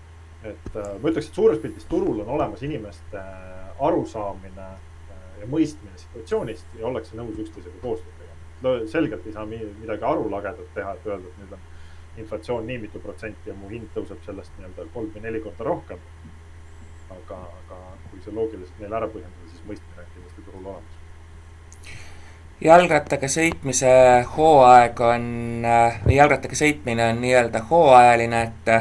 et 0.48 0.76
äh, 0.76 0.92
ma 1.02 1.10
ütleks, 1.10 1.32
et 1.32 1.40
suures 1.40 1.62
pildis 1.62 1.88
turul 1.90 2.22
on 2.24 2.36
olemas 2.38 2.62
inimeste 2.64 3.18
äh, 3.22 3.82
arusaamine 3.88 4.68
äh, 4.68 5.24
ja 5.42 5.48
mõistmine 5.50 5.98
situatsioonist 5.98 6.78
ja 6.80 6.86
ollakse 6.88 7.18
nõus 7.18 7.40
üksteisega 7.42 7.82
koostööd 7.82 8.14
tegema. 8.22 8.76
selgelt 8.92 9.26
ei 9.28 9.34
saa 9.34 9.46
midagi 9.50 10.06
arulagedat 10.06 10.70
teha, 10.76 10.94
et 10.94 11.10
öelda, 11.10 11.34
et 11.34 11.42
nüüd 11.42 11.58
on 11.58 11.66
inflatsioon 12.18 12.66
nii 12.68 12.78
mitu 12.86 13.00
protsenti 13.00 13.50
ja 13.50 13.56
mu 13.58 13.70
hind 13.70 13.90
tõuseb 13.96 14.24
sellest 14.26 14.54
nii-öelda 14.58 14.88
kolm 14.94 15.12
või 15.14 15.24
neli 15.26 15.42
korda 15.44 15.68
rohkem. 15.68 16.02
Aga, 17.12 17.40
aga 17.64 17.80
kui 18.12 18.22
see 18.24 18.36
loogiliselt 18.36 18.80
neile 18.82 19.00
ära 19.00 19.10
põhjendada, 19.12 19.50
siis 19.52 19.66
mõistmine 19.70 20.04
on 20.04 20.14
kindlasti 20.14 20.46
turul 20.46 20.70
olemas. 20.74 20.96
jalgrattaga 22.68 23.30
sõitmise 23.32 23.92
hooaeg 24.36 25.04
on, 25.10 25.28
või 26.06 26.18
jalgrattaga 26.18 26.62
sõitmine 26.62 27.12
on 27.12 27.22
nii-öelda 27.24 27.64
hooajaline, 27.70 28.42
et, 28.48 28.72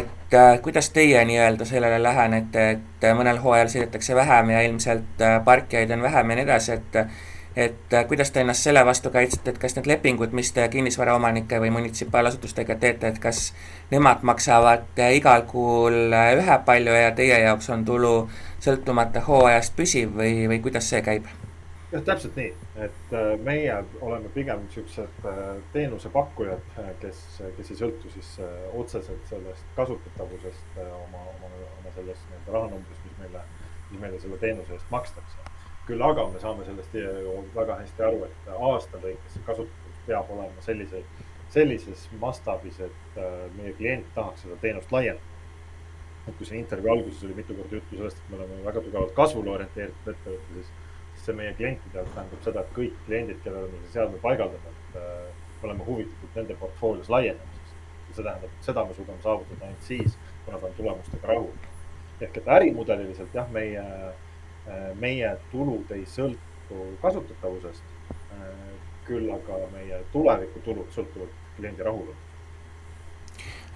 et 0.00 0.38
äh, 0.40 0.56
kuidas 0.62 0.90
teie 0.94 1.22
nii-öelda 1.28 1.68
sellele 1.68 2.00
lähenete, 2.02 2.70
et 2.78 3.06
mõnel 3.16 3.38
hooajal 3.44 3.70
sõidetakse 3.76 4.16
vähem 4.18 4.50
ja 4.56 4.64
ilmselt 4.66 5.28
parkijaid 5.44 5.94
on 5.94 6.02
vähem 6.08 6.30
ja 6.30 6.40
nii 6.40 6.48
edasi, 6.48 6.80
et 6.80 7.00
et 7.56 7.96
kuidas 8.08 8.30
te 8.30 8.42
ennast 8.42 8.66
selle 8.66 8.82
vastu 8.86 9.10
kaitsete, 9.14 9.54
et 9.54 9.60
kas 9.62 9.76
need 9.76 9.86
lepingud, 9.86 10.34
mis 10.34 10.50
te 10.52 10.66
kinnisvaraomanike 10.68 11.60
või 11.62 11.70
munitsipaalasutustega 11.76 12.76
teete, 12.82 13.12
et 13.12 13.22
kas 13.22 13.46
nemad 13.92 14.26
maksavad 14.26 15.04
igal 15.14 15.46
kuul 15.50 16.14
ühepalju 16.40 16.98
ja 16.98 17.14
teie 17.14 17.40
jaoks 17.46 17.70
on 17.70 17.84
tulu 17.84 18.14
sõltumata 18.64 19.22
hooajast 19.28 19.76
püsiv 19.76 20.14
või, 20.18 20.44
või 20.50 20.60
kuidas 20.66 20.90
see 20.90 21.02
käib? 21.02 21.30
jah, 21.94 22.02
täpselt 22.04 22.36
nii, 22.38 22.50
et 22.82 23.14
äh, 23.14 23.32
meie 23.46 23.74
oleme 24.02 24.30
pigem 24.34 24.64
niisugused 24.66 25.26
äh, 25.30 25.40
teenusepakkujad, 25.72 26.62
äh, 26.82 26.90
kes, 27.02 27.20
kes 27.58 27.70
ei 27.70 27.78
sõltu 27.78 28.10
siis 28.14 28.30
otseselt 28.74 29.30
sellest 29.30 29.68
kasutatavusest 29.78 30.78
oma, 30.82 31.22
oma, 31.36 31.52
oma 31.78 31.94
sellest 31.94 32.30
nii-öelda 32.30 32.56
rahanumbrist, 32.58 33.04
mis 33.06 33.20
meile, 33.22 33.44
mis 33.90 34.00
meile 34.02 34.22
selle 34.22 34.40
teenuse 34.42 34.74
eest 34.78 34.90
makstakse. 34.94 35.53
Küll 35.86 36.02
aga 36.02 36.26
me 36.32 36.40
saame 36.40 36.64
sellest 36.64 36.94
ju 36.96 37.36
väga 37.54 37.78
hästi 37.82 38.06
aru, 38.08 38.24
et 38.24 38.50
aasta 38.54 39.00
lõikes 39.02 39.38
kasutus 39.46 40.00
peab 40.06 40.30
olema 40.32 40.64
selliseid, 40.64 41.22
sellises 41.52 42.08
mastaabis, 42.20 42.80
et 42.80 43.20
meie 43.58 43.72
klient 43.78 44.08
tahaks 44.14 44.44
seda 44.44 44.56
teenust 44.62 44.92
laiendada. 44.92 45.30
et 46.28 46.36
kui 46.38 46.46
siin 46.48 46.62
intervjuu 46.62 46.92
alguses 46.92 47.24
oli 47.26 47.34
mitu 47.36 47.54
korda 47.54 47.76
juttu 47.76 47.96
sellest, 47.96 48.16
et 48.16 48.30
me 48.30 48.36
oleme 48.38 48.62
väga 48.64 48.80
tugevalt 48.80 49.12
kasvule 49.16 49.50
orienteeritud 49.50 50.12
ettevõte, 50.12 50.54
siis 50.54 50.70
see 51.24 51.36
meie 51.36 51.52
klientide 51.58 51.98
jaoks 51.98 52.14
tähendab 52.14 52.46
seda, 52.46 52.62
et 52.64 52.72
kõik 52.76 52.96
kliendid, 53.06 53.40
kellele 53.44 53.68
me 53.72 53.92
seadme 53.92 54.20
paigaldame, 54.22 54.72
et 54.72 54.96
äh, 55.00 55.44
oleme 55.64 55.86
huvitatud 55.86 56.38
nende 56.38 56.56
portfoolios 56.60 57.10
laiendamisest. 57.12 57.76
ja 58.08 58.16
see 58.16 58.24
tähendab, 58.24 58.50
et 58.50 58.68
seda 58.68 58.84
me 58.84 58.96
suudame 58.96 59.24
saavutada 59.24 59.68
ainult 59.68 59.88
siis, 59.88 60.18
kui 60.44 60.54
nad 60.54 60.66
on 60.68 60.76
tulemustega 60.80 61.32
rahul. 61.32 61.52
ehk 62.20 62.36
et 62.40 62.48
ärimudeliliselt 62.56 63.34
jah, 63.34 63.50
meie, 63.52 63.80
äh, 63.80 64.23
meie 65.00 65.36
tulud 65.52 65.90
ei 65.92 66.06
sõltu 66.08 66.86
kasutatavusest 67.02 67.82
äh,. 68.32 68.52
küll 69.04 69.28
aga 69.28 69.58
meie 69.74 69.98
tulevikutulud 70.12 70.88
sõltuvad 70.94 71.32
kliendi 71.56 71.84
rahulolust 71.84 72.18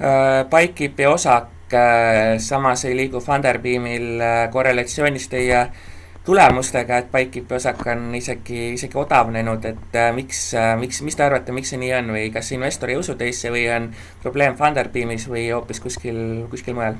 äh, 0.00 0.46
Bikekeepi 0.48 1.06
osak 1.06 1.74
äh, 1.74 2.38
samas 2.38 2.84
ei 2.88 2.96
liigu 2.96 3.20
Funderbeamil 3.20 4.22
korrelatsioonis 4.52 5.28
teie 5.28 5.66
tulemustega, 6.28 6.98
et 6.98 7.12
Bikekeepi 7.12 7.54
osak 7.54 7.86
on 7.86 8.14
isegi, 8.14 8.74
isegi 8.74 8.98
odavnenud, 9.00 9.64
et 9.64 9.96
äh, 9.96 10.10
miks 10.14 10.52
äh,, 10.54 10.74
miks, 10.80 11.00
mis 11.02 11.16
te 11.16 11.24
arvate, 11.24 11.54
miks 11.56 11.72
see 11.72 11.80
nii 11.80 11.92
on 12.02 12.12
või 12.12 12.26
kas 12.34 12.52
investor 12.52 12.92
ei 12.92 12.98
usu 13.00 13.16
teisse 13.16 13.52
või 13.54 13.64
on 13.72 13.90
probleem 14.24 14.56
Funderbeamis 14.58 15.24
või 15.32 15.46
hoopis 15.48 15.80
kuskil, 15.80 16.18
kuskil 16.52 16.76
mujal? 16.76 16.98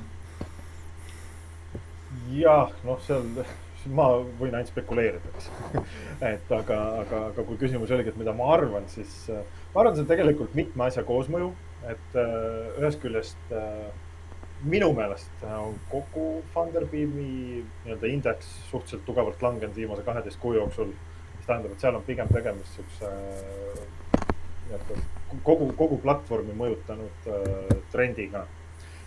jah, 2.33 2.73
noh, 2.89 3.01
seal 3.83 3.95
ma 3.99 4.09
võin 4.41 4.55
ainult 4.55 4.73
spekuleerida, 4.73 5.33
eks 5.35 5.49
et 6.33 6.53
aga, 6.55 6.81
aga, 7.05 7.23
aga 7.33 7.47
kui 7.47 7.61
küsimus 7.61 7.93
oligi, 7.95 8.13
et 8.13 8.21
mida 8.21 8.35
ma 8.37 8.51
arvan, 8.57 8.89
siis 8.93 9.15
äh, 9.33 9.47
ma 9.75 9.83
arvan, 9.83 9.97
see 9.97 10.07
on 10.07 10.11
tegelikult 10.11 10.57
mitme 10.59 10.89
asja 10.89 11.07
koosmõju, 11.09 11.53
et 11.93 12.19
äh, 12.19 12.79
ühest 12.81 13.03
küljest 13.03 13.55
äh, 13.55 13.89
minu 14.63 14.91
meelest 14.93 15.45
on 15.55 15.77
kogu 15.91 16.43
Funderbeami 16.55 17.29
nii-öelda 17.85 18.11
indeks 18.11 18.49
suhteliselt 18.71 19.05
tugevalt 19.07 19.43
langenud 19.43 19.77
viimase 19.77 20.03
kaheteist 20.03 20.41
kuu 20.43 20.57
jooksul. 20.57 20.91
mis 21.37 21.47
tähendab, 21.47 21.73
et 21.73 21.81
seal 21.81 21.95
on 21.95 22.03
pigem 22.03 22.29
tegemist 22.35 22.75
siukse 22.75 23.13
nii-öelda 24.67 24.99
kogu, 25.45 25.71
kogu 25.77 25.99
platvormi 26.03 26.57
mõjutanud 26.57 27.29
äh, 27.31 27.77
trendiga. 27.93 28.47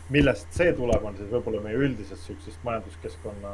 millest 0.10 0.48
see 0.52 0.74
tuleb, 0.76 1.04
on 1.08 1.18
siis 1.18 1.30
võib-olla 1.32 1.62
meie 1.64 1.78
üldisest 1.80 2.26
siuksest 2.28 2.64
majanduskeskkonna 2.68 3.52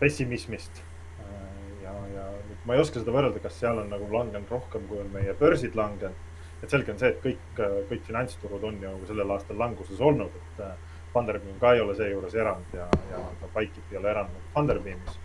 pessimismist 0.00 0.82
äh,. 1.22 1.40
ja, 1.84 1.96
ja 2.14 2.28
ma 2.64 2.76
ei 2.76 2.84
oska 2.84 3.00
seda 3.00 3.14
võrrelda, 3.14 3.42
kas 3.44 3.58
seal 3.60 3.82
on 3.82 3.90
nagu 3.92 4.08
langenud 4.12 4.50
rohkem, 4.50 4.86
kui 4.88 5.00
on 5.02 5.10
meie 5.14 5.34
börsid 5.38 5.76
langenud 5.78 6.32
et 6.64 6.72
selge 6.72 6.94
on 6.94 7.00
see, 7.00 7.12
et 7.12 7.20
kõik, 7.22 7.60
kõik 7.90 8.04
finantsturud 8.08 8.64
on 8.64 8.80
ju 8.82 8.94
sellel 9.08 9.32
aastal 9.34 9.58
languses 9.60 10.00
olnud, 10.00 10.32
et 10.40 10.64
äh, 10.64 10.74
Funderbeam 11.14 11.58
ka 11.60 11.74
ei 11.76 11.82
ole 11.82 11.94
seejuures 11.94 12.34
erand 12.34 12.72
ja, 12.74 12.88
ja 13.10 13.20
ka 13.38 13.50
Bikekeep 13.54 13.92
ei 13.92 14.00
ole 14.00 14.10
erand 14.10 14.38
Funderbeamis. 14.54 15.18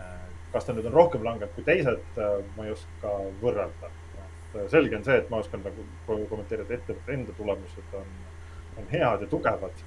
Äh, 0.00 0.16
kas 0.54 0.66
ta 0.66 0.74
nüüd 0.74 0.88
on 0.90 0.96
rohkem 0.96 1.24
langenud 1.26 1.52
kui 1.54 1.66
teised, 1.66 2.06
äh, 2.18 2.40
ma 2.56 2.66
ei 2.66 2.74
oska 2.74 3.16
võrrelda. 3.42 3.96
selge 4.66 4.96
on 4.96 5.04
see, 5.06 5.14
et 5.20 5.28
ma 5.30 5.38
oskan 5.38 5.60
nagu 5.62 5.84
kommenteerida, 6.08 6.66
et 6.66 6.80
ettevõtte 6.80 7.12
enda 7.14 7.34
tulemused 7.36 7.92
on, 7.94 8.08
on 8.80 8.88
head 8.90 9.22
ja 9.22 9.28
tugevad. 9.30 9.84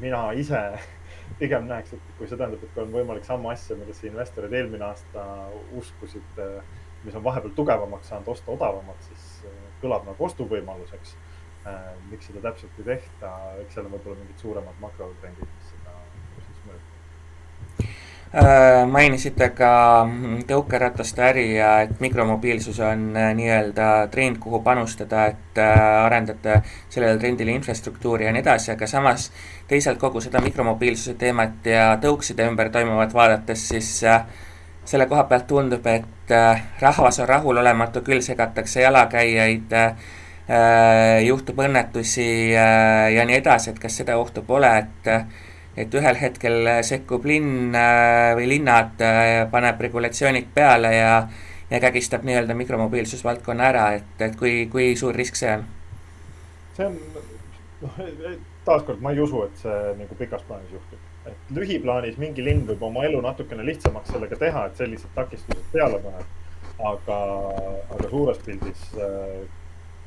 mina 0.00 0.20
ise 0.32 0.60
pigem 1.38 1.66
näeks, 1.68 1.92
et 1.96 2.14
kui 2.18 2.28
see 2.28 2.38
tähendab, 2.38 2.62
et 2.62 2.74
kui 2.74 2.82
on 2.84 2.94
võimalik 2.94 3.26
samu 3.26 3.50
asju, 3.52 3.76
millesse 3.80 4.08
investorid 4.08 4.54
eelmine 4.58 4.88
aasta 4.88 5.26
uskusid 5.78 6.40
mis 7.04 7.14
on 7.14 7.24
vahepeal 7.24 7.52
tugevamaks 7.54 8.08
saanud, 8.08 8.28
osta 8.28 8.50
odavamalt, 8.50 9.06
siis 9.08 9.28
äh, 9.46 9.62
kõlab 9.82 10.06
nagu 10.06 10.26
ostuvõimaluseks. 10.28 11.16
Äh, 11.66 11.80
miks 12.10 12.26
seda 12.30 12.42
täpselt 12.48 12.78
ei 12.82 12.88
tehta, 12.92 13.32
eks 13.62 13.76
seal 13.76 13.86
on 13.86 13.94
võib-olla 13.96 14.18
mingid 14.20 14.42
suuremad 14.42 14.78
makrotrendid, 14.82 15.50
mis 15.58 15.72
seda 15.74 15.96
siis 16.46 16.62
mõjutavad 16.68 17.84
äh, 17.84 17.98
mainisite 18.88 19.50
ka 19.52 19.70
tõukerataste 20.48 21.20
äri 21.26 21.42
ja 21.58 21.72
et 21.84 21.98
mikromobiilsus 22.00 22.78
on 22.80 23.10
nii-öelda 23.12 23.88
trend, 24.10 24.38
kuhu 24.40 24.62
panustada, 24.64 25.26
et 25.34 25.60
arendate 25.60 26.62
sellele 26.88 27.18
trendile 27.20 27.52
infrastruktuuri 27.52 28.24
ja 28.24 28.32
nii 28.32 28.40
edasi, 28.40 28.70
aga 28.72 28.88
samas 28.88 29.28
teisalt 29.68 30.00
kogu 30.00 30.22
seda 30.24 30.40
mikromobiilsuse 30.40 31.18
teemat 31.20 31.68
ja 31.68 31.90
tõukside 32.00 32.48
ümber 32.48 32.72
toimuvat 32.72 33.12
vaadates, 33.14 33.68
siis 33.68 33.92
selle 34.84 35.06
koha 35.06 35.24
pealt 35.30 35.46
tundub, 35.46 35.86
et 35.86 36.34
äh, 36.34 36.64
rahvas 36.80 37.20
on 37.22 37.28
rahulolematu, 37.28 38.02
küll 38.06 38.22
segatakse 38.24 38.82
jalakäijaid, 38.82 39.72
äh, 39.72 41.22
juhtub 41.26 41.62
õnnetusi 41.62 42.26
äh, 42.56 43.12
ja 43.14 43.26
nii 43.28 43.38
edasi, 43.38 43.72
et 43.72 43.80
kas 43.82 44.00
seda 44.02 44.18
ohtu 44.18 44.42
pole, 44.46 44.72
et 44.82 45.12
et 45.76 45.94
ühel 45.94 46.18
hetkel 46.20 46.68
sekkub 46.84 47.24
linn 47.24 47.76
või 48.36 48.48
linnad, 48.50 49.00
paneb 49.50 49.80
regulatsioonid 49.80 50.50
peale 50.54 50.94
ja 50.96 51.14
ja 51.72 51.78
kägistab 51.80 52.26
nii-öelda 52.28 52.52
mikromobiilsusvaldkonna 52.52 53.68
ära, 53.70 53.84
et, 53.96 54.10
et 54.20 54.34
kui, 54.36 54.66
kui 54.68 54.90
suur 55.00 55.16
risk 55.16 55.38
see 55.40 55.54
on? 55.54 55.62
see 56.76 56.84
on, 56.84 56.98
noh, 57.80 58.02
taaskord 58.66 59.00
ma 59.00 59.14
ei 59.16 59.24
usu, 59.24 59.46
et 59.48 59.64
see 59.64 59.78
nagu 60.02 60.18
pikas 60.18 60.44
plaanis 60.44 60.76
juhtub 60.76 61.00
et 61.26 61.50
lühiplaanis 61.56 62.18
mingi 62.20 62.44
linn 62.44 62.64
võib 62.66 62.82
oma 62.88 63.04
elu 63.06 63.20
natukene 63.22 63.64
lihtsamaks 63.66 64.10
sellega 64.14 64.38
teha, 64.38 64.66
et 64.66 64.78
sellised 64.80 65.10
takistused 65.16 65.66
peale 65.74 66.00
paneb. 66.04 66.38
aga, 66.82 67.16
aga 67.94 68.08
suures 68.10 68.38
pildis 68.42 68.80
äh, 68.98 69.42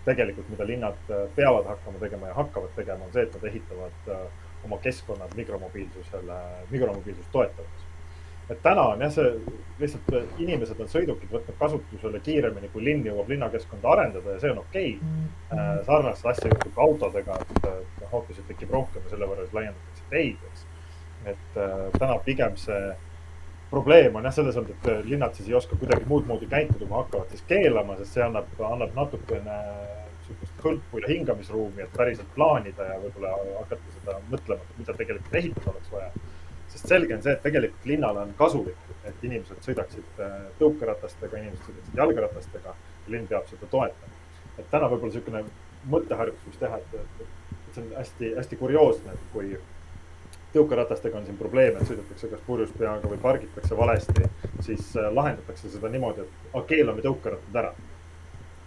tegelikult, 0.04 0.48
mida 0.52 0.66
linnad 0.68 1.12
äh, 1.14 1.22
peavad 1.36 1.70
hakkama 1.70 2.02
tegema 2.02 2.32
ja 2.32 2.34
hakkavad 2.40 2.74
tegema, 2.76 3.06
on 3.06 3.14
see, 3.14 3.24
et 3.24 3.38
nad 3.38 3.46
ehitavad 3.52 4.10
äh, 4.12 4.26
oma 4.66 4.78
keskkonnad 4.84 5.36
mikromobiilsusele, 5.36 6.40
mikromobiilsust 6.70 7.32
toetavaks. 7.32 7.86
et 8.50 8.62
täna 8.62 8.82
on 8.94 9.02
jah, 9.02 9.12
see 9.14 9.30
lihtsalt 9.80 10.38
inimesed 10.40 10.80
on 10.80 10.90
sõidukid 10.92 11.32
võtnud 11.32 11.58
kasutusele 11.60 12.20
kiiremini, 12.28 12.70
kui 12.74 12.84
linn 12.86 13.08
jõuab 13.08 13.32
linnakeskkonda 13.34 13.90
arendada 13.96 14.36
ja 14.36 14.44
see 14.44 14.52
on 14.54 14.62
okei. 14.62 14.92
Okay.. 15.00 15.82
sarnast 15.88 16.26
asja 16.26 16.52
juhtub 16.52 16.76
ka 16.76 16.86
autodega, 16.86 17.40
et 17.42 17.66
noh, 18.02 18.14
autosid 18.20 18.46
tekib 18.52 18.72
rohkem 18.78 19.02
ja 19.04 19.16
selle 19.16 19.32
võrra 19.32 19.48
siis 19.48 19.58
laiendatakse 19.58 20.08
teid, 20.14 20.48
eks. 20.52 20.66
Et 21.26 21.58
äh, 21.58 21.76
täna 21.98 22.20
pigem 22.26 22.54
see 22.62 22.94
probleem 23.72 24.16
on 24.16 24.30
jah 24.30 24.34
selles 24.38 24.58
olnud, 24.62 24.76
et 24.78 24.90
äh, 24.94 25.02
linnad 25.10 25.34
siis 25.34 25.50
ei 25.50 25.58
oska 25.58 25.78
kuidagi 25.82 26.06
muud 26.08 26.28
moodi 26.30 26.48
käituda, 26.52 26.86
kui 26.86 26.98
hakkavad 27.00 27.34
siis 27.34 27.46
keelama, 27.50 27.98
sest 27.98 28.20
see 28.20 28.24
annab, 28.24 28.52
annab 28.70 28.94
natukene 28.96 29.58
sihukest 30.26 30.64
hõlpu 30.66 31.02
ja 31.02 31.12
hingamisruumi, 31.12 31.84
et 31.84 31.94
päriselt 31.98 32.32
plaanida 32.36 32.88
ja 32.90 32.96
võib-olla 33.02 33.36
hakata 33.60 33.94
seda 34.00 34.18
mõtlema, 34.32 34.72
mida 34.80 34.96
tegelikult 34.98 35.38
ehitada 35.42 35.74
oleks 35.74 35.92
vaja. 35.92 36.10
sest 36.74 36.90
selge 36.92 37.16
on 37.16 37.22
see, 37.24 37.34
et 37.34 37.44
tegelikult 37.46 37.86
linnale 37.86 38.26
on 38.26 38.34
kasulik, 38.38 38.90
et 39.06 39.24
inimesed 39.24 39.62
sõidaksid 39.68 40.20
äh, 40.26 40.34
tõukeratastega, 40.60 41.38
inimesed 41.44 41.70
sõidaksid 41.70 42.02
jalgratastega 42.02 42.74
ja 42.74 43.14
linn 43.14 43.30
peab 43.30 43.48
seda 43.52 43.70
toetama. 43.72 44.20
et 44.58 44.70
täna 44.72 44.90
võib-olla 44.90 45.14
niisugune 45.14 45.46
mõtteharjutus, 45.90 46.50
mis 46.50 46.60
teha, 46.60 46.82
et, 46.82 47.00
et, 47.00 47.32
et 47.56 47.74
see 47.76 47.84
on 47.84 47.96
hästi-hästi 48.00 48.60
kurioosne, 48.60 49.14
et 49.14 49.32
kui 49.34 49.56
tõukeratastega 50.56 51.20
on 51.20 51.26
siin 51.28 51.38
probleeme, 51.38 51.82
et 51.82 51.90
sõidetakse 51.90 52.30
kas 52.32 52.44
purjus 52.46 52.72
peaga 52.80 53.10
või 53.12 53.20
pargitakse 53.22 53.78
valesti, 53.78 54.30
siis 54.68 54.94
äh, 54.98 55.12
lahendatakse 55.14 55.72
seda 55.74 55.92
niimoodi, 55.92 56.26
et 56.26 56.56
keelame 56.70 57.04
tõukerattad 57.06 57.62
ära. 57.62 57.74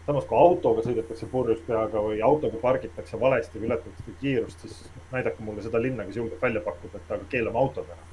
Samas, 0.08 0.24
kui 0.24 0.38
autoga 0.40 0.82
sõidetakse 0.86 1.26
purjus 1.28 1.60
peaga 1.66 2.00
või 2.00 2.20
autoga 2.24 2.56
pargitakse 2.62 3.18
valesti 3.20 3.60
või 3.60 3.68
ületatakse 3.68 4.14
kiirust, 4.22 4.64
siis 4.64 4.78
näidake 5.12 5.44
mulle 5.44 5.64
seda 5.64 5.80
linna, 5.84 6.06
kes 6.08 6.16
julgeb 6.16 6.40
välja 6.42 6.62
pakkuda, 6.64 7.00
et 7.00 7.12
aga 7.12 7.28
keelame 7.34 7.60
autod 7.60 7.90
ära. 7.92 8.06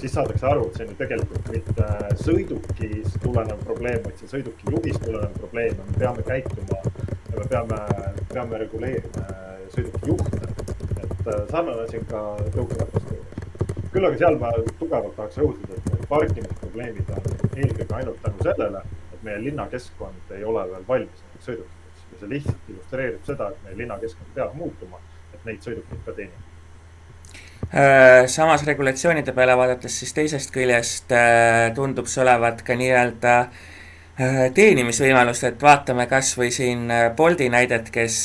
siis 0.00 0.14
saadakse 0.16 0.46
aru, 0.48 0.66
et 0.66 0.78
see 0.78 0.86
on 0.86 0.94
ju 0.94 0.98
tegelikult 1.02 1.50
mitte 1.52 1.90
sõidukist 2.22 3.20
tulenev 3.24 3.62
probleem, 3.68 4.00
vaid 4.04 4.22
see 4.22 4.32
sõiduki 4.32 4.72
juhist 4.72 5.04
tulenev 5.04 5.36
probleem 5.36 5.76
ja 5.76 5.86
me 5.90 5.98
peame 6.00 6.26
käituma 6.30 6.80
ja 6.80 7.36
me 7.36 7.48
peame, 7.52 7.80
peame 8.32 8.64
reguleerima 8.64 9.28
sõiduki 9.76 10.12
juhte. 10.12 10.52
et 11.04 11.50
sarnane 11.50 11.82
asi 11.84 11.98
on 12.00 12.06
ka 12.12 12.26
tõukerataste 12.56 13.16
juures. 13.18 13.90
küll 13.92 14.08
aga 14.08 14.18
seal 14.24 14.38
ma 14.40 14.52
tugevalt 14.78 15.16
tahaks 15.16 15.42
rõhutada, 15.42 15.82
et 15.92 16.08
parkimisprobleemid 16.08 17.10
on 17.10 17.34
eelkõige 17.56 17.94
ainult 18.00 18.22
tänu 18.22 18.48
sellele, 18.48 18.82
meie 19.26 19.42
linnakeskkond 19.44 20.34
ei 20.38 20.44
ole 20.44 20.64
veel 20.72 20.88
valmis 20.88 21.22
nendeks 21.24 21.50
sõidukiteks. 21.50 22.04
Ja 22.12 22.20
see 22.20 22.34
lihtsalt 22.34 22.68
illustreerib 22.72 23.24
seda, 23.26 23.50
et 23.50 23.64
meie 23.66 23.80
linnakeskkond 23.82 24.34
peab 24.34 24.54
muutuma, 24.58 25.02
et 25.34 25.48
neid 25.48 25.64
sõidukeid 25.66 26.04
ka 26.06 26.14
teenida. 26.16 26.46
Äh, 27.74 28.26
samas 28.30 28.62
regulatsioonide 28.66 29.32
peale 29.34 29.56
vaadates 29.58 29.94
siis 29.98 30.12
teisest 30.14 30.52
küljest 30.54 31.10
äh, 31.10 31.72
tundub 31.74 32.06
see 32.06 32.20
olevat 32.22 32.60
ka 32.62 32.76
nii-öelda 32.78 33.32
äh, 33.40 34.36
teenimisvõimalus, 34.54 35.42
et 35.48 35.58
vaatame 35.62 36.06
kas 36.06 36.30
või 36.38 36.52
siin 36.54 36.86
Bolti 37.18 37.48
näidet, 37.50 37.90
kes 37.90 38.20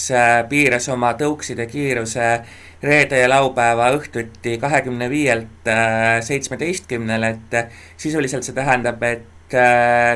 piiras 0.49 0.85
oma 0.93 1.15
tõukside 1.17 1.65
kiiruse 1.71 2.27
reede 2.85 3.23
ja 3.23 3.31
laupäeva 3.33 3.89
õhtuti 3.97 4.59
kahekümne 4.61 5.09
viielt 5.09 5.69
seitsmeteistkümnele, 6.29 7.33
et 7.33 7.73
sisuliselt 7.97 8.45
see 8.45 8.57
tähendab, 8.57 9.01
et 9.09 9.25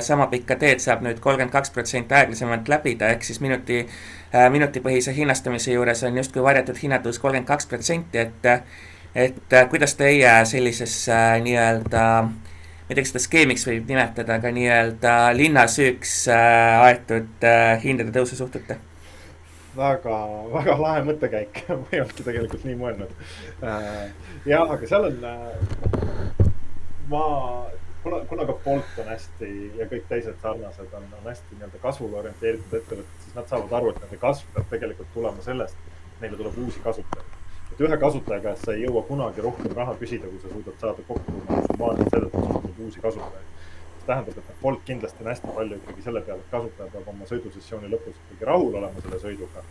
sama 0.06 0.28
pikka 0.32 0.56
teed 0.62 0.80
saab 0.84 1.04
nüüd 1.06 1.22
kolmkümmend 1.24 1.54
kaks 1.54 1.74
protsenti 1.76 2.16
aeglasemalt 2.16 2.70
läbida, 2.72 3.10
ehk 3.16 3.24
siis 3.28 3.42
minuti, 3.44 3.84
minutipõhise 4.52 5.14
hinnastamise 5.16 5.76
juures 5.76 6.04
on 6.08 6.18
justkui 6.18 6.44
varjatud 6.44 6.80
hinnatõus 6.82 7.20
kolmkümmend 7.24 7.50
kaks 7.50 7.70
protsenti, 7.72 8.24
et 8.24 8.52
et 9.16 9.54
äh, 9.54 9.70
kuidas 9.70 9.96
teie 9.96 10.32
sellisesse 10.46 11.14
äh, 11.14 11.38
nii-öelda, 11.44 12.04
ma 12.26 12.90
ei 12.90 12.96
tea, 12.96 13.04
kas 13.04 13.14
seda 13.14 13.24
skeemiks 13.24 13.64
võib 13.70 13.88
nimetada, 13.90 14.40
aga 14.40 14.52
nii-öelda 14.56 15.14
linnasüüks 15.38 16.18
äh, 16.34 16.82
aetud 16.90 17.48
hindade 17.86 18.14
tõusu 18.16 18.38
suhtute? 18.40 18.78
väga, 19.76 20.18
väga 20.52 20.76
lahe 20.80 21.06
mõttekäik 21.08 21.64
ma 21.80 21.88
ei 21.92 22.04
olnudki 22.04 22.28
tegelikult 22.28 22.68
nii 22.68 22.78
mõelnud. 22.80 23.16
jah, 24.48 24.68
aga 24.76 24.88
seal 24.88 25.10
on, 25.10 25.26
ma, 27.12 27.26
kuna, 28.06 28.26
kuna 28.30 28.46
ka 28.46 28.58
Bolt 28.66 29.00
on 29.02 29.08
hästi 29.10 29.52
ja 29.80 29.88
kõik 29.90 30.06
teised 30.10 30.38
sarnased 30.42 30.94
on, 30.94 31.08
on 31.20 31.32
hästi 31.32 31.58
nii-öelda 31.58 31.80
kasvule 31.82 32.20
orienteeritud 32.22 32.78
ettevõtted, 32.80 33.24
siis 33.24 33.40
nad 33.40 33.50
saavad 33.50 33.74
aru, 33.80 33.94
et 33.94 34.04
nende 34.04 34.20
kasv 34.22 34.52
peab 34.54 34.70
tegelikult 34.74 35.10
tulema 35.14 35.48
sellest, 35.48 35.90
et 36.14 36.22
neile 36.22 36.38
tuleb 36.38 36.62
uusi 36.66 36.84
kasutajaid 36.86 37.34
et 37.72 37.82
ühe 37.82 37.98
kasutaja 37.98 38.40
käest 38.44 38.68
sa 38.68 38.76
ei 38.76 38.86
jõua 38.86 39.02
kunagi 39.08 39.42
rohkem 39.44 39.74
raha 39.76 39.96
küsida, 40.00 40.30
kui 40.30 40.40
sa 40.44 40.52
suudad 40.52 40.78
saada 40.84 41.04
kokku 41.08 41.34
summaarselt 41.72 42.14
sellelt, 42.14 42.36
et 42.36 42.46
sul 42.46 42.62
tuleb 42.62 42.80
uusi 42.86 43.02
kasutajaid. 43.08 43.50
mis 43.96 44.06
tähendab, 44.06 44.38
et 44.38 44.50
noh, 44.52 44.62
Bolt 44.62 44.86
kindlasti 44.86 45.24
on 45.24 45.32
hästi 45.32 45.56
palju 45.58 45.82
ikkagi 45.82 46.06
selle 46.06 46.22
peale, 46.30 46.46
et 46.46 46.54
kasutaja 46.54 46.94
peab 46.94 47.10
oma 47.14 47.28
sõidusessiooni 47.32 47.92
lõpus 47.92 48.22
ikkagi 48.22 48.50
rahul 48.52 48.80
olema 48.82 49.04
selle 49.08 49.20
sõiduga. 49.26 49.66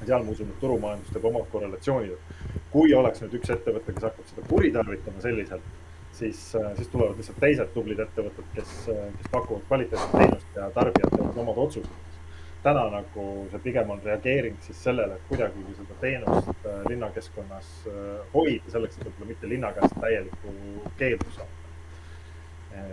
ja 0.00 0.06
seal 0.06 0.24
ma 0.28 0.36
usun, 0.36 0.52
et 0.52 0.60
turumajandus 0.60 1.16
teeb 1.16 1.24
omad 1.32 1.50
korrelatsioonid. 1.52 2.30
kui 2.70 2.94
oleks 2.94 3.24
nüüd 3.24 3.34
üks 3.40 3.50
ettevõte, 3.56 3.92
kes 3.92 4.10
hakkab 4.10 4.30
seda 4.30 4.48
kuritarvitama 4.52 5.24
selliselt, 5.24 5.74
siis, 6.18 6.42
siis 6.76 6.92
tulevad 6.92 7.16
lihtsalt 7.20 7.40
teised 7.42 7.72
tublid 7.74 8.02
ettevõtted, 8.02 8.52
kes, 8.54 8.76
kes 8.90 9.32
pakuvad 9.32 9.64
kvaliteetset 9.70 10.14
teenust 10.18 10.60
ja 10.60 10.70
tarbijad 10.74 11.16
teevad 11.16 11.42
omad 11.44 11.64
otsused 11.66 12.06
täna 12.62 12.88
nagu 12.90 13.26
see 13.52 13.60
pigem 13.62 13.90
on 13.90 14.00
reageering 14.04 14.56
siis 14.64 14.80
sellele, 14.82 15.14
et 15.14 15.28
kuidagigi 15.28 15.76
seda 15.76 15.98
teenust 16.02 16.66
äh, 16.66 16.80
linnakeskkonnas 16.90 17.70
äh, 17.86 18.08
hoida, 18.34 18.72
selleks 18.72 18.98
et 18.98 19.06
võib-olla 19.06 19.30
mitte 19.30 19.52
linna 19.52 19.70
käest 19.76 19.94
täielikku 20.02 20.54
keeldu 20.98 21.30
saada. 21.36 21.72
Äh, 22.74 22.92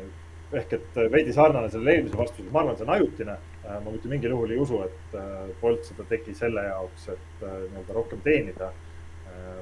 ehk 0.62 0.78
et 0.78 1.00
veidi 1.12 1.34
sarnane 1.34 1.72
sellele 1.74 1.98
eelmise 1.98 2.18
vastusele, 2.20 2.52
ma 2.54 2.62
arvan, 2.62 2.78
see 2.78 2.86
on 2.86 2.96
ajutine. 2.96 3.38
ma 3.66 3.92
mitte 3.92 4.08
mingil 4.08 4.30
juhul 4.30 4.52
ei 4.54 4.60
usu, 4.62 4.78
et 4.86 5.16
Bolt 5.62 5.88
seda 5.88 6.04
tegi 6.06 6.36
selle 6.38 6.62
jaoks, 6.68 7.08
et 7.10 7.40
nii-öelda 7.42 7.96
rohkem 7.98 8.22
teenida. 8.24 8.70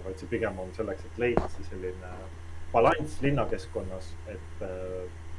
vaid 0.04 0.20
see 0.20 0.28
pigem 0.30 0.60
on 0.60 0.74
selleks, 0.76 1.06
et 1.08 1.22
leida 1.24 1.48
siis 1.56 1.70
selline 1.72 2.10
balanss 2.74 3.22
linnakeskkonnas, 3.22 4.12
et 4.34 4.68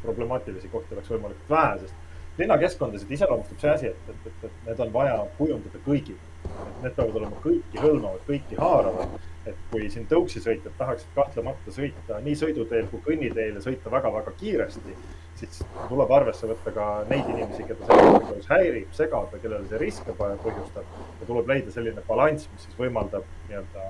problemaatilisi 0.05 0.71
kohti 0.73 0.95
oleks 0.95 1.11
võimalikult 1.11 1.51
vähe, 1.51 1.79
sest 1.83 2.05
linnakeskkondasid 2.39 3.11
iseloomustab 3.11 3.61
see 3.61 3.73
asi, 3.73 3.91
et, 3.93 4.09
et, 4.11 4.31
et, 4.31 4.47
et 4.49 4.69
need 4.69 4.81
on 4.85 4.93
vaja 4.95 5.19
kujundada 5.39 5.81
kõigile. 5.87 6.31
et 6.45 6.83
need 6.85 6.97
peavad 6.97 7.17
olema 7.21 7.39
kõiki 7.45 7.81
hõlmavad, 7.81 8.25
kõiki 8.29 8.59
haaravad. 8.59 9.21
et 9.47 9.59
kui 9.71 9.91
siin 9.93 10.07
tõuksi 10.09 10.41
sõitjad 10.41 10.73
tahaksid 10.79 11.11
kahtlemata 11.15 11.73
sõita 11.73 12.21
nii 12.25 12.37
sõiduteel 12.41 12.87
kui 12.89 13.03
kõnniteel 13.05 13.59
ja 13.59 13.63
sõita 13.65 13.91
väga-väga 13.93 14.33
kiiresti, 14.41 14.95
siis 15.37 15.61
tuleb 15.91 16.15
arvesse 16.17 16.49
võtta 16.49 16.73
ka 16.73 16.87
neid 17.11 17.29
inimesi, 17.29 17.67
keda 17.69 17.85
see 17.85 18.07
tegevus 18.15 18.49
häirib, 18.55 18.89
segab 18.97 19.37
ja 19.37 19.43
kellele 19.43 19.69
see 19.69 19.83
riske 19.83 20.17
põhjustab. 20.17 20.97
ja 21.21 21.29
tuleb 21.29 21.53
leida 21.53 21.77
selline 21.77 22.07
balanss, 22.09 22.49
mis 22.53 22.67
siis 22.67 22.81
võimaldab 22.81 23.29
nii-öelda 23.51 23.87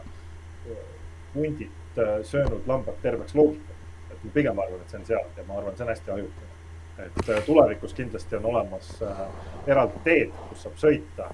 hundit 1.35 1.84
äh, 1.99 2.17
söönud 2.23 2.67
lambad 2.67 2.99
terveks 3.03 3.35
loogika. 3.35 3.79
et 4.11 4.25
ma 4.25 4.35
pigem 4.35 4.59
arvan, 4.59 4.81
et 4.81 4.91
see 4.91 5.01
on 5.01 5.07
seal 5.13 5.31
ja 5.37 5.47
ma 5.49 5.59
arvan, 5.61 5.77
see 5.77 5.87
on 5.87 5.95
hästi 5.95 6.11
ajutine 6.11 6.55
et 6.99 7.29
äh, 7.29 7.43
tulevikus 7.47 7.95
kindlasti 7.95 8.37
on 8.37 8.45
olemas 8.47 9.03
äh, 9.03 9.21
eraldi 9.67 9.99
teed, 10.05 10.35
kus 10.49 10.63
saab 10.63 10.77
sõita. 10.79 11.27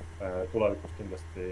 Tulevikus 0.53 0.95
kindlasti 0.97 1.45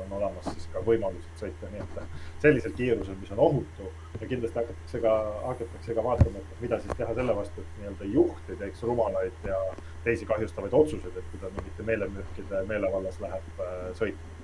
on 0.00 0.14
olemas 0.16 0.48
siis 0.48 0.66
ka 0.72 0.82
võimalused 0.84 1.42
sõita, 1.42 1.68
nii 1.72 1.82
et 1.84 2.00
sellisel 2.42 2.72
kiirusel, 2.76 3.18
mis 3.20 3.32
on 3.36 3.42
ohutu 3.44 3.90
ja 4.20 4.26
kindlasti 4.26 4.62
hakatakse 4.62 5.02
ka, 5.04 5.14
hakatakse 5.44 5.96
ka 5.96 6.04
vaatama, 6.04 6.40
et 6.40 6.64
mida 6.64 6.80
siis 6.80 6.96
teha 6.96 7.14
selle 7.16 7.36
vastu, 7.36 7.64
et 7.64 7.78
nii-öelda 7.82 8.10
juht 8.14 8.52
ei 8.52 8.60
teeks 8.64 8.84
rumalaid 8.88 9.48
ja 9.48 9.60
teisi 10.04 10.28
kahjustavaid 10.28 10.76
otsuseid, 10.82 11.16
et 11.16 11.32
kui 11.32 11.40
ta 11.42 11.52
mingite 11.56 11.88
meelemürkide 11.88 12.64
meelevallas 12.68 13.20
läheb 13.24 13.64
sõitma 14.00 14.39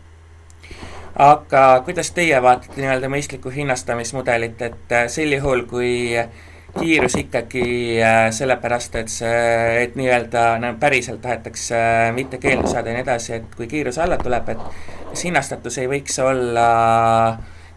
aga 1.15 1.63
kuidas 1.85 2.11
teie 2.17 2.43
vaatate 2.43 2.81
nii-öelda 2.81 3.09
mõistlikku 3.13 3.53
hinnastamismudelit, 3.55 4.63
et 4.63 4.99
sel 5.13 5.33
juhul, 5.33 5.65
kui 5.71 5.95
kiirus 6.79 7.15
ikkagi 7.21 7.65
äh, 8.03 8.31
sellepärast, 8.35 8.97
et 9.01 9.13
see, 9.13 9.83
et 9.83 9.97
nii-öelda 9.97 10.45
no 10.61 10.75
päriselt 10.81 11.23
tahetakse 11.25 11.77
äh, 11.77 12.11
mitte 12.15 12.41
keeldu 12.43 12.69
saada 12.71 12.93
ja 12.93 12.99
nii 12.99 13.05
edasi, 13.07 13.33
et 13.39 13.55
kui 13.57 13.69
kiirus 13.71 13.99
alla 14.03 14.19
tuleb, 14.21 14.51
et 14.53 14.65
kas 15.11 15.25
hinnastatus 15.25 15.79
ei 15.81 15.89
võiks 15.91 16.19
olla 16.23 16.67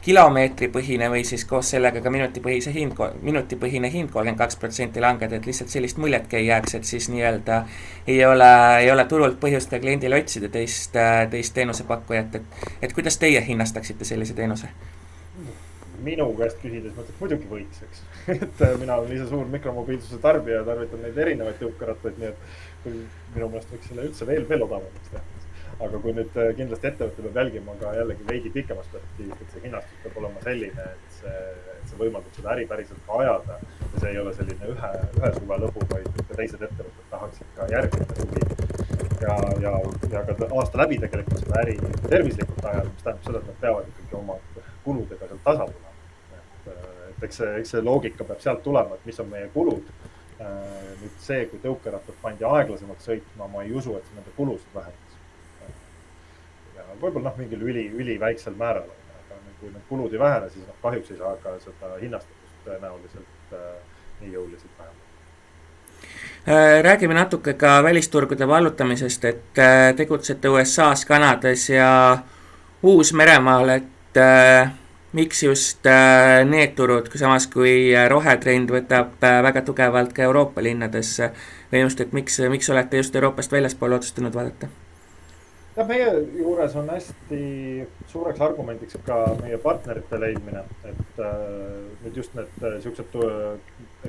kilomeetripõhine 0.09 1.09
või 1.13 1.21
siis 1.27 1.43
koos 1.45 1.69
sellega 1.75 2.01
ka 2.01 2.09
minutipõhise 2.13 2.73
hind, 2.73 2.97
minutipõhine 3.21 3.91
hind 3.93 4.09
kolmkümmend 4.09 4.39
kaks 4.41 4.57
protsenti 4.61 5.03
langeda, 5.03 5.37
et 5.37 5.45
lihtsalt 5.45 5.69
sellist 5.69 5.99
muljetki 6.01 6.39
ei 6.39 6.47
jääks, 6.47 6.75
et 6.79 6.89
siis 6.89 7.09
nii-öelda 7.13 7.59
ei 8.07 8.23
ole, 8.25 8.49
ei 8.81 8.89
ole 8.91 9.05
turult 9.11 9.37
põhjust 9.41 9.69
ka 9.69 9.79
kliendile 9.83 10.17
otsida 10.17 10.49
teist, 10.49 10.97
teist 11.29 11.53
teenusepakkujat, 11.57 12.39
et, 12.39 12.65
et 12.81 12.95
kuidas 12.95 13.21
teie 13.21 13.43
hinnastaksite 13.51 14.07
sellise 14.07 14.37
teenuse? 14.37 14.71
minu 15.99 16.29
käest 16.37 16.61
küsides 16.61 16.93
ma 16.95 17.03
ütleks 17.03 17.19
muidugi 17.19 17.49
võiks, 17.49 17.81
eks 17.83 18.03
et 18.45 18.61
äh, 18.63 18.77
mina 18.79 18.95
olen 18.95 19.11
ise 19.17 19.25
suur 19.27 19.49
mikromobiilsuse 19.51 20.21
tarbija, 20.23 20.63
tarvitan 20.67 21.03
neid 21.03 21.17
erinevaid 21.25 21.59
tõukerattaid, 21.59 22.21
nii 22.21 22.31
et 22.31 22.87
minu 23.35 23.49
meelest 23.49 23.75
võiks 23.75 23.91
selle 23.91 24.07
üldse 24.07 24.27
veel, 24.29 24.47
veel 24.49 24.63
odavamaks 24.63 25.11
teha. 25.11 25.38
Aga 25.79 26.01
kui 26.03 26.13
nüüd 26.15 26.37
äh, 26.39 26.51
kindlasti 26.57 26.89
ettevõte 26.89 27.25
peab 27.25 27.39
jälgima 27.41 27.75
ka 27.81 27.93
jällegi 27.95 28.27
veidi 28.27 28.51
pikemas 28.55 28.87
perspektiivis, 28.93 29.41
et 29.43 29.53
see 29.55 29.65
hinnastus 29.65 30.01
peab 30.03 30.17
olema 30.21 30.43
selline, 30.45 30.87
et 30.93 31.19
see, 31.19 31.35
et 31.75 31.91
see 31.91 31.99
võimaldab 32.01 32.39
seda 32.39 32.53
äri 32.55 32.65
päriselt 32.71 33.03
ka 33.07 33.19
ajada. 33.23 33.59
ja 33.83 34.03
see 34.03 34.13
ei 34.13 34.21
ole 34.23 34.33
selline 34.37 34.71
ühe, 34.75 34.93
ühe 35.19 35.33
suve 35.37 35.59
lõbu, 35.65 35.85
vaid 35.93 36.09
ka 36.19 36.39
teised 36.41 36.65
ettevõtted 36.69 37.11
tahaksid 37.13 37.53
ka 37.57 37.69
järgmine 37.73 38.19
suvi 38.21 38.43
ja, 39.23 39.37
ja, 39.65 39.75
ja 40.15 40.25
ka 40.31 40.49
aasta 40.49 40.83
läbi 40.83 40.99
tegelikult 41.05 41.45
seda 41.45 41.61
äri 41.63 41.77
tervislikult 42.07 42.65
ajada, 42.73 42.89
mis 42.89 43.05
tähendab 43.07 43.29
seda, 43.29 43.43
et 43.43 43.53
nad 43.53 43.61
peavad 43.63 43.93
ikkagi 43.93 44.19
oma 44.23 44.41
kuludega 44.83 45.31
seal 45.31 45.45
tasa 45.45 45.69
tulema 45.71 45.89
et 47.19 47.27
eks 47.27 47.41
see, 47.41 47.51
eks 47.61 47.75
see 47.75 47.83
loogika 47.83 48.25
peab 48.27 48.41
sealt 48.43 48.63
tulema, 48.63 48.95
et 48.95 49.09
mis 49.09 49.19
on 49.19 49.29
meie 49.31 49.49
kulud. 49.53 49.91
Äh, 50.39 50.95
nüüd 51.01 51.15
see, 51.19 51.43
kui 51.51 51.59
tõukerattad 51.63 52.15
pandi 52.23 52.45
aeglasemalt 52.47 53.03
sõitma, 53.03 53.49
ma 53.51 53.65
ei 53.65 53.73
usu, 53.75 53.97
et 53.99 54.13
nende 54.15 54.31
kulusid 54.37 54.71
vähendas. 54.75 55.08
Võib-olla 57.01 57.29
noh, 57.29 57.37
mingil 57.37 57.61
üli, 57.65 57.85
üliväiksel 58.01 58.55
määral, 58.59 58.89
aga 59.19 59.39
kui 59.59 59.71
need 59.73 59.85
kulud 59.89 60.15
ei 60.15 60.21
vähene, 60.21 60.49
siis 60.53 60.65
noh, 60.65 60.79
kahjuks 60.83 61.13
ei 61.13 61.21
saa 61.21 61.35
ka 61.43 61.55
seda 61.63 61.93
hinnastatust 62.01 62.65
tõenäoliselt 62.65 63.53
äh, 63.53 63.69
nii 64.21 64.33
jõuliselt 64.33 64.81
vähendada 64.81 65.07
äh, 66.47 66.81
räägime 66.83 67.17
natuke 67.17 67.53
ka 67.53 67.77
välisturgude 67.83 68.47
vallutamisest, 68.47 69.25
et 69.25 69.63
tegutsete 69.97 70.49
USA-s, 70.49 71.05
Kanadas 71.05 71.69
ja 71.69 71.89
Uus-Meremaal, 72.83 73.69
et 73.77 74.21
miks 75.11 75.43
just 75.43 75.85
äh, 75.85 76.45
need 76.45 76.75
turud, 76.77 77.09
samas 77.17 77.47
kui 77.49 77.89
äh, 77.95 78.05
rohetrend 78.11 78.69
võtab 78.73 79.17
äh, 79.25 79.39
väga 79.45 79.63
tugevalt 79.65 80.13
ka 80.13 80.27
Euroopa 80.27 80.61
linnadesse 80.63 81.31
või 81.71 81.81
just, 81.85 82.01
et 82.03 82.13
miks, 82.13 82.37
miks 82.51 82.69
olete 82.69 83.01
just 83.01 83.15
Euroopast 83.15 83.51
väljaspool 83.51 83.97
otsustanud 83.97 84.35
vaadata? 84.35 84.69
Jah, 85.79 85.87
meie 85.87 86.07
juures 86.37 86.75
on 86.75 86.89
hästi 86.91 87.41
suureks 88.07 88.41
argumendiks 88.41 88.97
ka 89.05 89.19
meie 89.41 89.57
partnerite 89.61 90.19
leidmine, 90.19 90.63
et 90.89 91.21
äh, 91.23 91.35
nüüd 92.03 92.19
just 92.19 92.35
need 92.37 92.63
äh, 92.63 92.79
siuksed 92.83 93.15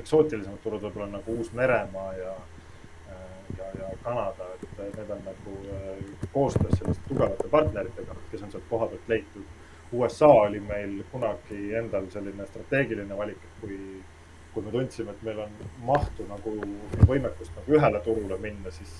eksootilisemad 0.01 0.59
turud 0.63 0.83
võib-olla 0.83 1.09
nagu 1.13 1.37
Uus-Meremaa 1.39 2.13
ja 2.17 2.35
äh,, 2.35 3.25
ja, 3.57 3.71
ja 3.79 3.91
Kanada, 4.03 4.49
et 4.57 4.79
need 4.97 5.13
on 5.15 5.25
nagu 5.27 5.57
äh, 5.77 6.05
koostöös 6.33 6.79
selliste 6.79 7.07
tugevate 7.07 7.49
partneritega, 7.51 8.17
kes 8.31 8.47
on 8.47 8.55
sealt 8.55 8.69
koha 8.69 8.89
pealt 8.91 9.11
leitud. 9.11 9.57
USA 9.91 10.29
oli 10.45 10.59
meil 10.63 11.01
kunagi 11.11 11.73
endal 11.75 12.05
selline 12.13 12.45
strateegiline 12.47 13.17
valik, 13.17 13.39
et 13.43 13.61
kui, 13.63 13.77
kui 14.53 14.63
me 14.63 14.71
tundsime, 14.71 15.11
et 15.11 15.23
meil 15.27 15.41
on 15.43 15.55
mahtu 15.87 16.27
nagu 16.29 16.53
võimekust 17.09 17.51
nagu 17.59 17.75
ühele 17.75 17.99
turule 18.05 18.37
minna, 18.39 18.71
siis, 18.71 18.93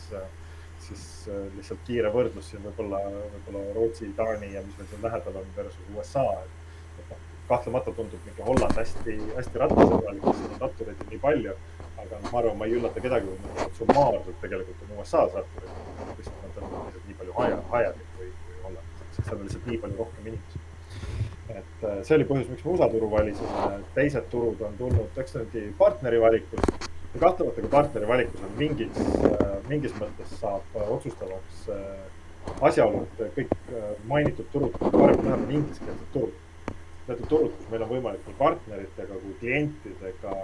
siis 0.88 1.04
lihtsalt 1.58 1.84
kiire 1.88 2.10
võrdlus 2.14 2.50
siin 2.52 2.64
võib-olla, 2.66 3.02
võib-olla 3.36 3.76
Rootsi, 3.76 4.10
Taani 4.18 4.54
ja 4.56 4.64
mis 4.66 4.78
meil 4.80 4.90
siin 4.90 5.06
lähedal 5.06 5.42
on 5.42 5.54
versus 5.58 5.94
USA. 5.96 6.26
et 7.00 7.12
noh, 7.12 7.28
kahtlemata 7.48 7.92
tundub 7.92 8.26
mingi 8.26 8.48
Holland 8.48 8.78
hästi, 8.80 9.18
hästi 9.38 9.64
rattasõbralik, 9.64 10.28
sest 10.32 10.56
on 10.56 10.66
rattureid 10.66 11.06
nii 11.10 11.22
palju 11.26 11.56
aga 12.02 12.20
noh, 12.22 12.32
ma 12.32 12.40
arvan, 12.40 12.58
ma 12.58 12.68
ei 12.68 12.76
üllata 12.78 13.04
kedagi, 13.04 13.28
kui 13.28 13.38
ma 13.38 13.52
ütlen, 13.52 13.70
et 13.70 13.80
summaarselt 13.80 14.42
tegelikult 14.42 14.84
on 14.86 14.94
USA-s 14.98 15.38
ratturid, 15.38 15.74
lihtsalt 16.18 16.44
nad 16.46 16.60
on 16.62 16.74
lihtsalt 16.88 17.08
nii 17.10 17.18
palju 17.22 17.36
haja, 17.38 17.58
hajadid 17.74 18.14
kui, 18.18 18.30
kui 18.46 18.60
Holland, 18.66 18.94
sest 19.02 19.28
seal 19.28 19.38
on 19.38 19.48
lihtsalt 19.48 19.68
nii 19.70 19.82
palju 19.84 20.00
rohkem 20.02 20.30
inimesi. 20.32 20.64
et 21.52 21.84
äh, 21.84 22.00
see 22.08 22.16
oli 22.18 22.28
põhjus, 22.30 22.50
miks 22.52 22.66
me 22.66 22.74
USA 22.76 22.90
turu 22.94 23.12
valisime, 23.12 23.68
teised 23.98 24.30
turud 24.32 24.64
on 24.68 24.80
tulnud, 24.80 25.22
eks 25.24 25.36
ta 25.36 25.44
ongi 25.44 25.66
partneri 25.78 26.22
valikus 26.24 26.66
ja 26.70 26.91
kahtlemata 27.20 27.62
ka 27.62 27.68
partneri 27.68 28.08
valikus 28.08 28.44
on 28.48 28.54
mingis, 28.58 29.00
äh, 29.28 29.56
mingis 29.70 29.96
mõttes 30.00 30.36
saab 30.40 30.78
otsustavaks 30.88 31.68
äh, 31.70 32.62
asjaolu, 32.62 33.06
et 33.20 33.36
kõik 33.36 33.56
mainitud 34.10 34.48
turud, 34.54 34.78
varem 34.82 35.20
või 35.20 35.28
vähem 35.28 35.44
on 35.46 35.52
ingliskeelsed 35.60 36.08
turud. 36.14 36.38
Need 37.08 37.24
on 37.24 37.28
turud, 37.34 37.58
kus 37.58 37.72
meil 37.74 37.84
on 37.86 37.92
võimalik 37.92 38.28
nii 38.28 38.38
partneritega 38.40 39.20
kui 39.22 39.36
klientidega 39.42 40.36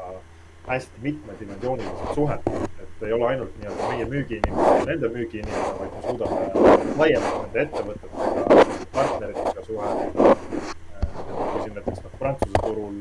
hästi 0.67 1.01
mitmedimensioonilised 1.01 2.13
suhed. 2.13 2.39
et 2.81 3.03
ei 3.03 3.13
ole 3.13 3.25
ainult 3.27 3.57
nii-öelda 3.59 3.89
meie 3.89 4.05
müügiinimene 4.05 4.77
ja 4.79 4.85
nende 4.85 5.09
müügiinimene, 5.09 5.73
vaid 5.79 5.91
me 5.95 6.01
suudame 6.07 6.39
laiemalt 6.97 7.43
nende 7.43 7.61
ettevõtetega, 7.61 8.87
partneritega 8.91 9.65
suhelda. 9.65 10.35
kui 11.51 11.61
siin 11.61 11.73
näiteks 11.73 12.01
noh, 12.03 12.17
Prantsuse 12.19 12.61
turul 12.61 12.95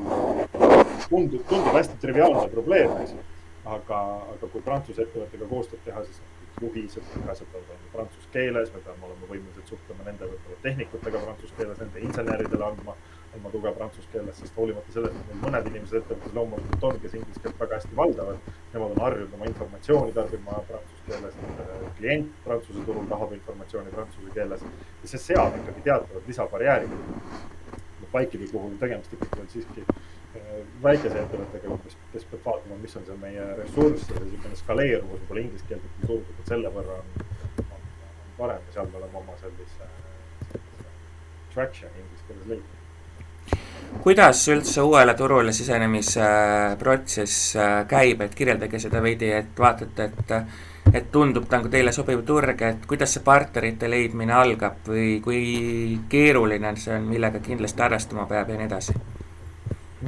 tundub, 1.08 1.42
tundub 1.48 1.72
hästi 1.74 1.98
triviaalne 2.00 2.48
probleem, 2.52 2.92
eks 3.02 3.16
ju. 3.16 3.24
Aga, 3.66 4.00
aga 4.36 4.50
kui 4.52 4.64
Prantsuse 4.64 5.06
ettevõttega 5.06 5.50
koostööd 5.50 5.84
teha, 5.84 6.04
siis 6.06 6.22
juhised, 6.60 7.02
asjad 7.28 7.48
peavad 7.52 7.68
olema 7.68 7.90
prantsuse 7.92 8.28
keeles, 8.32 8.70
me 8.72 8.80
peame 8.84 9.04
olema 9.08 9.28
võimelised 9.28 9.68
suhtlema 9.72 10.06
nende 10.06 10.28
võib-olla 10.30 10.56
tehnikutega 10.62 11.20
prantsuse 11.24 11.56
keeles, 11.58 11.80
nende 11.82 12.04
inseneridele 12.06 12.64
andma 12.64 12.94
oma 13.36 13.52
tuge 13.52 13.72
prantsuse 13.76 14.08
keeles, 14.12 14.38
sest 14.40 14.56
hoolimata 14.56 14.94
sellest, 14.94 15.18
et 15.18 15.28
meil 15.28 15.42
mõned 15.42 15.68
inimesed 15.70 15.98
ettevõttes 16.00 16.36
loomulikult 16.38 16.86
on, 16.88 17.00
kes 17.02 17.18
inglise 17.18 17.42
keelt 17.44 17.60
väga 17.60 17.80
hästi 17.80 17.98
valdavad, 18.00 18.48
nemad 18.72 18.94
on 18.96 19.02
harjunud 19.04 19.36
oma 19.36 19.50
informatsiooni 19.50 20.16
tarbima 20.16 20.62
prantsuse 20.70 21.04
keeles, 21.10 21.36
nende 21.42 21.92
klient 22.00 22.32
Prantsuse 22.46 22.86
turul 22.88 23.10
tahab 23.12 23.36
informatsiooni 23.36 23.92
prantsuse 23.92 24.32
keeles 24.38 24.64
ja 24.64 25.12
see 25.12 25.24
seab 25.28 25.60
ikkagi 25.60 25.84
teatavad 25.90 26.32
lisabarjäärid. 26.32 26.96
Bike'ibi 28.16 28.46
puhul 28.48 28.76
tegemist 28.80 29.12
ikkagi 29.12 29.42
on 29.42 29.48
siiski 29.52 29.82
väikese 30.82 31.20
ettevõttega, 31.22 31.78
kes, 31.84 31.96
kes 32.12 32.26
peab 32.30 32.48
vaatama, 32.50 32.78
mis 32.82 32.96
on 32.98 33.06
see 33.08 33.18
meie 33.22 33.46
ressurss 33.60 34.10
ja 34.10 34.22
niisugune 34.22 34.60
skaleeruvus 34.60 35.20
võib-olla 35.20 35.44
ingliskeelsetel 35.44 36.08
turgudel 36.10 36.48
selle 36.50 36.72
võrra 36.74 36.98
on, 37.00 37.26
on, 37.66 37.68
on 37.74 38.32
parem 38.38 38.68
ja 38.68 38.78
seal 38.78 38.90
me 38.92 39.00
oleme 39.02 39.22
oma 39.22 39.36
sellise, 39.42 39.90
sellise 40.52 40.94
traction 41.54 42.00
inglise 42.02 42.28
keeles 42.28 42.50
leidnud 42.52 42.74
kuidas 44.02 44.46
üldse 44.52 44.82
uuele 44.82 45.14
turule 45.18 45.52
sisenemise 45.56 46.22
äh, 46.22 46.78
protsess 46.78 47.56
äh, 47.56 47.82
käib, 47.88 48.24
et 48.26 48.34
kirjeldage 48.38 48.80
seda 48.82 49.02
veidi, 49.02 49.30
et 49.40 49.58
vaatate, 49.58 50.10
et 50.12 50.34
et 50.94 51.10
tundub 51.12 51.48
nagu 51.50 51.68
teile 51.68 51.92
sobiv 51.92 52.22
turg, 52.26 52.62
et 52.62 52.86
kuidas 52.88 53.16
see 53.16 53.24
partnerite 53.26 53.90
leidmine 53.90 54.34
algab 54.36 54.86
või 54.86 55.16
kui 55.24 55.40
keeruline 56.12 56.76
see 56.78 56.94
on, 56.94 57.08
millega 57.10 57.42
kindlasti 57.42 57.82
arvestama 57.82 58.26
peab 58.30 58.52
ja 58.52 58.58
nii 58.60 58.68
edasi? 58.68 58.94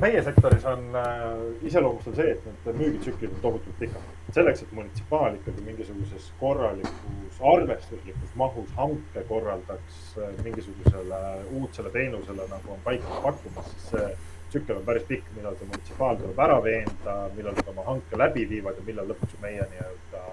Meie 0.01 0.23
sektoris 0.23 0.65
on 0.69 0.95
äh, 0.97 1.67
iseloomustav 1.67 2.15
see, 2.19 2.33
et 2.35 2.47
need 2.47 2.81
müügitsüklid 2.81 3.35
on 3.35 3.43
tohutult 3.43 3.79
pikad. 3.81 4.15
selleks, 4.35 4.63
et 4.63 4.73
munitsipaal 4.77 5.39
ikkagi 5.39 5.65
mingisuguses 5.67 6.33
korralikus 6.41 7.39
arvestuslikus 7.53 8.35
mahus 8.37 8.73
hanke 8.77 9.25
korraldaks 9.29 10.01
äh, 10.19 10.35
mingisugusele 10.45 11.23
uudsele 11.61 11.91
teenusele, 11.91 12.49
nagu 12.51 12.73
on 12.73 12.83
paika 12.85 13.23
pakkumas, 13.23 13.71
siis 13.73 13.89
see 13.93 14.11
tsükkel 14.51 14.81
on 14.81 14.85
päris 14.85 15.07
pikk, 15.09 15.31
millal 15.37 15.57
see 15.59 15.71
munitsipaal 15.71 16.21
tuleb 16.21 16.45
ära 16.47 16.59
veenda, 16.65 17.17
millal 17.37 17.57
nad 17.59 17.73
oma 17.75 17.87
hanke 17.89 18.21
läbi 18.21 18.47
viivad 18.49 18.79
ja 18.81 18.87
millal 18.87 19.11
lõpuks 19.13 19.41
meie 19.43 19.67
nii-öelda 19.73 20.25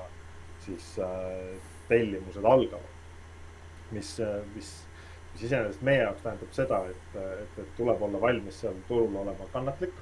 siis 0.66 1.00
äh, 1.00 1.56
tellimused 1.88 2.44
algavad. 2.44 2.94
mis, 3.92 4.20
äh, 4.20 4.42
mis 4.56 4.85
mis 5.36 5.44
iseenesest 5.50 5.82
meie 5.84 6.00
jaoks 6.00 6.24
tähendab 6.24 6.52
seda, 6.56 6.78
et, 6.88 7.16
et, 7.20 7.56
et 7.60 7.72
tuleb 7.76 8.04
olla 8.08 8.20
valmis 8.22 8.60
seal 8.62 8.76
turul 8.88 9.18
olema 9.20 9.48
kannatlik, 9.52 9.96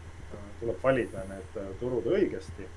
tuleb 0.60 0.84
valida 0.84 1.24
need 1.30 1.56
turud 1.82 2.10
õigesti. 2.14 2.70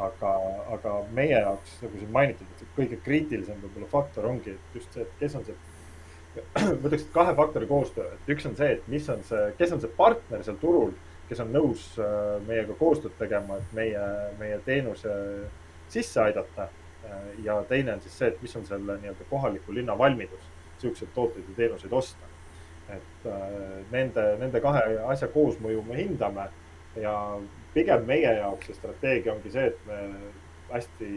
aga, 0.00 0.28
aga 0.70 0.90
meie 1.12 1.34
jaoks, 1.34 1.72
nagu 1.82 1.98
siin 1.98 2.12
mainitud, 2.14 2.50
et 2.54 2.68
kõige 2.76 2.96
kriitilisem 3.04 3.58
võib-olla 3.58 3.88
faktor 3.90 4.28
ongi 4.28 4.52
just 4.74 4.94
see, 4.94 5.02
et 5.02 5.16
kes 5.18 5.34
on 5.36 5.44
see, 5.48 5.56
võtaks 6.84 7.08
kahe 7.12 7.34
faktori 7.36 7.66
koostöö, 7.68 8.06
et 8.14 8.30
üks 8.34 8.46
on 8.46 8.54
see, 8.56 8.76
et 8.76 8.86
mis 8.88 9.08
on 9.12 9.24
see, 9.26 9.48
kes 9.58 9.74
on 9.74 9.82
see 9.82 9.90
partner 9.98 10.44
seal 10.46 10.60
turul, 10.62 10.94
kes 11.28 11.42
on 11.42 11.50
nõus 11.54 11.88
äh, 11.98 12.14
meiega 12.46 12.78
koostööd 12.78 13.18
tegema, 13.18 13.58
et 13.58 13.74
meie, 13.76 14.06
meie 14.38 14.60
teenuse 14.66 15.16
sisse 15.90 16.22
aidata. 16.22 16.70
ja 17.42 17.56
teine 17.68 17.94
on 17.96 18.00
siis 18.04 18.16
see, 18.18 18.28
et 18.28 18.42
mis 18.42 18.56
on 18.56 18.64
selle 18.68 18.94
nii-öelda 19.02 19.26
kohaliku 19.30 19.74
linna 19.74 19.98
valmidus 19.98 20.49
siukseid 20.80 21.14
tooteid 21.14 21.48
ja 21.48 21.56
teenuseid 21.56 21.92
osta. 21.92 22.26
et 22.90 23.26
äh, 23.26 23.84
nende, 23.90 24.22
nende 24.38 24.60
kahe 24.60 24.82
asja 25.12 25.28
koosmõju 25.30 25.84
me 25.86 25.96
hindame 26.00 26.48
ja 26.98 27.14
pigem 27.74 28.02
meie 28.06 28.32
jaoks 28.40 28.66
see 28.66 28.74
strateegia 28.74 29.34
ongi 29.34 29.52
see, 29.54 29.68
et 29.70 29.86
me 29.86 29.98
hästi 30.70 31.10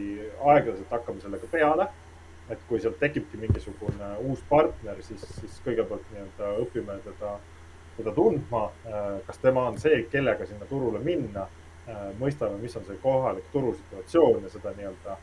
aeglaselt 0.52 0.90
hakkame 0.90 1.22
sellega 1.22 1.50
peale. 1.50 1.88
et 2.50 2.60
kui 2.68 2.76
sealt 2.76 2.98
tekibki 3.00 3.38
mingisugune 3.40 4.08
uus 4.28 4.42
partner, 4.48 4.98
siis, 5.00 5.22
siis 5.38 5.54
kõigepealt 5.64 6.10
nii-öelda 6.12 6.48
õpime 6.60 6.98
teda, 7.06 7.30
teda 7.96 8.12
tundma. 8.12 8.66
Äh, 8.84 9.06
kas 9.24 9.38
tema 9.40 9.62
on 9.70 9.78
see, 9.80 10.02
kellega 10.12 10.44
sinna 10.44 10.68
turule 10.68 11.00
minna. 11.00 11.46
Äh, 11.88 12.02
mõistame, 12.20 12.58
mis 12.60 12.76
on 12.76 12.84
see 12.84 12.98
kohalik 13.00 13.48
turusituatsioon 13.54 14.44
ja 14.44 14.52
seda 14.52 14.74
nii-öelda 14.76 15.16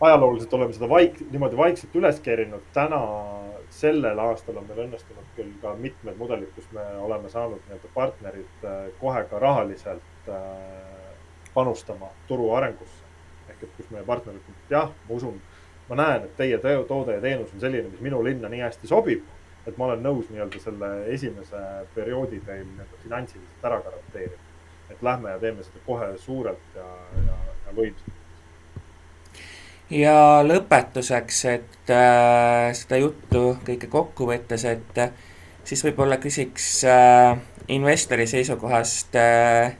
ajalooliselt 0.00 0.54
oleme 0.54 0.72
seda 0.72 0.88
vaik-, 0.88 1.22
niimoodi 1.30 1.56
vaikselt 1.56 1.94
üles 1.96 2.20
keerinud. 2.20 2.62
täna, 2.72 3.00
sellel 3.70 4.18
aastal 4.18 4.56
on 4.60 4.66
meil 4.68 4.84
õnnestunud 4.86 5.30
küll 5.36 5.52
ka 5.62 5.74
mitmed 5.80 6.16
mudelid, 6.20 6.52
kus 6.54 6.68
me 6.72 6.84
oleme 7.02 7.28
saanud 7.32 7.60
nii-öelda 7.66 7.92
partnerid 7.94 8.64
äh, 8.64 8.86
kohe 9.00 9.24
ka 9.30 9.38
rahaliselt 9.42 10.28
äh, 10.28 10.42
panustama 11.54 12.12
turu 12.28 12.52
arengusse. 12.54 13.04
ehk 13.48 13.62
et 13.62 13.76
kus 13.76 13.90
meie 13.90 14.04
partner 14.04 14.34
ütleb, 14.34 14.58
et 14.64 14.74
jah, 14.74 14.90
ma 15.08 15.14
usun, 15.14 15.40
ma 15.88 15.96
näen, 16.02 16.24
et 16.26 16.36
teie 16.36 16.58
toode 16.88 17.14
ja 17.14 17.20
teenus 17.20 17.52
on 17.54 17.60
selline, 17.60 17.88
mis 17.88 18.02
minu 18.04 18.22
linna 18.24 18.48
nii 18.52 18.64
hästi 18.66 18.90
sobib, 18.90 19.22
et 19.66 19.78
ma 19.78 19.86
olen 19.86 20.02
nõus 20.02 20.28
nii-öelda 20.30 20.60
selle 20.62 20.90
esimese 21.14 21.62
perioodi 21.94 22.42
teil 22.46 22.66
nii-öelda 22.66 23.02
finantsiliselt 23.04 23.64
ära 23.70 23.80
garanteerima. 23.86 24.42
et 24.90 25.02
lähme 25.02 25.30
ja 25.30 25.38
teeme 25.38 25.64
seda 25.66 25.80
kohe 25.86 26.12
suurelt 26.18 26.76
ja, 26.76 26.86
ja, 27.26 27.38
ja 27.66 27.72
võimsalt 27.74 28.15
ja 29.90 30.42
lõpetuseks, 30.46 31.40
et 31.50 31.90
äh, 31.94 32.70
seda 32.74 32.98
juttu 33.00 33.56
kõike 33.66 33.90
kokku 33.90 34.26
võttes, 34.28 34.64
et 34.66 34.98
äh, 34.98 35.12
siis 35.64 35.84
võib-olla 35.86 36.18
küsiks 36.22 36.70
äh, 36.90 37.36
investori 37.68 38.26
seisukohast 38.26 39.14
äh, 39.20 39.76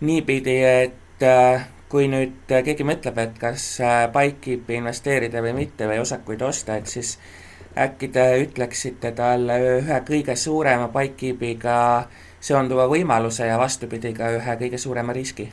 niipidi, 0.00 0.56
et 0.64 1.22
äh, 1.26 1.68
kui 1.90 2.08
nüüd 2.10 2.50
äh, 2.50 2.64
keegi 2.66 2.86
mõtleb, 2.86 3.18
et 3.22 3.38
kas 3.38 3.68
äh, 3.84 4.08
Bikekeepi 4.14 4.80
investeerida 4.80 5.42
või 5.44 5.54
mitte 5.62 5.88
või 5.90 6.02
osakuid 6.02 6.42
osta, 6.42 6.80
et 6.80 6.90
siis 6.90 7.16
äkki 7.78 8.10
te 8.10 8.26
ütleksite 8.42 9.14
talle 9.14 9.60
ühe 9.78 10.02
kõige 10.06 10.34
suurema 10.36 10.90
Bikekeepiga 10.90 11.78
seonduva 12.40 12.88
võimaluse 12.90 13.46
ja 13.46 13.58
vastupidi 13.60 14.14
ka 14.16 14.34
ühe 14.40 14.62
kõige 14.64 14.78
suurema 14.78 15.14
riski 15.14 15.50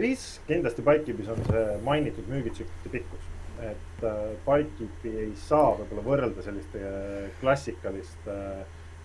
risk 0.00 0.46
kindlasti 0.48 0.82
Bikekeepis 0.82 1.28
on 1.28 1.42
see 1.44 1.64
mainitud 1.84 2.28
müügitsüklite 2.32 2.92
pikkus. 2.92 3.26
et 3.60 4.04
äh, 4.04 4.30
Bikekeepi 4.46 5.10
ei 5.24 5.34
saa 5.36 5.74
võib-olla 5.76 6.04
võrrelda 6.06 6.42
selliste 6.42 6.80
äh, 6.80 7.26
klassikaliste 7.40 8.36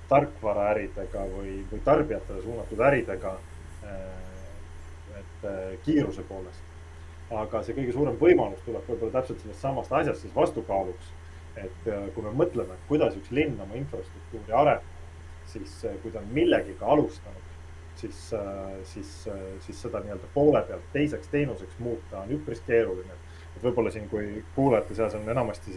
tarkvaraäridega 0.07 1.25
või, 1.33 1.57
või 1.71 1.81
tarbijatele 1.83 2.41
suunatud 2.41 2.79
äridega. 2.79 3.37
et 5.17 5.45
kiiruse 5.83 6.23
poolest. 6.29 6.61
aga 7.31 7.61
see 7.63 7.75
kõige 7.75 7.93
suurem 7.93 8.15
võimalus 8.21 8.61
tuleb 8.65 8.87
võib-olla 8.87 9.19
täpselt 9.19 9.41
sellest 9.41 9.61
samast 9.61 9.91
asjast 9.91 10.21
siis 10.21 10.35
vastukaaluks. 10.35 11.11
et 11.57 11.89
kui 12.15 12.23
me 12.23 12.31
mõtleme, 12.31 12.79
kuidas 12.87 13.15
üks 13.17 13.31
linn 13.31 13.59
oma 13.59 13.75
infrastruktuuri 13.75 14.53
arendab, 14.53 14.87
siis 15.51 15.75
kui 16.01 16.11
ta 16.11 16.19
on 16.23 16.31
millegagi 16.31 16.77
alustanud 16.81 17.47
siis, 17.97 18.33
äh, 18.33 18.73
siis, 18.83 19.13
äh, 19.27 19.45
siis 19.65 19.81
seda 19.81 20.01
nii-öelda 20.03 20.29
poole 20.33 20.61
pealt 20.67 20.91
teiseks 20.93 21.31
teenuseks 21.33 21.79
muuta 21.79 22.23
on 22.23 22.35
üpris 22.37 22.61
keeruline. 22.67 23.23
et 23.57 23.63
võib-olla 23.63 23.91
siin, 23.91 24.09
kui 24.09 24.43
kuulajate 24.55 24.95
seas 24.95 25.15
on 25.17 25.29
enamasti 25.29 25.73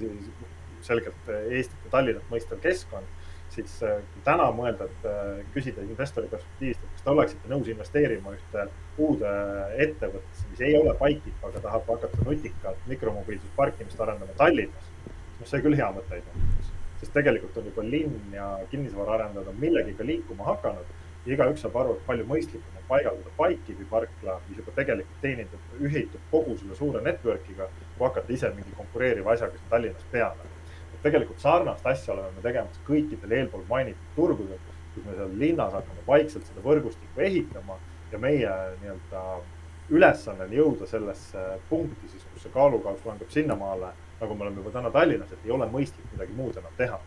selgelt 0.84 1.28
Eestit 1.48 1.86
ja 1.86 1.90
Tallinnat 1.90 2.26
mõistev 2.28 2.60
keskkond, 2.60 3.06
siis 3.54 3.78
äh, 3.82 3.98
täna 4.24 4.48
mõelda, 4.54 4.86
et 4.86 5.06
äh, 5.08 5.40
küsida 5.54 5.82
investori 5.84 6.28
perspektiivist, 6.30 6.82
et 6.84 6.94
kas 6.94 7.06
te 7.06 7.12
oleksite 7.14 7.50
nõus 7.50 7.70
investeerima 7.72 8.34
ühte 8.36 8.66
uude 9.00 9.32
ettevõttesse, 9.86 10.46
mis 10.52 10.62
ei 10.68 10.76
ole 10.78 10.94
Bikeip, 11.00 11.44
aga 11.48 11.64
tahab 11.66 11.88
hakata 11.94 12.24
nutikat 12.26 12.86
mikromobiilsusparkimist 12.90 14.00
arendama 14.00 14.36
Tallinnas. 14.38 14.92
noh, 15.40 15.48
see 15.48 15.62
küll 15.64 15.78
hea 15.80 15.88
mõte 15.96 16.18
ei 16.18 16.24
tundu, 16.26 16.70
sest 17.00 17.14
tegelikult 17.16 17.56
on 17.56 17.70
juba 17.70 17.86
linn 17.86 18.34
ja 18.36 18.50
kinnisvaraarendajad 18.70 19.48
on 19.48 19.62
millegagi 19.62 20.06
liikuma 20.06 20.50
hakanud 20.52 20.98
ja 21.26 21.34
igaüks 21.34 21.64
saab 21.64 21.76
aru, 21.82 21.96
et 21.98 22.06
palju 22.06 22.28
mõistlikum 22.28 22.78
on 22.78 22.86
paigaldada 22.88 23.34
Bikeipi 23.38 23.88
parkla, 23.90 24.38
mis 24.48 24.62
juba 24.62 24.76
tegelikult 24.78 25.20
teenindab, 25.24 25.74
ühitub 25.80 26.30
kogu 26.30 26.56
selle 26.60 26.78
suure 26.78 27.02
network'iga, 27.04 27.68
kui 27.96 28.06
hakata 28.06 28.32
ise 28.32 28.54
mingi 28.56 28.72
konkureeriva 28.78 29.36
asjaga 29.36 29.58
siin 29.58 29.70
Tallinnas 29.74 30.08
peale 30.12 30.50
tegelikult 31.02 31.40
sarnast 31.40 31.86
asja 31.86 32.14
oleme 32.14 32.34
me 32.36 32.42
tegemas 32.44 32.80
kõikidel 32.84 33.32
eelpool 33.38 33.64
mainitud 33.68 34.16
turgudel, 34.16 34.58
kus 34.94 35.06
me 35.06 35.16
seal 35.16 35.32
linnas 35.40 35.72
hakkame 35.76 36.04
vaikselt 36.06 36.48
seda 36.48 36.64
võrgustikku 36.64 37.24
ehitama 37.24 37.78
ja 38.12 38.20
meie 38.20 38.52
nii-öelda 38.82 39.22
ülesanne 39.90 40.46
on 40.46 40.52
jõuda 40.54 40.88
sellesse 40.90 41.44
punkti 41.70 42.10
siis, 42.12 42.26
kus 42.32 42.44
see 42.44 42.52
kaalukauss 42.54 43.06
langeb 43.08 43.32
sinnamaale, 43.32 43.94
nagu 44.20 44.36
me 44.36 44.46
oleme 44.46 44.62
juba 44.62 44.74
täna 44.76 44.92
Tallinnas, 44.94 45.32
et 45.32 45.48
ei 45.48 45.54
ole 45.56 45.68
mõistlik 45.72 46.12
midagi 46.12 46.36
muud 46.36 46.60
enam 46.60 46.76
teha. 46.78 47.00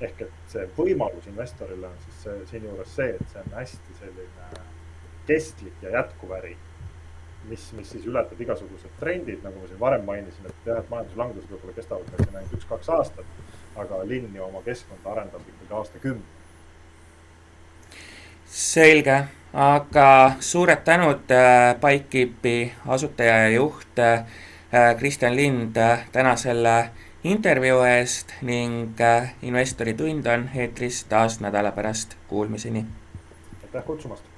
Ehk 0.00 0.22
et 0.26 0.52
see 0.52 0.66
võimalus 0.76 1.26
investorile 1.30 1.86
on 1.86 1.98
siis 2.04 2.22
see, 2.26 2.38
siinjuures 2.50 2.94
see, 2.96 3.10
et 3.14 3.32
see 3.32 3.42
on 3.46 3.58
hästi 3.58 3.98
selline 4.00 4.62
kestlik 5.26 5.82
ja 5.82 5.98
jätkuv 5.98 6.32
äri 6.38 6.56
mis, 7.48 7.72
mis 7.72 7.90
siis 7.90 8.06
ületab 8.06 8.40
igasugused 8.40 8.92
trendid, 9.00 9.40
nagu 9.44 9.60
ma 9.60 9.68
siin 9.68 9.80
varem 9.80 10.04
mainisin, 10.06 10.46
et 10.48 10.68
jah, 10.68 10.80
et 10.80 10.90
majanduslangused 10.92 11.50
võib-olla 11.50 11.76
kestavad 11.76 12.12
siin 12.16 12.38
ainult 12.38 12.56
üks-kaks 12.58 12.90
aastat, 12.96 13.38
aga 13.80 14.00
linn 14.08 14.36
ju 14.36 14.44
oma 14.46 14.62
keskkonda 14.64 15.12
arendab 15.12 15.52
ikkagi 15.52 15.78
aastakümneid. 15.80 16.40
selge, 18.54 19.16
aga 19.52 20.08
suured 20.40 20.84
tänud 20.86 21.30
äh, 21.34 21.74
Bikekeepi 21.82 22.72
asutaja 22.86 23.38
ja 23.44 23.48
juht 23.56 23.98
äh, 23.98 24.24
Kristjan 24.98 25.36
Lind 25.36 25.76
äh, 25.76 26.06
täna 26.12 26.36
selle 26.36 26.90
intervjuu 27.24 27.80
eest 27.88 28.34
ning 28.42 29.00
investori 29.42 29.94
tund 29.94 30.26
on 30.26 30.48
eetris 30.54 31.04
taas 31.08 31.40
nädala 31.40 31.72
pärast, 31.72 32.16
kuulmiseni. 32.28 32.86
aitäh 33.62 33.84
kutsumast 33.84 34.33